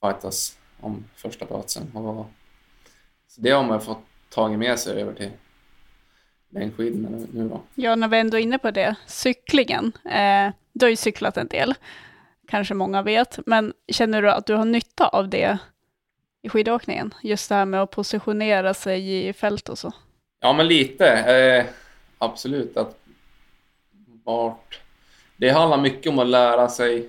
fightas 0.00 0.58
om 0.80 1.04
första 1.14 1.46
platsen. 1.46 1.96
Och, 1.96 2.26
så 3.28 3.40
det 3.40 3.50
har 3.50 3.64
man 3.64 3.80
fått 3.80 4.04
tagit 4.28 4.58
med 4.58 4.78
sig 4.78 5.02
över 5.02 5.12
till 5.12 5.30
längdskidorna 6.50 7.26
nu 7.32 7.48
då. 7.48 7.62
Ja, 7.74 7.96
när 7.96 8.08
vi 8.08 8.18
ändå 8.18 8.36
är 8.36 8.42
inne 8.42 8.58
på 8.58 8.70
det, 8.70 8.94
cyklingen. 9.06 9.92
Eh, 10.04 10.52
du 10.72 10.84
har 10.84 10.90
ju 10.90 10.96
cyklat 10.96 11.36
en 11.36 11.46
del, 11.46 11.74
kanske 12.48 12.74
många 12.74 13.02
vet, 13.02 13.38
men 13.46 13.72
känner 13.92 14.22
du 14.22 14.30
att 14.30 14.46
du 14.46 14.54
har 14.54 14.64
nytta 14.64 15.08
av 15.08 15.28
det 15.28 15.58
i 16.42 16.48
skidåkningen? 16.48 17.14
Just 17.22 17.48
det 17.48 17.54
här 17.54 17.64
med 17.64 17.82
att 17.82 17.90
positionera 17.90 18.74
sig 18.74 19.28
i 19.28 19.32
fält 19.32 19.68
och 19.68 19.78
så. 19.78 19.92
Ja, 20.40 20.52
men 20.52 20.68
lite. 20.68 21.06
Eh, 21.06 21.64
absolut. 22.18 22.76
Att 22.76 22.98
vart... 24.24 24.80
Det 25.36 25.50
handlar 25.50 25.80
mycket 25.80 26.12
om 26.12 26.18
att 26.18 26.26
lära 26.26 26.68
sig 26.68 27.08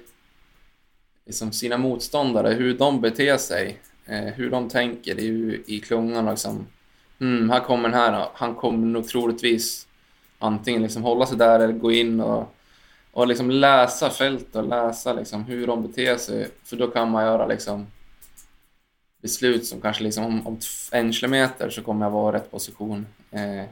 liksom, 1.25 1.51
sina 1.51 1.77
motståndare, 1.77 2.53
hur 2.53 2.73
de 2.73 3.01
beter 3.01 3.37
sig, 3.37 3.79
eh, 4.05 4.23
hur 4.23 4.49
de 4.49 4.69
tänker 4.69 5.19
i, 5.19 5.63
i 5.67 5.79
klungan. 5.79 6.25
Liksom 6.25 6.67
mm, 7.21 7.49
här 7.49 7.59
kommer 7.59 7.89
den 7.89 7.99
här, 7.99 8.27
han 8.33 8.55
kommer 8.55 8.87
nog 8.87 9.07
troligtvis 9.07 9.87
antingen 10.39 10.81
liksom 10.81 11.03
hålla 11.03 11.25
sig 11.25 11.37
där 11.37 11.59
eller 11.59 11.73
gå 11.73 11.91
in 11.91 12.19
och, 12.19 12.55
och 13.11 13.27
liksom 13.27 13.51
läsa 13.51 14.09
fält 14.09 14.55
och 14.55 14.67
läsa 14.67 15.13
liksom 15.13 15.43
hur 15.43 15.67
de 15.67 15.87
beter 15.87 16.17
sig. 16.17 16.47
För 16.63 16.77
då 16.77 16.87
kan 16.87 17.11
man 17.11 17.23
göra 17.23 17.47
liksom 17.47 17.87
beslut 19.21 19.65
som 19.65 19.81
kanske 19.81 20.03
liksom 20.03 20.25
om, 20.25 20.47
om 20.47 20.59
en 20.91 21.13
kilometer 21.13 21.69
så 21.69 21.81
kommer 21.81 22.05
jag 22.05 22.11
vara 22.11 22.37
i 22.37 22.39
rätt 22.39 22.51
position. 22.51 23.05
Eh, 23.31 23.65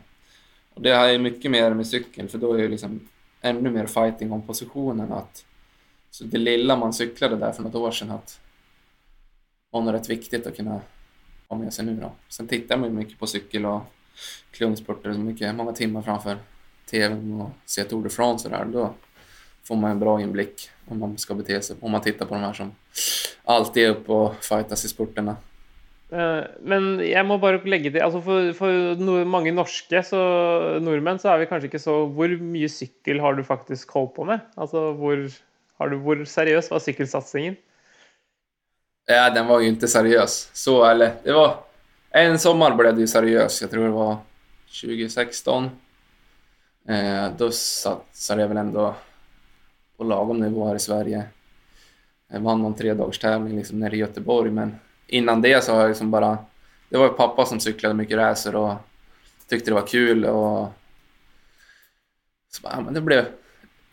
och 0.74 0.82
det 0.82 0.92
är 0.92 1.20
mycket 1.20 1.52
mer 1.52 1.74
med 1.74 1.88
cykeln 1.88 2.28
för 2.28 2.38
då 2.38 2.54
är 2.54 2.62
det 2.62 2.68
liksom 2.68 3.08
ännu 3.42 3.70
mer 3.70 3.86
fighting 3.86 4.32
om 4.32 4.42
positionen. 4.42 5.12
Att, 5.12 5.46
så 6.12 6.24
det 6.24 6.38
lilla 6.38 6.76
man 6.76 6.94
cyklade 6.94 7.36
där 7.36 7.52
för 7.52 7.64
något 7.64 7.76
år 7.76 7.92
sedan 7.92 8.12
att 8.12 8.40
var 9.72 9.82
nog 9.82 9.94
rätt 9.94 10.10
viktigt 10.10 10.48
att 10.48 10.56
kunna 10.56 10.82
har 11.50 11.58
med 11.58 11.74
sig 11.74 11.86
nu 11.86 11.96
då. 11.96 12.12
Sen 12.28 12.48
tittar 12.48 12.78
man 12.78 12.90
ju 12.90 12.96
mycket 12.96 13.20
på 13.20 13.28
cykel 13.28 13.66
och 13.66 13.82
klungsporter, 14.52 15.14
så 15.14 15.20
mycket, 15.20 15.56
många 15.56 15.72
timmar 15.72 16.02
framför 16.02 16.38
tvn 16.92 17.42
och 17.42 17.50
ser 17.66 17.84
Tour 17.84 18.04
de 18.04 18.10
France 18.10 18.48
och 18.48 18.52
där. 18.52 18.66
Då 18.66 18.94
får 19.64 19.76
man 19.76 19.92
en 19.92 20.00
bra 20.00 20.22
inblick 20.22 20.70
om 20.88 21.00
man 21.00 21.18
ska 21.18 21.34
bete 21.34 21.62
sig, 21.62 21.76
om 21.80 21.92
man 21.92 22.02
tittar 22.02 22.26
på 22.26 22.34
de 22.34 22.42
här 22.42 22.54
som 22.54 22.72
alltid 23.44 23.84
är 23.84 23.90
uppe 23.90 24.12
och 24.12 24.36
fightas 24.44 24.86
i 24.86 24.88
sporterna. 24.88 25.36
Eh, 26.12 26.44
men 26.62 27.00
jeg 27.06 27.26
må 27.26 27.38
bare 27.38 27.62
legge 27.70 27.92
til 27.94 28.02
altså 28.02 28.22
For, 28.26 28.48
for 28.58 29.26
mange 29.30 29.52
norske 29.54 30.02
så, 30.02 30.22
nordmenn 30.82 31.20
så 31.22 31.30
er 31.30 31.44
vi 31.44 31.46
kanskje 31.46 31.70
ikke 31.70 31.82
så 31.84 32.00
Hvor 32.18 32.34
mye 32.42 32.66
sykkel 32.66 33.22
har 33.22 33.38
du 33.38 33.44
faktisk 33.46 33.94
holdt 33.94 34.16
på 34.16 34.26
med? 34.26 34.42
Altså 34.58 34.88
Hvor, 34.98 35.22
har 35.78 35.90
du, 35.90 36.00
hvor 36.02 36.24
seriøs 36.26 36.72
var 36.72 36.82
sykkelsatsingen? 36.82 37.60
Ja, 39.12 39.30
den 39.30 39.48
var 39.48 39.60
ju 39.60 39.68
inte 39.68 39.88
seriös. 39.88 40.50
Så, 40.54 40.86
eller 40.86 41.16
det 41.24 41.32
var... 41.32 41.58
En 42.10 42.40
sommar 42.40 42.76
blev 42.76 42.96
det 42.96 43.02
ju 43.02 43.08
seriös. 43.08 43.62
Jag 43.62 43.72
tror 43.72 43.84
det 43.84 43.90
var 43.90 44.18
2016. 44.82 45.70
Eh, 46.88 47.28
då 47.38 47.52
satsade 47.52 48.42
jag 48.42 48.48
väl 48.48 48.58
ändå 48.58 48.96
på 49.98 50.04
lagom 50.04 50.40
nivå 50.40 50.68
här 50.68 50.76
i 50.76 50.80
Sverige. 50.80 51.24
Jag 52.32 52.40
vann 52.40 52.62
någon 52.62 52.74
tredagstävling 52.74 53.58
liksom 53.58 53.80
nere 53.80 53.96
i 53.96 54.00
Göteborg, 54.00 54.52
men 54.52 54.76
innan 55.08 55.42
det 55.42 55.64
så 55.64 55.74
har 55.74 55.82
jag 55.82 55.88
liksom 55.88 56.12
bara... 56.12 56.38
Det 56.90 56.98
var 56.98 57.06
ju 57.06 57.14
pappa 57.14 57.46
som 57.46 57.60
cyklade 57.60 57.96
mycket 57.96 58.18
racer 58.18 58.56
och 58.56 58.74
tyckte 59.48 59.72
det 59.72 59.76
var 59.76 59.88
kul 59.88 60.26
och... 60.26 60.74
Så 62.52 62.62
bara, 62.62 62.82
men 62.82 62.94
det 62.94 63.02
blev... 63.02 63.26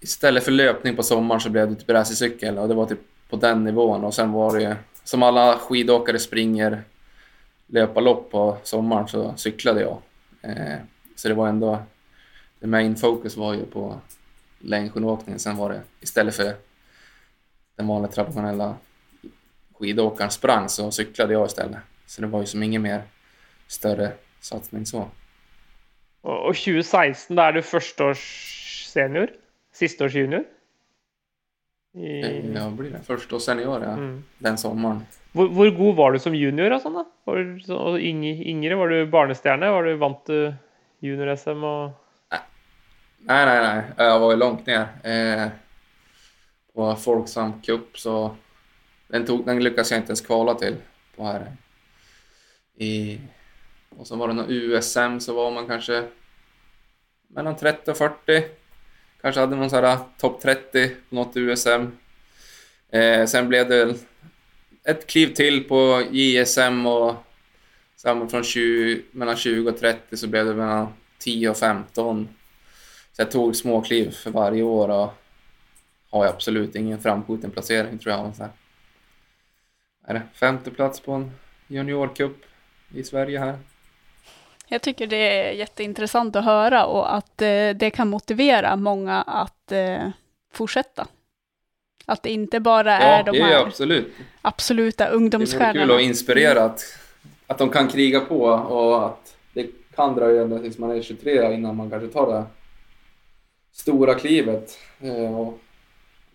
Istället 0.01 0.45
för 0.45 0.53
löpning 0.53 0.97
på 0.97 1.03
sommaren 1.03 1.41
så 1.41 1.51
blev 1.51 1.69
det 1.71 1.75
typ 1.75 1.91
racercykel 1.91 2.59
och 2.59 2.69
det 2.69 2.75
var 2.75 2.87
typ 2.87 3.01
på 3.31 3.37
den 3.37 3.65
nivån 3.65 4.05
och 4.05 4.15
sen 4.15 4.33
var 4.33 4.57
det 4.57 4.63
ju 4.63 4.75
som 5.07 5.23
alla 5.23 5.59
skidåkare 5.59 6.19
springer 6.19 6.83
löparlopp 7.67 8.31
på 8.31 8.59
sommaren 8.63 9.09
så 9.09 9.35
cyklade 9.37 9.81
jag. 9.81 9.99
Eh, 10.43 10.79
så 11.17 11.29
det 11.29 11.35
var 11.35 11.49
ändå, 11.49 11.83
Det 12.59 12.67
main 12.67 12.97
focus 12.97 13.37
var 13.37 13.55
ju 13.55 13.67
på 13.67 14.01
längdskidåkningen. 14.59 15.39
Sen 15.39 15.57
var 15.57 15.71
det 15.71 15.83
istället 16.01 16.37
för 16.37 16.55
den 17.77 17.87
vanliga 17.87 18.13
traditionella 18.13 18.77
skidåkaren 19.79 20.31
sprang 20.31 20.69
så 20.69 20.91
cyklade 20.91 21.33
jag 21.33 21.47
istället. 21.47 21.79
Så 22.07 22.21
det 22.21 22.27
var 22.27 22.41
ju 22.41 22.47
som 22.47 22.63
ingen 22.63 22.83
mer 22.83 23.03
större 23.67 24.13
satsning 24.41 24.87
så. 24.87 25.09
Och 26.21 26.57
2016, 26.57 27.37
då 27.37 27.43
är 27.43 27.53
du 27.53 27.63
förstaårs 27.63 28.87
senior? 28.93 29.31
Sisteårs 29.73 30.15
junior? 30.15 30.45
I... 31.97 32.53
Ja, 32.55 32.71
blir 32.71 32.91
det. 32.91 33.03
Första 33.07 33.37
och 33.37 33.43
senior, 33.43 33.83
ja. 33.83 33.93
Mm. 33.93 34.25
Den 34.39 34.59
sommaren. 34.59 35.07
Hvor, 35.33 35.49
hvor, 35.49 35.71
god 35.71 35.97
var 35.97 36.13
du 36.13 36.19
som 36.19 36.35
junior 36.35 36.73
og 36.77 36.81
sånn, 36.81 36.97
da? 36.97 37.05
Var 37.29 37.37
du 37.37 37.61
så, 37.61 37.79
yngre? 37.99 38.77
Var 38.77 38.93
du 38.93 39.07
barnestjerne? 39.13 39.71
Var 39.73 39.89
du 39.89 39.97
vant 40.01 40.23
til 40.29 40.43
junior-SM 41.05 41.65
og 41.65 41.95
Nej, 43.29 43.47
nej, 43.47 43.61
nej. 43.63 43.85
Jag 43.97 44.21
var 44.21 44.31
ju 44.31 44.37
långt 44.37 44.67
ner. 44.67 44.87
Eh, 45.03 45.49
och 46.75 47.03
Folksam 47.03 47.63
Cup 47.63 47.99
så 47.99 48.37
den, 49.09 49.27
tog, 49.27 49.47
den 49.47 49.65
lyckades 49.65 49.91
jag 49.91 49.99
inte 50.01 50.11
ens 50.11 50.21
kvala 50.21 50.55
till 50.55 50.77
på 51.17 51.25
här. 51.25 51.57
I, 52.77 53.21
och 53.99 54.07
så 54.07 54.17
var 54.17 54.29
det 54.29 54.35
någon 54.35 54.51
USM 54.51 55.21
så 55.21 55.35
var 55.35 55.51
man 55.51 55.67
kanske 55.67 56.05
mellan 57.29 57.57
30 57.57 57.91
och 57.91 57.97
40. 57.97 58.45
Kanske 59.21 59.41
hade 59.41 59.57
någon 59.57 59.71
sån 59.71 59.85
här 59.85 59.95
ah, 59.95 60.09
topp 60.19 60.43
30 60.43 60.89
på 60.89 61.15
något 61.15 61.37
USM. 61.37 61.87
Eh, 62.91 63.27
sen 63.27 63.49
blev 63.49 63.69
det 63.69 63.95
ett 64.85 65.07
kliv 65.07 65.35
till 65.35 65.65
på 65.65 66.03
JSM 66.11 66.87
och 66.87 67.15
sen 67.97 68.29
från 68.29 68.45
20, 68.45 69.03
mellan 69.11 69.37
20 69.37 69.71
och 69.71 69.79
30 69.79 70.17
så 70.17 70.27
blev 70.27 70.47
det 70.47 70.55
mellan 70.55 70.89
10 71.19 71.51
och 71.51 71.57
15. 71.57 72.29
Så 73.13 73.23
jag 73.23 73.31
tog 73.31 73.57
små 73.57 73.83
kliv 73.83 74.11
för 74.11 74.31
varje 74.31 74.63
år 74.63 74.89
och 74.89 75.15
har 76.11 76.27
absolut 76.27 76.75
ingen 76.75 77.01
framskjuten 77.01 77.51
placering 77.51 77.99
tror 77.99 78.15
jag. 78.15 78.37
Så 78.37 78.43
här. 78.43 78.53
Är 80.07 80.15
det 80.15 80.23
femte 80.35 80.71
plats 80.71 81.01
på 81.01 81.13
en 81.13 81.31
juniorcup 81.67 82.37
i 82.95 83.05
Sverige 83.05 83.39
här. 83.39 83.59
Jag 84.69 84.83
tycker 84.83 85.07
det 85.07 85.17
är 85.17 85.53
jätteintressant 85.53 86.37
att 86.37 86.45
höra 86.45 86.87
och 86.87 87.15
att 87.15 87.43
eh, 87.43 87.71
det 87.75 87.93
kan 87.95 88.09
motivera 88.09 88.77
många 88.77 89.23
att 89.23 89.73
eh, 89.73 90.09
fortsätta. 90.53 91.07
Att 92.07 92.23
det 92.23 92.31
inte 92.31 92.61
bara 92.61 92.99
är 92.99 93.17
ja, 93.17 93.23
de 93.23 93.31
det 93.33 93.39
är 93.39 93.45
här 93.45 93.67
absolut. 93.67 94.13
absoluta 94.43 95.05
Det 95.05 95.11
är 95.11 95.15
ungdomsstjärnorna. 95.15 95.81
kul 95.81 95.91
och 95.91 96.01
inspirera 96.01 96.65
att, 96.65 96.83
att 97.47 97.59
de 97.59 97.71
kan 97.71 97.89
kriga 97.89 98.21
på 98.21 98.41
och 98.45 99.07
att 99.07 99.37
det 99.53 99.67
kan 99.97 100.15
dröja 100.15 100.43
ända 100.43 100.59
tills 100.59 100.79
man 100.79 100.91
är 100.91 101.03
23 101.03 101.55
innan 101.55 101.77
man 101.77 101.91
kanske 101.91 102.09
tar 102.09 102.33
det 102.33 102.45
stora 103.73 104.15
klivet. 104.15 104.79
Eh, 105.01 105.39
och 105.39 105.59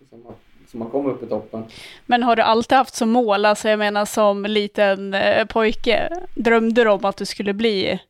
liksom 0.00 0.26
att, 0.26 0.70
så 0.70 0.76
man 0.76 0.90
kommer 0.90 1.10
upp 1.10 1.22
i 1.22 1.26
toppen. 1.26 1.64
Men 2.06 2.22
har 2.22 2.36
du 2.36 2.42
alltid 2.42 2.78
haft 2.78 2.94
som 2.94 3.10
mål, 3.10 3.44
alltså 3.44 3.68
jag 3.68 3.78
menar 3.78 4.04
som 4.04 4.44
liten 4.44 5.16
pojke, 5.48 6.08
drömde 6.34 6.84
du 6.84 6.90
om 6.90 7.04
att 7.04 7.16
du 7.16 7.26
skulle 7.26 7.52
bli 7.52 8.00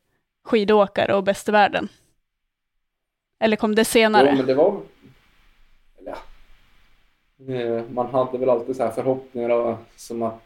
skidåkare 0.45 1.15
och 1.15 1.25
bäst 1.25 1.49
i 1.49 1.53
världen? 1.53 1.89
Eller 3.39 3.57
kom 3.57 3.75
det 3.75 3.85
senare? 3.85 4.29
Jo, 4.31 4.37
men 4.37 4.47
det 4.47 4.55
var... 4.55 4.81
Eller 5.99 6.15
ja. 7.47 7.55
Eh, 7.55 7.85
man 7.91 8.07
hade 8.07 8.39
väl 8.39 8.51
alltid 8.51 8.77
så 8.77 8.83
här 8.83 8.91
förhoppningar 8.91 9.51
och, 9.51 9.77
som 9.97 10.23
att 10.23 10.41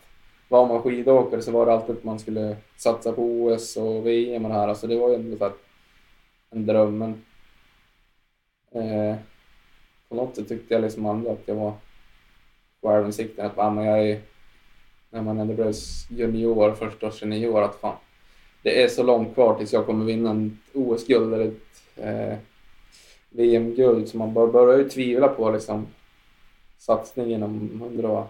var 0.48 0.66
man 0.66 0.82
skidåkare 0.82 1.42
så 1.42 1.50
var 1.50 1.66
det 1.66 1.72
alltid 1.72 1.96
att 1.96 2.04
man 2.04 2.18
skulle 2.18 2.56
satsa 2.76 3.12
på 3.12 3.22
OS 3.22 3.76
och 3.76 4.06
VM 4.06 4.44
och 4.44 4.50
det 4.50 4.56
här. 4.56 4.68
Alltså 4.68 4.86
det 4.86 4.96
var 4.96 5.08
ju 5.08 5.14
ändå 5.14 5.36
så 5.36 5.44
här 5.44 5.52
en 6.50 6.66
dröm. 6.66 6.98
Men 6.98 7.24
eh, 8.70 9.16
på 10.08 10.14
något 10.14 10.36
sätt 10.36 10.48
tyckte 10.48 10.74
jag 10.74 10.82
liksom 10.82 11.06
aldrig 11.06 11.32
att 11.32 11.48
jag 11.48 11.54
var 11.54 11.72
självinsikten 12.82 13.46
att 13.46 13.58
ah, 13.58 13.70
men 13.70 13.84
jag 13.84 14.08
är, 14.08 14.20
när 15.10 15.22
man 15.22 15.38
ändå 15.38 15.54
blev 15.54 15.72
junior, 16.10 16.74
första 16.74 17.10
senior, 17.10 17.62
att 17.62 17.74
fan, 17.74 17.96
det 18.66 18.82
är 18.82 18.88
så 18.88 19.02
långt 19.02 19.34
kvar 19.34 19.54
tills 19.54 19.72
jag 19.72 19.86
kommer 19.86 20.04
vinna 20.04 20.30
en 20.30 20.58
OS-guld 20.74 21.34
eller 21.34 21.46
ett 21.46 21.82
eh, 21.96 22.38
VM-guld 23.30 24.08
så 24.08 24.16
man 24.16 24.34
bör, 24.34 24.46
börjar 24.46 24.78
ju 24.78 24.88
tvivla 24.88 25.28
på 25.28 25.50
liksom, 25.50 25.86
satsningen 26.78 27.42
om 27.42 27.82
undrar 27.86 28.26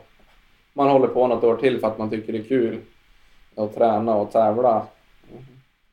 man 0.72 0.88
håller 0.88 1.06
på 1.06 1.26
något 1.26 1.44
år 1.44 1.56
till 1.56 1.80
för 1.80 1.86
att 1.86 1.98
man 1.98 2.10
tycker 2.10 2.32
det 2.32 2.38
är 2.38 2.42
kul 2.42 2.80
att 3.54 3.74
träna 3.74 4.14
och 4.14 4.32
tävla. 4.32 4.86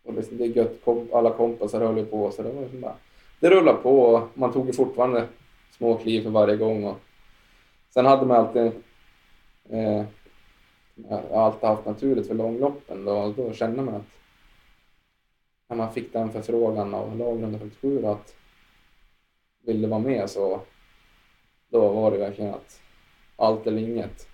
Och 0.05 0.13
liksom, 0.13 0.37
det 0.37 0.43
är 0.43 0.57
gött, 0.57 0.87
alla 1.13 1.29
kompisar 1.29 1.79
höll 1.79 1.97
ju 1.97 2.05
på 2.05 2.31
så 2.31 2.43
det 2.43 2.51
var 2.51 2.61
liksom 2.61 2.81
bara, 2.81 2.95
det 3.39 3.49
rullade 3.49 3.77
på 3.77 4.01
och 4.01 4.27
man 4.33 4.53
tog 4.53 4.67
ju 4.67 4.73
fortfarande 4.73 5.27
små 5.77 5.97
kliv 5.97 6.23
för 6.23 6.29
varje 6.29 6.55
gång. 6.55 6.83
Och 6.83 6.97
sen 7.89 8.05
hade 8.05 8.25
man 8.25 8.37
alltid, 8.37 8.71
eh, 9.69 10.03
jag 10.95 11.21
har 11.31 11.45
alltid 11.45 11.69
haft 11.69 11.85
naturligt 11.85 12.27
för 12.27 12.35
långloppen 12.35 13.05
då, 13.05 13.33
då 13.37 13.53
kände 13.53 13.81
man 13.81 13.95
att 13.95 14.22
när 15.73 15.77
man 15.85 15.93
fick 15.93 16.13
den 16.13 16.31
förfrågan 16.31 16.93
av 16.93 17.17
lag 17.17 17.39
147 17.39 18.05
att 18.05 18.35
ville 19.65 19.87
vara 19.87 19.99
med 19.99 20.29
så 20.29 20.61
då 21.71 21.89
var 21.89 22.11
det 22.11 22.17
verkligen 22.17 22.53
att 22.53 22.81
allt 23.35 23.67
eller 23.67 23.81
inget. 23.81 24.27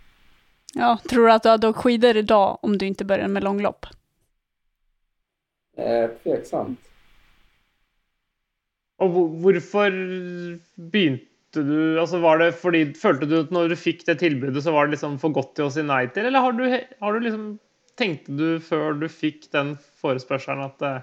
Ja, 0.73 0.97
tror 1.09 1.25
du 1.27 1.31
att 1.31 1.43
du 1.43 1.49
hade 1.49 1.67
åkt 1.67 1.79
skidor 1.79 2.17
idag 2.17 2.59
om 2.61 2.77
du 2.77 2.85
inte 2.85 3.05
började 3.05 3.27
med 3.27 3.43
långlopp? 3.43 3.85
Eh, 5.77 6.09
tveksamt. 6.23 6.79
Hvor- 8.97 9.29
hvorfor 9.41 9.91
begynte 10.75 11.25
du 11.63 11.99
altså 11.99 12.19
var 12.19 12.37
det 12.37 12.51
fordi, 12.51 12.93
Følte 12.93 13.25
du 13.25 13.39
at 13.39 13.51
når 13.51 13.69
du 13.69 13.75
fikk 13.75 14.05
det 14.05 14.19
tilbudet, 14.19 14.63
så 14.63 14.71
var 14.71 14.85
det 14.85 14.91
liksom 14.97 15.19
for 15.19 15.29
godt 15.29 15.55
til 15.55 15.65
å 15.65 15.71
si 15.71 15.81
nei 15.81 16.05
til? 16.07 16.25
Eller 16.25 16.39
har 16.39 16.51
du, 16.51 16.65
har 16.99 17.13
du 17.13 17.19
liksom, 17.19 17.45
tenkte 17.95 18.35
du 18.37 18.59
før 18.59 18.99
du 18.99 19.07
fikk 19.07 19.47
den 19.51 19.77
forespørselen 20.01 20.65
at, 20.65 20.81
eh, 20.81 21.01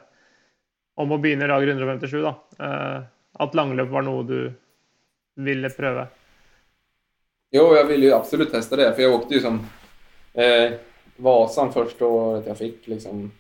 om 0.97 1.13
å 1.13 1.19
begynne 1.21 1.45
i 1.45 1.49
lag 1.49 1.65
157, 1.69 2.23
da, 2.23 2.35
Att 3.39 3.55
langløp 3.55 3.89
var 3.89 4.03
något 4.03 4.29
du 4.29 4.53
ville 5.35 5.71
pröva? 5.71 6.07
Jo, 7.51 7.75
jag 7.77 7.85
ville 7.85 8.07
ju 8.07 8.13
absolut 8.13 8.51
testa 8.51 8.77
det, 8.77 8.95
för 8.95 9.03
jag 9.03 9.15
åkte 9.15 9.35
ju 9.35 9.41
som 9.41 9.67
eh, 10.33 10.73
Vasan 11.17 11.73
första 11.73 12.07
året 12.07 12.47
jag 12.47 12.59
fick, 12.59 12.87
liksom 12.87 13.33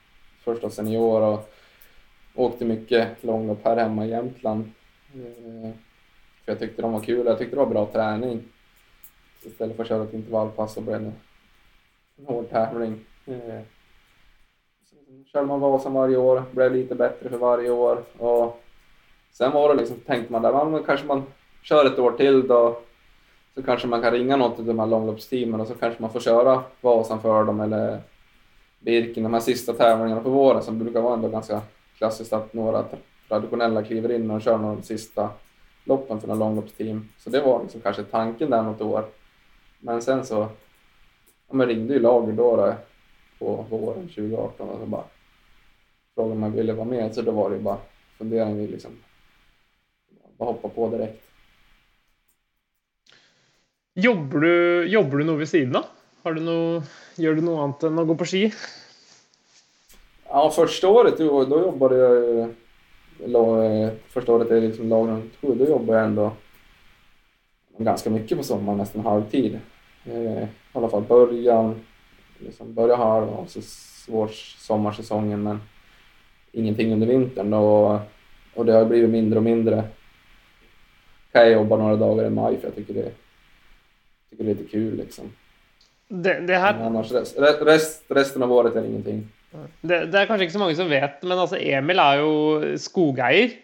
första 0.45 0.71
senior 0.71 1.23
och 1.23 1.53
åkte 2.35 2.65
mycket 2.65 3.25
långlopp 3.25 3.65
här 3.65 3.77
hemma 3.77 4.07
i 4.07 4.11
Jämtland. 4.11 4.73
Eh, 5.15 5.71
för 6.45 6.53
jag 6.53 6.59
tyckte 6.59 6.83
de 6.83 6.93
var 6.93 7.01
kul, 7.01 7.27
jag 7.27 7.39
tyckte 7.39 7.57
det 7.57 7.61
var 7.61 7.67
bra 7.67 7.87
träning. 7.87 8.43
Så 9.43 9.49
istället 9.49 9.77
för 9.77 9.83
att 9.83 9.89
köra 9.89 10.05
ett 10.05 10.15
intervallpass 10.15 10.75
så 10.75 10.81
blev 10.81 11.01
det 11.01 11.13
en 12.19 12.27
hård 12.27 12.51
tävling. 12.51 13.05
Eh, 13.27 13.61
körde 15.33 15.47
man 15.47 15.61
Vasan 15.61 15.95
varje 15.95 16.17
år, 16.17 16.43
blev 16.51 16.73
lite 16.73 16.95
bättre 16.95 17.29
för 17.29 17.39
varje 17.39 17.71
år. 17.71 18.03
Och 18.19 18.63
sen 19.33 19.53
var 19.53 19.69
det 19.69 19.75
liksom, 19.75 19.97
tänkte 19.97 20.33
man 20.33 20.43
där, 20.43 20.53
ja, 20.53 20.65
men 20.65 20.85
kanske 20.85 21.07
man 21.07 21.23
kör 21.63 21.87
ett 21.87 21.99
år 21.99 22.13
till 22.13 22.47
då 22.49 22.79
så 23.55 23.63
kanske 23.63 23.89
man 23.89 24.03
kan 24.03 24.13
ringa 24.13 24.37
något 24.37 24.59
av 24.59 24.65
de 24.65 24.79
här 24.79 24.87
långloppsteamen 24.87 25.61
och 25.61 25.67
så 25.67 25.75
kanske 25.75 26.03
man 26.03 26.13
får 26.13 26.21
köra 26.21 26.63
Vasan 26.81 27.23
för 27.23 27.45
dem 27.45 27.61
eller 27.61 28.01
Birken, 28.79 29.23
de 29.23 29.35
här 29.35 29.41
sista 29.41 29.73
tävlingarna 29.73 30.21
på 30.21 30.31
våren 30.31 30.63
som 30.63 30.79
brukar 30.79 31.01
vara 31.01 31.15
ändå 31.15 31.29
ganska 31.29 31.61
klassiskt 31.99 32.33
att 32.33 32.53
några 32.53 32.85
traditionella 33.29 33.83
kliver 33.83 34.13
in 34.13 34.31
och 34.31 34.43
kör 34.43 34.59
några 34.59 34.71
av 34.71 34.77
de 34.77 34.83
sista 34.83 35.31
loppen 35.85 36.21
för 36.21 36.29
några 36.29 36.41
långloppsteam. 36.41 37.09
Så 37.19 37.31
det 37.31 37.41
var 37.41 37.63
liksom 37.63 37.81
kanske 37.81 38.03
tanken 38.03 38.51
där 38.51 38.63
något 38.63 38.81
år. 38.81 39.05
Men 39.79 40.03
sen 40.03 40.25
så 40.25 40.35
ja, 41.49 41.55
men 41.55 41.67
ringde 41.67 41.95
ju 41.95 42.01
lager 42.01 42.33
då, 42.33 42.57
då 42.57 42.75
på 43.39 43.67
våren 43.71 44.09
2018 44.09 44.69
och 44.69 44.81
så 44.81 44.87
bara 44.87 45.05
frågade 46.15 46.35
om 46.35 46.43
jag 46.43 46.51
ville 46.51 46.73
vara 46.73 46.87
med. 46.87 47.15
Så 47.15 47.23
då 47.23 47.31
var 47.31 47.51
det 47.51 47.57
ju 47.57 47.63
bara 47.63 47.79
fundering 48.19 48.59
vi 48.59 48.67
liksom 48.67 48.91
bara 50.39 50.47
hoppa 50.47 50.69
på 50.69 50.89
direkt. 50.91 51.23
Jobber 53.95 54.39
du, 54.39 54.87
jobber 54.89 55.19
du 55.19 55.37
ved 55.37 55.49
siden 55.49 55.77
av? 55.77 55.85
Har 56.23 56.35
du 56.35 56.41
noe, 56.43 56.83
gjør 57.17 57.39
du 57.39 57.45
noe 57.47 57.63
annet 57.63 57.85
enn 57.87 58.01
å 58.03 58.05
gå 58.05 58.17
på 58.19 58.27
ski? 58.29 58.49
Ja, 60.29 60.51
första 60.51 60.89
året 60.89 61.19
då, 61.19 61.45
då 61.45 61.61
jobbade 61.61 61.97
jag 61.97 62.51
Första 64.09 64.33
året 64.33 64.51
i 64.51 64.61
liksom 64.61 64.89
lag 64.89 65.09
runt 65.09 65.37
sju, 65.41 65.55
då 65.55 65.65
jobbade 65.65 65.99
jag 65.99 66.09
ändå 66.09 66.33
ganska 67.79 68.11
mycket 68.11 68.39
på 68.39 68.45
sommaren, 68.45 68.79
nästan 68.79 69.03
halvtid. 69.03 69.61
Eh, 70.05 70.43
I 70.43 70.49
alla 70.73 70.89
fall 70.89 71.03
början, 71.03 71.81
liksom 72.39 72.75
börja 72.75 72.97
halv 72.97 73.29
och 73.29 73.51
så 73.51 73.63
svår 73.63 74.29
sommarsäsongen 74.59 75.43
men 75.43 75.61
ingenting 76.53 76.93
under 76.93 77.07
vintern. 77.07 77.51
Då, 77.51 78.01
och 78.55 78.67
det 78.67 78.73
har 78.73 78.85
blivit 78.85 79.11
mindre 79.11 79.39
och 79.39 79.43
mindre. 79.43 79.85
Kan 81.33 81.43
jag 81.43 81.53
jobba 81.53 81.77
några 81.77 81.97
dagar 81.97 82.25
i 82.25 82.31
maj 82.31 82.57
för 82.61 82.67
jag 82.67 82.75
tycker 82.75 82.95
det, 82.95 83.11
tycker 84.31 84.45
det 84.45 84.51
är 84.51 84.55
lite 84.55 84.71
kul 84.71 84.97
liksom. 84.97 85.33
Det, 86.09 86.33
det, 86.35 86.41
Men 86.41 86.61
her, 86.63 86.75
annars 86.75 87.13
rest, 87.13 87.37
rest, 87.61 88.03
resten 88.09 88.43
av 88.43 88.53
året 88.53 88.77
är 88.77 88.81
det 88.83 88.89
ingenting. 88.89 89.29
det, 89.81 90.05
det 90.07 90.21
er 90.21 90.27
kanskje 90.29 90.47
ikke 90.47 90.55
så 90.55 90.61
mange 90.63 90.77
som 90.79 90.91
vet, 90.91 91.23
men 91.23 91.39
altså 91.39 91.57
Emil 91.59 91.99
er 91.99 92.21
jo 92.21 92.33
skogeier. 92.79 93.55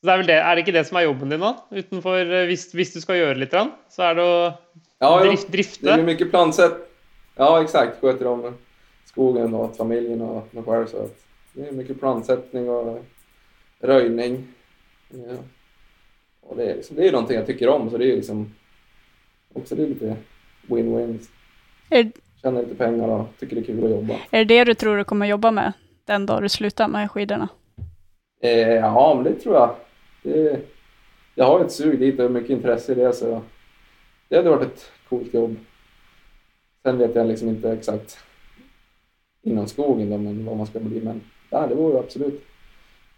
Så 0.00 0.06
det 0.06 0.12
er, 0.12 0.20
vel 0.20 0.28
det, 0.30 0.36
er 0.40 0.54
det 0.54 0.62
ikke 0.64 0.76
det 0.78 0.84
som 0.88 0.96
er 0.96 1.04
jobben 1.08 1.32
din 1.32 1.42
nå? 1.42 1.50
Utenfor, 1.74 2.20
eh, 2.22 2.46
hvis 2.48 2.94
du 2.94 3.00
skal 3.02 3.18
gjøre 3.18 3.40
litt, 3.42 3.50
grann, 3.52 3.72
så 3.92 4.06
er 4.10 4.14
det 4.16 4.24
å 4.24 4.36
Ja, 5.00 5.10
drift, 5.24 5.46
Det 5.48 5.52
drifte. 5.58 5.94
blir 5.94 6.06
mycket 6.06 6.30
plantsätt. 6.30 6.78
Ja, 7.36 7.62
exakt. 7.62 8.00
Sköter 8.00 8.26
om 8.26 8.54
skogen 9.04 9.54
och 9.54 9.76
familjen 9.76 10.20
och 10.20 10.54
mig 10.54 10.64
själv. 10.64 10.86
Så 10.86 10.96
att 10.96 11.24
det 11.52 11.68
är 11.68 11.72
mycket 11.72 12.00
plantsättning 12.00 12.70
och 12.70 13.04
röjning. 13.80 14.46
Ja. 15.08 15.36
Och 16.40 16.56
det 16.56 16.70
är, 16.70 16.74
liksom, 16.76 16.96
det 16.96 17.08
är 17.08 17.12
någonting 17.12 17.36
jag 17.36 17.46
tycker 17.46 17.68
om, 17.68 17.90
så 17.90 17.98
det 17.98 18.12
är 18.12 18.16
liksom 18.16 18.54
också 19.52 19.74
det 19.74 19.82
är 19.82 19.86
lite 19.86 20.16
win-win. 20.66 21.18
Är, 21.90 22.10
Tjänar 22.42 22.62
lite 22.62 22.74
pengar 22.74 23.08
och 23.08 23.26
tycker 23.38 23.56
det 23.56 23.62
är 23.62 23.64
kul 23.64 23.84
att 23.84 23.90
jobba. 23.90 24.14
är 24.30 24.44
det 24.44 24.54
det 24.54 24.64
du 24.64 24.74
tror 24.74 24.96
du 24.96 25.04
kommer 25.04 25.26
jobba 25.26 25.50
med 25.50 25.72
den 26.04 26.26
dag 26.26 26.42
du 26.42 26.48
slutar 26.48 26.88
med 26.88 27.10
skidorna? 27.10 27.48
Eh, 28.42 28.68
ja, 28.68 29.14
men 29.14 29.24
det 29.24 29.40
tror 29.40 29.54
jag. 29.54 29.74
Det, 30.22 30.60
jag 31.34 31.44
har 31.44 31.64
ett 31.64 31.72
sug 31.72 31.98
dit 31.98 32.20
och 32.20 32.30
mycket 32.30 32.50
intresse 32.50 32.92
i 32.92 32.94
det. 32.94 33.12
Så 33.12 33.42
det 34.28 34.36
hade 34.36 34.50
varit 34.50 34.62
ett 34.62 34.92
coolt 35.08 35.34
jobb. 35.34 35.56
Sen 36.82 36.98
vet 36.98 37.14
jag 37.14 37.26
liksom 37.26 37.48
inte 37.48 37.72
exakt 37.72 38.18
inom 39.42 39.68
skogen 39.68 40.10
då, 40.10 40.18
men 40.18 40.44
vad 40.44 40.56
man 40.56 40.66
ska 40.66 40.80
bli. 40.80 41.00
Men 41.00 41.20
ja, 41.50 41.66
det 41.66 41.74
vore 41.74 41.98
absolut 41.98 42.44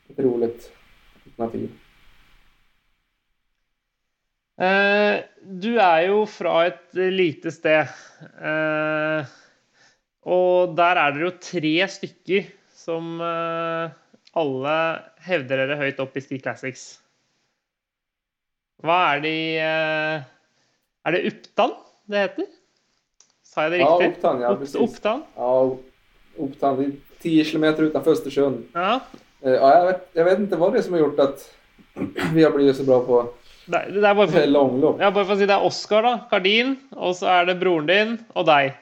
ett 0.08 0.18
roligt 0.18 0.72
alternativ. 1.26 1.70
Eh, 4.60 5.20
du 5.42 5.80
är 5.80 6.02
jo 6.06 6.26
fra 6.26 6.66
et 6.66 6.94
lite 6.94 7.52
sted. 7.52 7.88
Eh, 8.40 9.26
och 10.22 10.74
där 10.74 10.96
är 10.96 11.12
det 11.12 11.24
jo 11.24 11.30
tre 11.30 11.88
stykker 11.88 12.46
som 12.74 13.20
eh, 13.20 13.90
alla 14.32 14.76
hevder 15.22 15.64
dere 15.64 15.78
høyt 15.80 16.02
opp 16.02 16.16
i 16.16 16.22
Ski 16.24 16.38
Classics. 16.42 16.84
Hva 18.82 18.98
er 19.14 19.22
de 19.22 19.36
eh, 19.62 20.28
Er 21.02 21.14
det 21.16 21.26
Uppdan 21.26 21.72
det 22.10 22.18
heter? 22.22 22.46
Sa 23.52 23.62
jeg 23.66 23.70
det 23.74 23.78
Ja, 23.82 23.88
riktig? 24.00 24.08
Uppdan, 24.16 24.40
ja, 24.40 24.48
Upp- 24.54 24.60
precis. 24.60 24.76
Uppdan? 24.80 25.22
Ja, 25.36 25.76
Upptan, 26.38 26.76
det 26.76 26.84
är 26.84 26.92
10 27.22 27.44
kilometer 27.44 27.82
utanför 27.82 28.10
Östersund. 28.12 28.64
Ja. 28.72 29.00
Eh, 29.44 29.50
Ja, 29.52 29.74
jag, 29.78 29.86
vet, 29.86 30.08
jag 30.12 30.24
vet 30.24 30.38
inte 30.38 30.56
vad 30.56 30.72
det 30.72 30.78
är 30.78 30.82
som 30.82 30.92
har 30.92 31.00
gjort 31.00 31.18
att 31.20 31.54
vi 32.34 32.44
har 32.44 32.50
blivit 32.50 32.76
så 32.76 32.82
bra 32.84 33.00
på 33.00 33.26
Det, 33.66 33.84
det 33.90 34.00
bare 34.14 34.28
for, 34.28 34.46
långlopp. 34.46 34.96
ja, 35.00 35.10
bare 35.10 35.24
for 35.24 35.34
å 35.34 35.38
si 35.38 35.46
det 35.46 35.54
er 35.54 35.66
Oskar. 35.66 36.08
Kardin. 36.30 36.76
Og 36.96 37.14
så 37.16 37.26
er 37.30 37.44
det 37.46 37.58
broren 37.60 37.86
din 37.86 38.16
og 38.34 38.46
deg. 38.48 38.72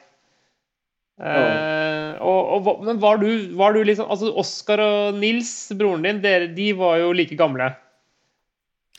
Eh, 1.21 2.15
og, 2.21 2.39
og, 2.55 2.63
hva- 2.65 2.77
men 2.87 2.99
var 3.01 3.17
du, 3.21 3.27
var 3.57 3.73
du 3.75 3.83
liksom 3.85 4.07
Altså, 4.09 4.31
Oskar 4.33 4.79
och 4.79 5.13
Nils, 5.19 5.69
broren 5.77 6.01
din, 6.01 6.21
dere, 6.23 6.47
de 6.47 6.71
var 6.73 6.97
jo 6.97 7.11
like 7.13 7.35
gamle. 7.35 7.71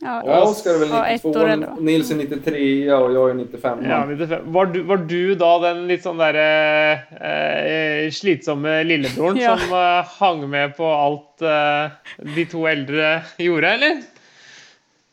Ja, 0.05 0.23
Ja, 0.27 0.43
Oskar 0.49 0.71
är 0.71 0.75
Ja, 0.75 1.03
väl 1.03 1.15
ett 1.15 1.25
år 1.25 1.31
92, 1.31 1.47
äldre, 1.47 1.69
va? 1.69 1.77
Nils 1.81 2.11
är 2.11 2.17
93 2.17 2.93
och 2.93 3.13
jag 3.13 3.31
är 3.31 3.35
95. 3.35 3.79
Ja, 3.89 4.05
95. 4.07 4.53
Var, 4.53 4.67
du, 4.67 4.83
var 4.83 4.97
du 4.97 5.35
da 5.35 5.59
den 5.59 5.87
litt 5.89 6.03
sånn 6.03 6.19
derre 6.19 6.93
eh, 7.21 8.11
slitsomme 8.11 8.83
lillebroren 8.85 9.37
Ja. 9.41 9.57
som 9.59 9.73
eh, 9.79 10.05
hang 10.19 10.51
med 10.51 10.77
på 10.77 10.85
alt 10.87 11.43
eh, 11.43 11.91
de 12.35 12.45
to 12.47 12.67
eldre 12.67 13.23
gjorde, 13.39 13.69
eller? 13.69 14.03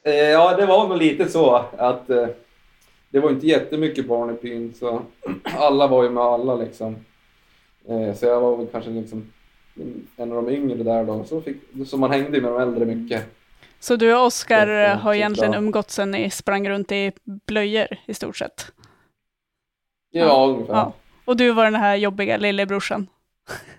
Eh, 0.04 0.30
Ja, 0.30 0.56
det 0.58 0.66
var 0.66 0.88
nog 0.88 0.98
lite 0.98 1.30
så 1.30 1.64
att 1.78 2.10
eh, 2.10 2.28
det 3.10 3.20
var 3.20 3.30
inte 3.30 3.48
jättemycket 3.48 4.08
barn 4.08 4.30
i 4.30 4.34
byn 4.42 4.74
så 4.80 5.02
alla 5.44 5.88
var 5.88 6.04
ju 6.04 6.10
med 6.10 6.24
alla 6.24 6.56
liksom. 6.56 6.96
Eh, 7.90 8.14
så 8.16 8.26
jag 8.26 8.42
var 8.42 8.58
väl 8.58 8.68
kanske 8.72 8.92
liksom 8.92 9.32
en 10.18 10.32
av 10.32 10.44
de 10.46 10.52
yngre 10.54 10.84
där 10.84 11.04
då. 11.04 11.24
Så, 11.24 11.42
fick, 11.42 11.58
så 11.88 11.98
man 11.98 12.12
hängde 12.12 12.42
med 12.42 12.52
de 12.52 12.62
äldre 12.62 12.86
mycket. 12.86 13.24
Så 13.80 13.96
du 13.96 14.16
och 14.16 14.26
Oskar 14.26 14.68
Ja, 14.68 14.80
ja, 14.90 14.96
har 14.96 15.14
egentligen 15.14 15.54
umgåtts 15.54 15.94
sen 15.96 16.12
ni 16.12 16.30
sprang 16.30 16.70
runt 16.70 16.92
i 16.92 17.12
blöjor 17.26 17.88
i 18.06 18.14
stort 18.14 18.38
sett? 18.38 18.72
Ja, 20.12 20.26
Ja. 20.26 20.46
ungefär. 20.48 20.74
Ja. 20.74 20.80
Ja. 20.80 20.94
Och 21.26 21.38
du 21.38 21.52
var 21.52 21.64
den 21.64 21.76
här 21.76 21.96
jobbiga 21.96 22.38
lillebrorsan? 22.38 23.08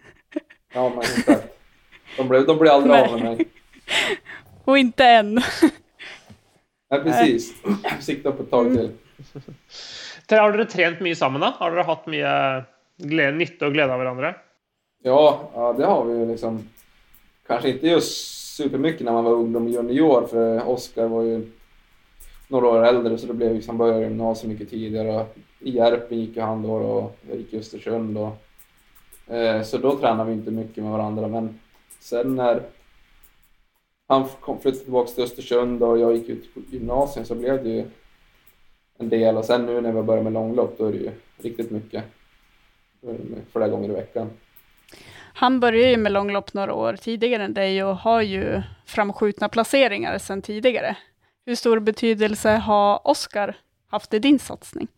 men 0.74 0.98
exakt. 0.98 1.56
De 2.16 2.28
blev, 2.28 2.46
de 2.46 2.58
blev 2.58 2.72
aldrig 2.72 2.94
av 2.94 3.12
med 3.12 3.22
mig. 3.24 3.48
Och 4.64 4.78
inte 4.78 5.04
än. 5.04 5.34
Nej, 6.90 7.02
precis. 7.02 7.54
Sikta 8.00 8.32
på 8.32 8.42
ett 8.42 8.50
tag 8.50 8.66
till. 8.74 8.90
Har 10.38 10.52
dere 10.52 10.64
trent 10.64 11.00
mye 11.00 11.16
sammen, 11.16 11.40
da? 11.40 11.54
Har 11.58 11.70
dere 11.74 11.82
hatt 11.82 12.06
mye 12.06 12.64
glede, 13.02 13.34
nytte 13.34 13.66
og 13.66 13.74
glede 13.74 13.90
av 13.92 13.98
hverandre? 13.98 14.34
Ja, 15.02 15.50
ja, 15.54 15.72
det 15.72 15.86
har 15.86 16.04
vi 16.04 16.18
ju 16.18 16.26
liksom. 16.26 16.68
Kanske 17.46 17.70
inte 17.70 17.86
just 17.86 18.39
supermycket 18.62 19.04
när 19.04 19.12
man 19.12 19.24
var 19.24 19.32
ungdom 19.32 19.64
och 19.64 19.70
junior, 19.70 20.26
för 20.26 20.68
Oskar 20.68 21.08
var 21.08 21.22
ju 21.22 21.50
några 22.48 22.68
år 22.68 22.84
äldre 22.84 23.18
så 23.18 23.26
det 23.26 23.34
blev 23.34 23.54
liksom 23.54 23.78
började 23.78 24.02
gymnasiet 24.02 24.52
mycket 24.52 24.70
tidigare. 24.70 25.26
I 25.58 25.70
Järpen 25.70 26.18
gick 26.20 26.36
ju 26.36 26.42
han 26.42 26.62
då 26.62 26.72
och 26.72 27.16
jag 27.28 27.38
gick 27.38 27.52
i 27.52 27.58
Östersund 27.58 28.14
då. 28.14 28.32
Eh, 29.34 29.62
så 29.62 29.78
då 29.78 29.96
tränade 29.96 30.30
vi 30.30 30.36
inte 30.36 30.50
mycket 30.50 30.84
med 30.84 30.92
varandra, 30.92 31.28
men 31.28 31.58
sen 32.00 32.36
när 32.36 32.62
han 34.08 34.24
kom, 34.40 34.60
flyttade 34.60 34.84
tillbaka 34.84 35.10
till 35.10 35.24
Östersund 35.24 35.82
och 35.82 35.98
jag 35.98 36.16
gick 36.16 36.28
ut 36.28 36.54
på 36.54 36.60
gymnasiet 36.70 37.26
så 37.26 37.34
blev 37.34 37.64
det 37.64 37.70
ju 37.70 37.84
en 38.98 39.08
del 39.08 39.36
och 39.36 39.44
sen 39.44 39.66
nu 39.66 39.80
när 39.80 39.92
vi 39.92 40.02
börjar 40.02 40.22
med 40.22 40.32
långlopp 40.32 40.78
då 40.78 40.86
är 40.86 40.92
det 40.92 40.98
ju 40.98 41.10
riktigt 41.36 41.70
mycket. 41.70 42.04
Flera 43.52 43.68
gånger 43.68 43.88
i 43.88 43.92
veckan. 43.92 44.30
Han 45.40 45.60
började 45.60 45.90
ju 45.90 45.96
med 45.96 46.12
långlopp 46.12 46.54
några 46.54 46.74
år 46.74 46.96
tidigare 46.96 47.44
än 47.44 47.54
dig 47.54 47.84
och 47.84 47.96
har 47.96 48.22
ju 48.22 48.62
framskjutna 48.86 49.48
placeringar 49.48 50.18
sedan 50.18 50.42
tidigare. 50.42 50.96
Hur 51.46 51.54
stor 51.54 51.78
betydelse 51.78 52.50
har 52.50 53.08
Oskar 53.08 53.56
haft 53.88 54.14
i 54.14 54.18
din 54.18 54.38
satsning? 54.38 54.88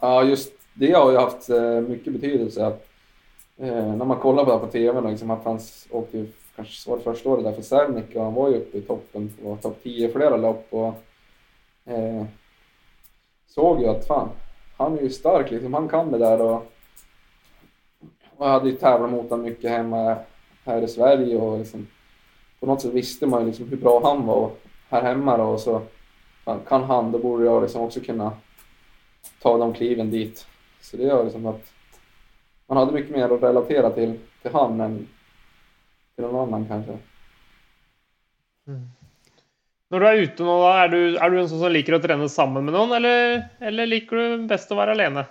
Ja, 0.00 0.24
just 0.24 0.52
det 0.74 0.92
har 0.92 1.10
ju 1.10 1.16
haft 1.16 1.50
eh, 1.50 1.80
mycket 1.80 2.12
betydelse. 2.12 2.66
Att, 2.66 2.88
eh, 3.56 3.96
när 3.96 4.04
man 4.04 4.16
kollar 4.16 4.44
på 4.44 4.50
det 4.50 4.56
här 4.56 4.66
på 4.66 4.72
TV, 4.72 5.10
liksom 5.10 5.30
att 5.30 5.44
han 5.44 5.60
åkte 5.90 6.18
ju, 6.18 6.26
kanske 6.56 6.90
var 6.90 6.96
det 6.96 7.04
första 7.04 7.28
året 7.28 7.44
där 7.44 7.52
för 7.52 7.62
Serneke 7.62 8.18
och 8.18 8.24
han 8.24 8.34
var 8.34 8.48
ju 8.48 8.54
uppe 8.54 8.78
i 8.78 8.82
toppen 8.82 9.32
på 9.42 9.56
topp 9.56 9.80
10 9.82 10.08
i 10.08 10.12
flera 10.12 10.36
lopp 10.36 10.66
och 10.70 10.94
eh, 11.84 12.24
såg 13.46 13.80
ju 13.80 13.86
att 13.86 14.06
fan, 14.06 14.28
han 14.76 14.98
är 14.98 15.02
ju 15.02 15.10
stark 15.10 15.50
liksom, 15.50 15.74
han 15.74 15.88
kan 15.88 16.12
det 16.12 16.18
där 16.18 16.40
och 16.40 16.72
jag 18.46 18.52
hade 18.52 18.70
ju 18.70 18.76
tävlat 18.76 19.10
mot 19.10 19.30
honom 19.30 19.44
mycket 19.44 19.70
hemma 19.70 20.16
här 20.64 20.82
i 20.82 20.88
Sverige 20.88 21.36
och 21.36 21.58
liksom, 21.58 21.86
på 22.60 22.66
något 22.66 22.82
sätt 22.82 22.92
visste 22.92 23.26
man 23.26 23.40
ju 23.40 23.46
liksom 23.46 23.68
hur 23.68 23.76
bra 23.76 24.00
han 24.04 24.26
var 24.26 24.50
här 24.88 25.02
hemma 25.02 25.36
då, 25.36 25.44
och 25.44 25.60
så 25.60 25.82
kan 26.68 26.84
han, 26.84 27.12
då 27.12 27.18
borde 27.18 27.44
jag 27.44 27.62
liksom 27.62 27.82
också 27.82 28.00
kunna 28.00 28.32
ta 29.42 29.58
de 29.58 29.72
kliven 29.74 30.10
dit. 30.10 30.46
Så 30.80 30.96
det 30.96 31.02
gör 31.02 31.24
liksom 31.24 31.46
att 31.46 31.72
man 32.66 32.76
hade 32.76 32.92
mycket 32.92 33.16
mer 33.16 33.34
att 33.34 33.42
relatera 33.42 33.90
till, 33.90 34.18
till 34.42 34.50
han 34.52 34.80
än 34.80 35.08
till 36.14 36.24
någon 36.24 36.48
annan 36.48 36.68
kanske. 36.68 36.98
Mm. 38.66 38.88
När 39.88 40.00
du 40.00 40.08
är 40.08 40.14
ute 40.14 40.42
nu, 40.42 40.50
är 40.50 40.88
du, 40.88 41.16
är 41.16 41.30
du 41.30 41.40
en 41.40 41.48
sån 41.48 41.60
som 41.60 41.72
liker 41.72 41.92
att 41.92 42.02
träna 42.02 42.28
samman 42.28 42.64
med 42.64 42.74
någon 42.74 42.92
eller, 42.92 43.48
eller 43.58 43.86
liker 43.86 44.16
du 44.16 44.46
bäst 44.46 44.70
att 44.70 44.76
vara 44.76 44.90
alene? 44.90 45.24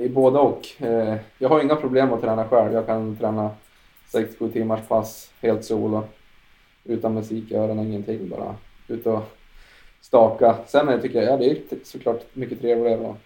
Det 0.00 0.06
är 0.06 0.08
både 0.08 0.38
och. 0.38 0.82
Eh, 0.82 1.16
jag 1.38 1.48
har 1.48 1.60
inga 1.60 1.76
problem 1.76 2.12
att 2.12 2.20
träna 2.20 2.48
själv. 2.48 2.72
Jag 2.72 2.86
kan 2.86 3.16
träna 3.16 3.50
6-7 4.12 4.52
timmars 4.52 4.80
pass 4.88 5.32
helt 5.40 5.64
solo. 5.64 6.04
Utan 6.84 7.14
musik 7.14 7.50
i 7.50 7.54
öronen, 7.54 7.86
ingenting. 7.86 8.28
Bara 8.28 8.54
ut 8.88 9.06
och 9.06 9.22
staka. 10.00 10.56
Sen 10.66 11.00
tycker 11.00 11.22
jag, 11.22 11.32
ja, 11.32 11.36
det 11.36 11.50
är 11.50 11.84
såklart 11.84 12.26
mycket 12.32 12.60
trevligare 12.60 13.10
att 13.10 13.16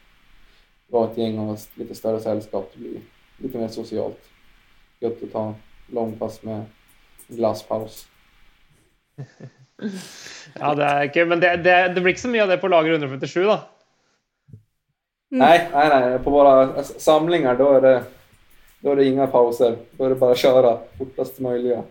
vara 0.87 1.11
ett 1.11 1.19
gäng 1.19 1.39
och 1.39 1.59
lite 1.75 1.95
större 1.95 2.21
sällskap. 2.21 2.71
Det 2.75 2.81
blir 2.81 3.01
lite 3.37 3.59
mer 3.59 3.69
socialt. 3.69 4.21
Gött 5.01 5.23
att 5.23 5.33
ta 5.33 5.55
långpass 5.87 6.43
med 6.43 6.65
glasspaus. 7.29 8.09
Ja, 10.55 10.75
det 10.75 10.85
er 10.85 11.01
ikke, 11.03 11.25
Men 11.27 11.41
det, 11.43 11.49
det, 11.65 11.73
det 11.95 12.03
blir 12.03 12.15
ikke 12.15 12.21
så 12.21 12.29
mye 12.31 12.43
av 12.43 12.49
det 12.49 12.61
på 12.63 12.69
lager 12.71 12.93
157, 12.95 13.43
da. 13.45 13.57
Mm. 15.33 15.47
Nej, 15.49 15.69
nej, 15.73 15.89
nej. 15.89 16.19
På 16.19 16.31
våra 16.31 16.83
samlingar 16.85 17.57
då 17.57 17.73
är 17.73 17.81
det, 17.81 18.03
då 18.81 18.91
är 18.93 18.97
det 18.97 19.05
inga 19.05 19.27
pauser. 19.27 19.77
Då 19.91 20.05
är 20.05 20.09
det 20.09 20.15
bara 20.15 20.33
att 20.33 20.39
köra 20.39 20.79
fortast 20.99 21.39
möjliga. 21.41 21.83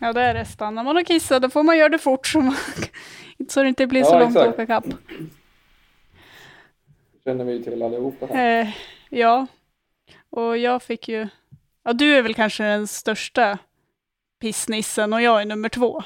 Ja, 0.00 0.12
det 0.12 0.20
är 0.22 0.34
det. 0.34 0.44
Stannar 0.44 0.84
man 0.84 0.96
och 0.96 1.06
kissar, 1.06 1.40
då 1.40 1.50
får 1.50 1.62
man 1.62 1.78
göra 1.78 1.88
det 1.88 1.98
fort 1.98 2.26
så, 2.26 2.40
man, 2.40 2.56
så 3.48 3.62
det 3.62 3.68
inte 3.68 3.86
blir 3.86 4.04
så 4.04 4.14
Ja, 4.14 4.18
långt 4.18 4.36
att 4.36 4.42
exakt. 4.42 4.54
åka 4.58 4.66
kapp. 4.66 4.84
Det 7.12 7.30
känner 7.30 7.44
vi 7.44 7.52
ju 7.52 7.62
till 7.62 7.82
allihopa 7.82 8.26
här. 8.26 8.60
Eh, 8.60 8.68
ja, 9.10 9.46
och 10.30 10.58
jag 10.58 10.82
fick 10.82 11.08
ju... 11.08 11.28
Ja, 11.84 11.92
du 11.92 12.16
är 12.16 12.22
väl 12.22 12.34
kanske 12.34 12.64
den 12.64 12.86
största 12.86 13.58
pissnissen 14.40 15.12
och 15.12 15.22
jag 15.22 15.40
är 15.40 15.44
nummer 15.46 15.68
två. 15.68 16.02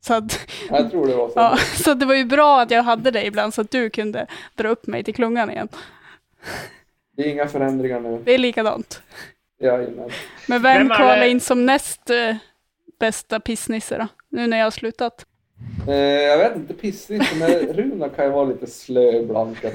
Så, 0.00 0.14
att, 0.14 0.46
Jag 0.70 0.90
tror 0.90 1.06
det 1.06 1.14
var 1.16 1.28
så. 1.28 1.32
ja, 1.36 1.56
så 1.56 1.94
det 1.94 2.06
var 2.06 2.14
ju 2.14 2.24
bra 2.24 2.60
att 2.60 2.70
jag 2.70 2.82
hade 2.82 3.10
dig 3.10 3.26
ibland 3.26 3.54
så 3.54 3.60
att 3.60 3.70
du 3.70 3.90
kunde 3.90 4.26
dra 4.54 4.68
upp 4.68 4.86
mig 4.86 5.04
till 5.04 5.14
klungan 5.14 5.50
igen. 5.50 5.68
Det 7.16 7.22
är 7.22 7.28
inga 7.28 7.48
förändringar 7.48 8.00
nu. 8.00 8.22
Det 8.24 8.34
är 8.34 8.38
likadant. 8.38 9.02
Jajamän. 9.60 10.10
Men 10.48 10.62
vem, 10.62 10.88
kvalar 10.88 11.26
in 11.26 11.40
som 11.40 11.66
näst 11.66 12.10
eh, 12.10 12.36
bästa 13.00 13.40
pissnisse 13.40 13.98
då? 13.98 14.06
Nu 14.28 14.46
när 14.46 14.58
jag 14.58 14.66
har 14.66 14.70
slutat. 14.70 15.26
Eh, 15.88 15.94
jag 15.94 16.38
vet 16.38 16.56
inte, 16.56 16.74
pissigt, 16.74 17.24
men 17.38 17.50
Runa 17.50 18.08
kan 18.08 18.24
ju 18.24 18.30
vara 18.30 18.44
lite 18.44 18.66
slö 18.66 19.12
ibland. 19.12 19.56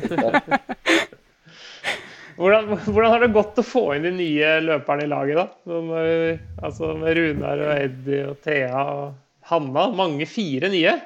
hvordan 2.35 3.11
har 3.11 3.19
det 3.19 3.27
gått 3.27 3.59
å 3.59 3.63
få 3.63 3.95
inn 3.95 4.03
de 4.03 4.11
nye 4.11 4.59
løperne 4.61 5.03
i 5.05 5.07
laget, 5.07 5.37
da? 5.37 5.47
Sånn, 5.63 5.91
eh, 5.99 6.39
altså 6.63 6.93
med 6.99 7.15
Runar 7.17 7.61
og 7.67 7.73
Eddie 7.77 8.25
og 8.27 8.41
Thea 8.43 8.83
och 8.93 9.13
Hanna. 9.41 9.89
Mange 9.95 10.25
fire 10.25 10.69
nye. 10.69 10.99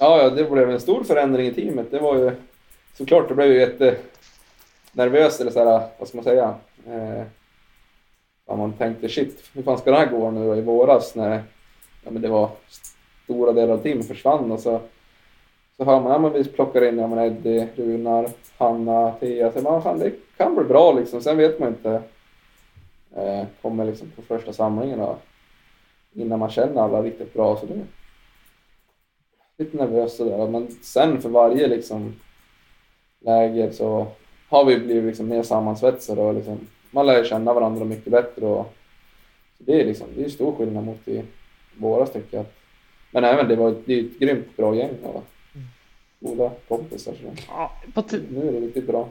Ja, 0.00 0.22
ja, 0.22 0.30
det 0.30 0.44
blev 0.44 0.70
en 0.70 0.80
stor 0.80 1.04
förändring 1.04 1.46
i 1.46 1.54
teamet. 1.54 1.90
Det 1.90 1.98
var 1.98 2.16
ju 2.16 2.30
såklart, 2.98 3.28
det 3.28 3.34
blev 3.34 3.52
ju 3.52 3.60
jättenervöst 3.60 5.40
eller 5.40 5.50
så 5.50 5.64
här, 5.64 5.88
vad 5.98 6.08
ska 6.08 6.16
man 6.18 6.24
säga? 6.24 6.54
Eh, 6.86 7.22
man 8.56 8.72
tänkte 8.72 9.08
shit, 9.08 9.50
hur 9.54 9.62
fan 9.62 9.78
ska 9.78 9.90
det 9.90 9.96
här 9.96 10.10
gå 10.10 10.30
nu 10.30 10.56
i 10.56 10.60
våras 10.60 11.14
när 11.14 11.42
ja, 12.04 12.10
men 12.10 12.22
det 12.22 12.28
var 12.28 12.50
stora 13.24 13.52
delar 13.52 13.74
av 13.74 13.78
teamet 13.78 14.08
försvann 14.08 14.52
och 14.52 14.60
så, 14.60 14.80
så 15.76 15.84
hör 15.84 16.00
man, 16.00 16.12
ja 16.12 16.18
men 16.18 16.32
vi 16.32 16.44
plockar 16.44 16.84
in 16.84 16.98
ja, 16.98 17.06
men 17.06 17.18
Eddie, 17.18 17.68
Runar, 17.76 18.30
Hanna, 18.58 19.12
Thea. 19.20 19.52
Så 19.52 19.60
man, 19.60 19.82
fan, 19.82 19.98
det 19.98 20.12
kan 20.36 20.54
bli 20.54 20.64
bra 20.64 20.92
liksom. 20.92 21.20
Sen 21.20 21.36
vet 21.36 21.58
man 21.58 21.68
inte. 21.68 22.02
Eh, 23.16 23.46
kommer 23.62 23.84
liksom 23.84 24.10
på 24.16 24.22
första 24.22 24.52
samlingen 24.52 25.00
och 25.00 25.18
innan 26.12 26.38
man 26.38 26.50
känner 26.50 26.82
alla 26.82 27.02
riktigt 27.02 27.34
bra. 27.34 27.56
Så 27.56 27.66
det 27.66 27.74
är 27.74 27.84
lite 29.56 29.76
nervös 29.76 30.16
sådär. 30.16 30.46
Men 30.46 30.68
sen 30.82 31.22
för 31.22 31.28
varje 31.28 31.66
liksom 31.66 32.14
läger 33.20 33.70
så 33.70 34.06
har 34.48 34.64
vi 34.64 34.78
blivit 34.78 35.04
liksom 35.04 35.28
mer 35.28 35.42
sammansvetsade 35.42 36.20
och 36.20 36.34
liksom, 36.34 36.58
man 36.90 37.06
lär 37.06 37.24
känna 37.24 37.54
varandra 37.54 37.84
mycket 37.84 38.12
bättre. 38.12 38.46
Och, 38.46 38.74
så 39.58 39.64
det 39.64 39.80
är 39.80 39.84
liksom, 39.84 40.06
det 40.16 40.24
är 40.24 40.28
stor 40.28 40.56
skillnad 40.56 40.84
mot 40.84 41.08
i 41.08 41.22
våras 41.76 42.12
tycker 42.12 42.36
jag. 42.36 42.46
Men 43.10 43.24
även 43.24 43.48
det 43.48 43.56
var 43.56 43.74
det 43.86 43.94
är 43.94 44.04
ett 44.04 44.18
grymt 44.18 44.56
bra 44.56 44.74
gäng 44.74 44.90
och 45.02 45.24
goda 46.20 46.50
kompisar. 46.68 47.12
Så. 47.12 47.42
Ja, 47.48 47.72
på, 47.94 48.02
t- 48.02 48.20
Nu 48.30 48.48
är 48.48 48.52
det 48.52 48.60
riktigt 48.60 48.86
bra. 48.86 49.08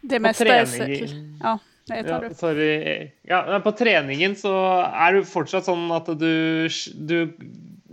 Det 0.00 0.16
på 0.16 0.22
mesta 0.22 0.44
är 0.44 0.64
säkert. 0.64 1.10
Ja, 1.42 1.58
tar 1.88 2.22
ja, 2.22 2.34
sorry. 2.34 3.10
Ja, 3.22 3.60
på 3.64 3.72
treningen 3.72 4.36
så 4.36 4.52
er 4.92 5.12
du 5.12 5.24
fortsatt 5.24 5.64
sånn 5.66 5.90
at 5.94 6.06
du, 6.18 6.68
du 6.94 7.18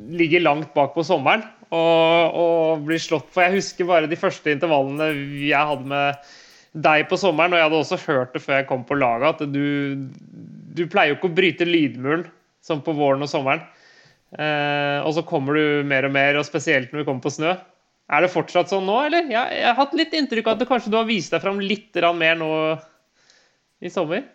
ligger 0.09 0.39
langt 0.39 0.73
bak 0.73 0.93
på 0.93 1.03
sommeren 1.03 1.41
og, 1.73 2.37
og 2.37 2.85
blir 2.87 3.01
slått 3.01 3.31
på. 3.33 3.41
Jeg 3.43 3.57
husker 3.57 3.89
bare 3.89 4.09
de 4.09 4.19
første 4.19 4.53
intervallene 4.53 5.09
jeg 5.41 5.69
hadde 5.71 5.89
med 5.89 6.31
deg 6.85 7.05
på 7.09 7.19
sommeren, 7.21 7.53
og 7.53 7.59
jeg 7.59 7.67
hadde 7.67 7.81
også 7.81 7.99
hørt 8.07 8.33
det 8.33 8.41
før 8.43 8.59
jeg 8.59 8.69
kom 8.69 8.85
på 8.87 8.97
laget, 8.97 9.41
at 9.41 9.53
du, 9.53 10.09
du 10.73 10.83
pleier 10.89 11.13
jo 11.13 11.19
ikke 11.19 11.29
å 11.29 11.37
bryte 11.37 11.67
lydmuren 11.69 12.25
som 12.63 12.81
på 12.85 12.95
våren 12.97 13.25
og 13.25 13.29
sommeren. 13.29 13.61
Eh, 14.33 14.99
og 15.05 15.13
så 15.13 15.21
kommer 15.27 15.59
du 15.59 15.89
mer 15.89 16.07
og 16.07 16.15
mer, 16.15 16.39
og 16.39 16.47
spesielt 16.47 16.93
når 16.93 17.03
vi 17.03 17.07
kommer 17.09 17.25
på 17.25 17.33
snø. 17.33 17.53
Er 18.13 18.25
det 18.25 18.33
fortsatt 18.33 18.71
sånn 18.71 18.87
nå, 18.87 18.95
eller? 19.07 19.27
Jeg, 19.31 19.59
jeg 19.59 19.67
har 19.69 19.77
hatt 19.77 19.93
litt 19.97 20.15
inntrykk 20.17 20.49
av 20.49 20.55
at 20.55 20.63
du 20.63 20.69
kanskje 20.69 20.91
du 20.93 20.97
har 20.99 21.07
vist 21.07 21.33
deg 21.33 21.43
fram 21.43 21.61
litt 21.61 22.01
mer 22.17 22.39
nå 22.39 22.49
i 23.83 23.91
sommer? 23.93 24.25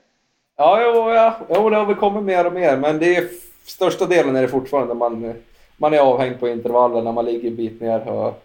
Ja, 0.58 0.70
jo, 0.82 1.02
ja, 1.14 1.26
jo, 1.46 1.68
det 1.70 1.76
har 1.76 1.86
väl 1.86 1.96
kommit 1.96 2.24
mer 2.26 2.46
och 2.46 2.52
mer, 2.52 2.76
men 2.76 2.98
det 2.98 3.16
är 3.16 3.28
största 3.64 4.06
delen 4.06 4.36
är 4.36 4.42
det 4.42 4.48
fortfarande 4.48 4.94
man, 4.94 5.34
man 5.80 5.94
är 5.94 5.98
avhängd 5.98 6.40
på 6.40 6.48
intervaller 6.48 7.02
när 7.02 7.12
man 7.12 7.24
ligger 7.24 7.48
en 7.50 7.56
bit 7.56 7.80
ner 7.80 8.08
och, 8.08 8.42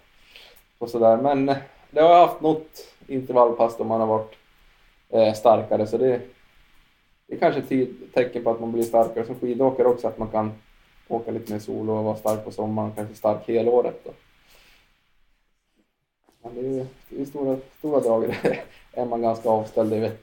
och 0.78 0.90
sådär. 0.90 1.18
Men 1.18 1.46
det 1.92 2.02
har 2.02 2.10
jag 2.10 2.28
haft 2.28 2.42
något 2.42 2.88
intervallpass 3.08 3.78
då 3.78 3.84
man 3.84 4.00
har 4.00 4.08
varit 4.08 4.36
eh, 5.10 5.34
starkare, 5.34 5.88
så 5.88 5.98
det, 5.98 6.22
det 7.28 7.36
är 7.36 7.40
kanske 7.40 7.76
ett 7.76 7.90
tecken 8.14 8.44
på 8.44 8.50
att 8.52 8.60
man 8.60 8.72
blir 8.72 8.84
starkare 8.84 9.26
som 9.26 9.36
skidåkare 9.40 9.88
också, 9.88 10.08
att 10.08 10.18
man 10.18 10.28
kan 10.28 10.52
åka 11.08 11.32
lite 11.32 11.52
mer 11.54 11.60
solo 11.60 11.94
och 11.94 12.04
vara 12.04 12.16
stark 12.16 12.46
på 12.46 12.52
sommaren, 12.52 12.92
kanske 12.96 13.16
stark 13.16 13.42
hela 13.46 13.72
året. 13.72 14.02
Då. 14.06 14.12
Men 16.44 16.56
det 16.56 16.60
är, 16.62 16.64
ju- 16.74 16.86
det 17.10 17.22
är 17.22 17.26
stora, 17.26 17.58
stora 17.80 18.00
drag 18.00 18.24
är 18.94 19.06
man 19.06 19.22
ganska 19.22 19.50
avställd 19.50 19.94
vet, 19.94 20.22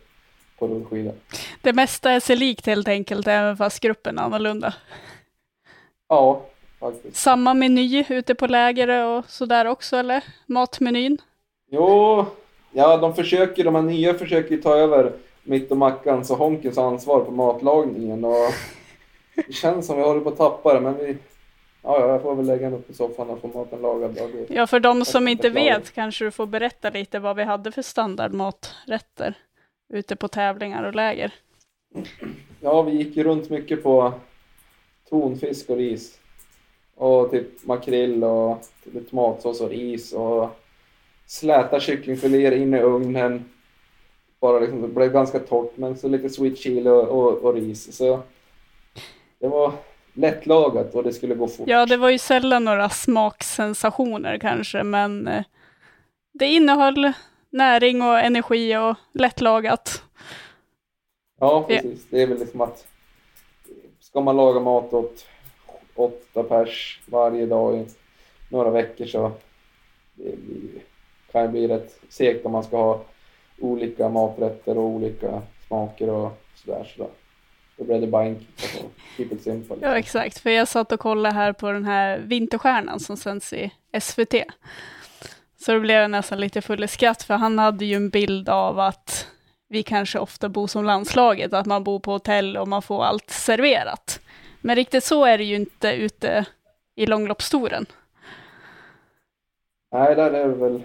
på 0.58 0.68
rullskidor. 0.68 1.14
Det 1.62 1.72
mesta 1.72 2.10
är 2.10 2.20
sig 2.20 2.36
likt 2.36 2.66
helt 2.66 2.88
enkelt, 2.88 3.26
även 3.26 3.56
fast 3.56 3.80
gruppen 3.80 4.18
är 4.18 4.22
annorlunda. 4.22 4.74
Ja, 6.08 6.42
faktiskt. 6.80 7.16
Samma 7.16 7.54
meny 7.54 8.04
ute 8.08 8.34
på 8.34 8.46
läger 8.46 9.06
och 9.06 9.30
sådär 9.30 9.64
också, 9.64 9.96
eller? 9.96 10.24
Matmenyn? 10.46 11.18
Jo, 11.70 12.26
ja 12.72 12.96
de 12.96 13.14
försöker, 13.14 13.64
de 13.64 13.74
här 13.74 13.82
nya 13.82 14.14
försöker 14.14 14.56
ta 14.56 14.76
över 14.76 15.12
mitt 15.42 15.70
och 15.70 15.76
Mackans 15.76 16.30
och 16.30 16.36
Honkens 16.36 16.78
ansvar 16.78 17.20
på 17.20 17.30
matlagningen 17.30 18.24
och 18.24 18.52
det 19.46 19.52
känns 19.52 19.86
som 19.86 19.96
vi 19.96 20.02
håller 20.02 20.20
på 20.20 20.28
att 20.28 20.36
tappa 20.36 20.74
det 20.74 20.80
men 20.80 20.96
vi, 20.98 21.16
ja, 21.82 22.00
ja 22.00 22.06
jag 22.06 22.22
får 22.22 22.34
väl 22.34 22.46
lägga 22.46 22.70
mig 22.70 22.78
upp 22.78 22.90
i 22.90 22.94
soffan 22.94 23.30
och 23.30 23.40
få 23.40 23.48
maten 23.48 23.82
lagad. 23.82 24.18
Ja, 24.48 24.66
för 24.66 24.80
de 24.80 25.04
som 25.04 25.28
inte 25.28 25.50
vet 25.50 25.94
kanske 25.94 26.24
du 26.24 26.30
får 26.30 26.46
berätta 26.46 26.90
lite 26.90 27.18
vad 27.18 27.36
vi 27.36 27.42
hade 27.42 27.72
för 27.72 27.82
standardmaträtter 27.82 29.34
ute 29.92 30.16
på 30.16 30.28
tävlingar 30.28 30.84
och 30.84 30.94
läger. 30.94 31.32
Ja, 32.60 32.82
vi 32.82 32.92
gick 32.92 33.16
ju 33.16 33.24
runt 33.24 33.50
mycket 33.50 33.82
på 33.82 34.12
tonfisk 35.10 35.70
och 35.70 35.76
ris. 35.76 36.19
Och 37.00 37.30
typ 37.30 37.66
makrill 37.66 38.24
och 38.24 38.58
lite 38.84 39.10
tomatsås 39.10 39.60
och 39.60 39.70
ris 39.70 40.12
och 40.12 40.48
släta 41.26 41.80
kycklingfiléer 41.80 42.52
in 42.52 42.74
i 42.74 42.80
ugnen. 42.80 43.44
Bara 44.40 44.60
liksom, 44.60 44.82
det 44.82 44.88
blev 44.88 45.12
ganska 45.12 45.38
torrt 45.38 45.76
men 45.76 45.96
så 45.96 46.08
lite 46.08 46.30
sweet 46.30 46.58
chili 46.58 46.90
och, 46.90 47.08
och, 47.08 47.44
och 47.44 47.54
ris. 47.54 47.96
Så 47.96 48.20
det 49.38 49.48
var 49.48 49.72
lättlagat 50.12 50.94
och 50.94 51.02
det 51.02 51.12
skulle 51.12 51.34
gå 51.34 51.48
fort. 51.48 51.68
Ja, 51.68 51.86
det 51.86 51.96
var 51.96 52.10
ju 52.10 52.18
sällan 52.18 52.64
några 52.64 52.88
smaksensationer 52.88 54.38
kanske, 54.38 54.82
men 54.82 55.28
eh, 55.28 55.44
det 56.32 56.46
innehöll 56.46 57.12
näring 57.50 58.02
och 58.02 58.18
energi 58.18 58.76
och 58.76 58.96
lättlagat. 59.12 60.02
Ja, 61.40 61.64
precis. 61.68 62.06
Det 62.10 62.22
är 62.22 62.26
väl 62.26 62.38
liksom 62.38 62.60
att 62.60 62.86
ska 64.00 64.20
man 64.20 64.36
laga 64.36 64.60
mat 64.60 64.92
åt 64.92 65.26
åtta 66.04 66.42
pers 66.42 67.00
varje 67.06 67.46
dag 67.46 67.76
i 67.76 67.86
några 68.48 68.70
veckor 68.70 69.06
så 69.06 69.32
det 70.14 70.36
blir, 70.36 70.82
kan 71.32 71.42
ju 71.42 71.48
bli 71.48 71.68
rätt 71.68 72.00
segt 72.08 72.46
om 72.46 72.52
man 72.52 72.64
ska 72.64 72.76
ha 72.76 73.04
olika 73.60 74.08
maträtter 74.08 74.78
och 74.78 74.84
olika 74.84 75.42
smaker 75.66 76.10
och 76.10 76.38
sådär. 76.54 76.92
Så 76.96 77.08
då, 77.76 77.84
blir 77.84 78.00
det 78.00 78.06
bara 78.06 78.22
enkelt. 78.22 78.48
Alltså, 78.62 78.88
keep 79.16 79.28
it 79.30 79.42
simple. 79.42 79.76
Ja, 79.80 79.98
exakt. 79.98 80.38
För 80.38 80.50
jag 80.50 80.68
satt 80.68 80.92
och 80.92 81.00
kollade 81.00 81.34
här 81.34 81.52
på 81.52 81.72
den 81.72 81.84
här 81.84 82.18
Vinterstjärnan 82.18 83.00
som 83.00 83.16
sänds 83.16 83.52
i 83.52 83.70
SVT. 84.00 84.34
Så 85.60 85.72
då 85.72 85.80
blev 85.80 85.96
jag 85.96 86.10
nästan 86.10 86.40
lite 86.40 86.62
full 86.62 86.84
i 86.84 86.88
skratt, 86.88 87.22
för 87.22 87.34
han 87.34 87.58
hade 87.58 87.84
ju 87.84 87.94
en 87.94 88.10
bild 88.10 88.48
av 88.48 88.78
att 88.78 89.26
vi 89.68 89.82
kanske 89.82 90.18
ofta 90.18 90.48
bor 90.48 90.66
som 90.66 90.84
landslaget, 90.84 91.52
att 91.52 91.66
man 91.66 91.84
bor 91.84 92.00
på 92.00 92.12
hotell 92.12 92.56
och 92.56 92.68
man 92.68 92.82
får 92.82 93.04
allt 93.04 93.30
serverat. 93.30 94.20
Men 94.60 94.76
riktigt 94.76 95.04
så 95.04 95.24
är 95.24 95.38
det 95.38 95.44
ju 95.44 95.56
inte 95.56 95.92
ute 95.92 96.46
i 96.94 97.06
långloppstouren. 97.06 97.86
Nej, 99.92 100.14
där 100.14 100.30
är 100.30 100.48
det 100.48 100.54
väl 100.54 100.82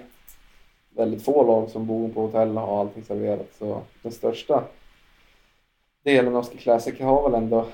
väldigt 0.89 1.26
få 1.26 1.43
lag 1.43 1.69
som 1.69 1.88
bor 1.88 2.09
på 2.09 2.21
hotell 2.21 2.57
och 2.57 2.63
har 2.63 2.80
allting 2.80 3.03
serverat. 3.03 3.49
Så 3.59 3.82
den 4.01 4.11
största 4.11 4.63
delen 6.03 6.36
av 6.36 6.45
Ski 6.45 6.57
Classic 6.57 6.99
har 6.99 7.30
väl 7.30 7.43
ändå 7.43 7.67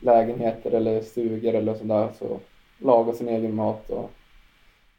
lägenheter 0.00 0.70
eller 0.70 1.02
stugor 1.02 1.54
eller 1.54 1.74
sådär. 1.74 2.08
Så 2.18 2.40
laga 2.78 3.12
sin 3.12 3.28
egen 3.28 3.54
mat. 3.54 3.90
Och, 3.90 4.10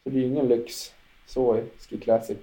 så 0.03 0.09
det 0.09 0.17
är 0.17 0.21
ju 0.21 0.27
ingen 0.27 0.47
lyx 0.47 0.93
så 1.25 1.57
i 1.57 1.63
Ski 1.79 1.97
Classic. 1.97 2.37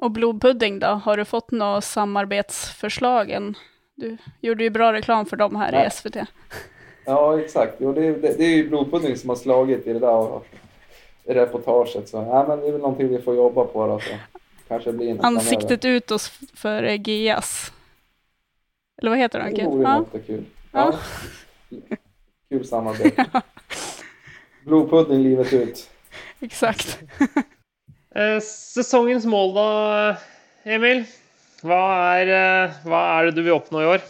Och 0.00 0.10
blodpudding 0.10 0.78
då, 0.78 0.86
har 0.86 1.16
du 1.16 1.24
fått 1.24 1.50
några 1.50 1.80
samarbetsförslag 1.80 3.30
än? 3.30 3.54
Du 4.00 4.16
gjorde 4.40 4.64
ju 4.64 4.70
bra 4.70 4.92
reklam 4.92 5.26
för 5.26 5.36
dem 5.36 5.56
här 5.56 5.72
Nej. 5.72 5.86
i 5.86 5.90
SVT. 5.90 6.16
Ja, 7.04 7.40
exakt. 7.40 7.74
Jo, 7.78 7.92
det, 7.92 8.06
är- 8.06 8.12
det, 8.12 8.38
det 8.38 8.44
är 8.44 8.56
ju 8.56 8.68
blodpudding 8.68 9.16
som 9.16 9.28
har 9.28 9.36
slagit 9.36 9.86
i 9.86 9.92
det 9.92 9.98
där 9.98 10.40
i 11.24 11.34
reportaget. 11.34 12.08
Så 12.08 12.16
ja, 12.16 12.44
men 12.48 12.60
det 12.60 12.66
är 12.68 12.72
väl 12.72 12.80
någonting 12.80 13.08
vi 13.08 13.18
får 13.22 13.34
jobba 13.36 13.64
på 13.64 13.86
då. 13.86 13.98
Så 14.00 14.10
kanske 14.68 14.92
blir 14.92 15.14
något 15.14 15.20
framöver. 15.20 15.40
Ansiktet 15.40 15.84
utåt 15.84 16.22
för 16.54 16.82
GIAS. 16.82 17.72
Eller 18.98 19.10
vad 19.10 19.18
heter 19.18 19.38
den? 19.38 19.54
Det 19.54 19.64
vore 19.64 19.82
Ja. 19.82 19.98
något 19.98 20.26
kul. 20.26 20.44
Ja. 20.72 20.94
Ja. 21.68 21.78
Kul 22.48 22.64
samarbete. 22.66 23.24
Blodpudding 24.64 25.22
livet 25.22 25.52
ut. 25.52 25.90
Exakt. 26.40 26.98
Eh, 28.14 28.40
sesongens 28.42 29.24
mål 29.24 29.54
da, 29.54 30.16
Emil? 30.62 31.04
Hva 31.60 32.16
er, 32.16 32.30
eh, 32.32 32.76
hva 32.88 32.98
er 33.18 33.26
det 33.28 33.36
du 33.36 33.42
vil 33.44 33.52
oppnå 33.52 33.82
i 33.82 33.88
år? 33.92 34.04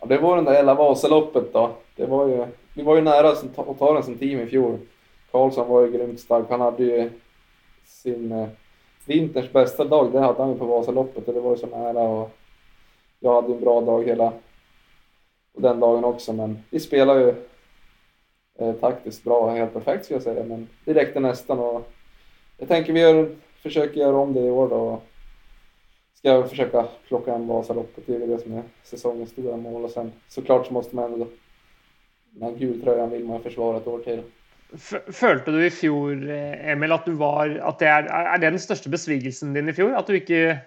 Ja, 0.00 0.06
det 0.06 0.18
var 0.18 0.36
den 0.36 0.44
där 0.44 0.52
jävla 0.52 0.74
Vasaloppet 0.74 1.52
då. 1.52 1.70
Det 1.96 2.06
var 2.06 2.28
ju, 2.28 2.46
vi 2.74 2.82
var 2.82 2.96
ju 2.96 3.02
nära 3.02 3.28
att 3.28 3.78
ta 3.78 3.94
den 3.94 4.02
som 4.02 4.18
team 4.18 4.40
i 4.40 4.46
fjol. 4.46 4.78
Karlsson 5.30 5.68
var 5.68 5.80
ju 5.80 5.92
grymt 5.92 6.20
stark. 6.20 6.46
Han 6.50 6.60
hade 6.60 6.82
ju 6.82 7.10
sin 7.84 8.32
eh, 8.32 8.48
vinterns 9.06 9.52
bästa 9.52 9.84
dag. 9.84 10.12
Det 10.12 10.20
hade 10.20 10.42
han 10.42 10.52
ju 10.52 10.58
på 10.58 10.64
Vasaloppet 10.64 11.28
och 11.28 11.34
det 11.34 11.40
var 11.40 11.50
ju 11.50 11.56
så 11.56 11.66
nära. 11.66 12.00
Och 12.00 12.30
jag 13.20 13.34
hade 13.34 13.48
ju 13.48 13.54
en 13.54 13.60
bra 13.60 13.80
dag 13.80 14.04
hela 14.04 14.32
på 15.54 15.60
den 15.60 15.80
dagen 15.80 16.04
också. 16.04 16.32
Men 16.32 16.58
vi 16.70 16.80
spelade 16.80 17.20
ju 17.20 17.34
eh, 18.58 18.74
taktiskt 18.74 19.24
bra, 19.24 19.50
helt 19.50 19.72
perfekt 19.72 20.04
skulle 20.04 20.16
jag 20.16 20.22
säga. 20.22 20.44
Men 20.44 20.68
det 20.84 20.94
räckte 20.94 21.20
nästan. 21.20 21.58
Och 21.58 21.90
jag 22.58 22.68
tänker 22.68 22.92
vi 22.92 23.00
gör, 23.00 23.36
försöker 23.62 24.00
göra 24.00 24.16
om 24.16 24.34
det 24.34 24.40
i 24.40 24.50
år 24.50 24.68
då. 24.68 25.00
Ska 26.18 26.28
jag 26.28 26.50
försöka 26.50 26.86
plocka 27.08 27.32
hem 27.32 27.46
Vasaloppet. 27.46 28.04
Det 28.06 28.14
är 28.14 28.18
väl 28.18 28.28
det 28.28 28.38
som 28.38 28.54
är 28.54 28.62
säsongens 28.82 29.30
stora 29.30 29.56
mål. 29.56 29.84
Och 29.84 29.90
sen 29.90 30.12
såklart 30.28 30.66
så 30.66 30.72
måste 30.72 30.96
man 30.96 31.12
ändå... 31.12 31.26
Den 32.30 32.42
här 32.42 32.58
gultröjan 32.58 33.10
vill 33.10 33.24
man 33.24 33.36
ju 33.36 33.42
försvara 33.42 33.76
ett 33.76 33.86
år 33.86 33.98
till. 33.98 34.22
Følte 35.12 35.50
du 35.50 35.66
i 35.66 35.70
fjor, 35.70 36.30
eh, 36.30 36.70
Emil, 36.70 36.92
at 36.92 37.04
du 37.04 37.12
var 37.12 37.54
at 37.64 37.78
det 37.80 37.88
er, 37.88 38.08
er 38.10 38.38
det 38.38 38.50
den 38.50 38.60
største 38.60 38.90
besvikelsen 38.92 39.54
din 39.54 39.70
i 39.70 39.72
fjor? 39.72 39.94
At 39.96 40.06
du 40.06 40.18
jeg 40.18 40.58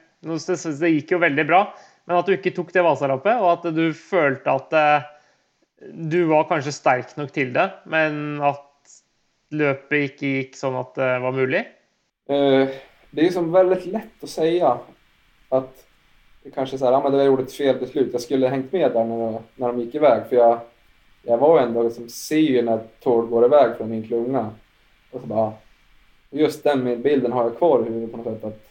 Det 0.80 0.90
gikk 0.90 1.12
jo 1.12 1.20
veldig 1.22 1.46
bra, 1.48 1.62
men 2.06 2.18
at 2.18 2.26
du 2.26 2.34
ikke 2.34 2.56
tok 2.56 2.74
det 2.74 2.84
Vasaloppet, 2.84 3.38
og 3.38 3.52
at 3.52 3.76
du 3.76 3.94
følte 3.94 4.50
at 4.50 4.74
eh, 4.74 5.06
du 5.94 6.26
var 6.32 6.48
kanskje 6.50 6.74
sterk 6.74 7.14
nok 7.18 7.32
til 7.32 7.54
det, 7.54 7.68
men 7.86 8.42
at 8.42 8.98
løpet 9.52 10.10
ikke 10.10 10.34
gikk 10.40 10.58
sånn 10.58 10.80
at 10.80 10.96
det 10.96 11.14
var 11.22 11.38
mulig? 11.38 11.68
Eh, 12.30 12.74
det 13.12 13.22
är 13.22 13.26
ju 13.26 13.32
som 13.32 13.52
väldigt 13.52 13.86
lätt 13.86 14.24
att 14.24 14.30
säga 14.30 14.78
att 15.52 15.86
det 16.44 16.52
kanske 16.52 16.76
är 16.76 16.78
så 16.78 16.86
här, 16.86 16.92
ja 16.92 17.02
men 17.04 17.12
det 17.12 17.18
var 17.18 17.26
gjorde 17.26 17.44
ett 17.44 17.54
felbeslut. 17.54 18.10
Jag 18.12 18.22
skulle 18.22 18.46
ha 18.46 18.52
hängt 18.52 18.72
med 18.72 18.92
där 18.92 19.06
när, 19.06 19.40
när 19.56 19.68
de 19.68 19.80
gick 19.80 19.96
iväg 19.96 20.24
för 20.30 20.36
jag, 20.36 20.60
jag 21.24 21.38
var 21.38 21.60
ändå 21.60 21.84
liksom, 21.84 22.10
ser 22.10 22.38
ju 22.38 22.62
när 22.62 22.80
Tord 23.04 23.30
går 23.30 23.46
iväg 23.46 23.78
från 23.78 23.90
min 23.90 24.08
klunga. 24.08 24.50
Och 25.12 25.22
så 25.22 25.28
bara, 25.28 25.54
just 26.30 26.64
den 26.64 27.02
bilden 27.02 27.32
har 27.32 27.44
jag 27.44 27.58
kvar 27.58 27.82
i 27.82 27.84
huvudet 27.84 28.12
på 28.12 28.18
något 28.18 28.26
sätt. 28.26 28.44
Att, 28.44 28.68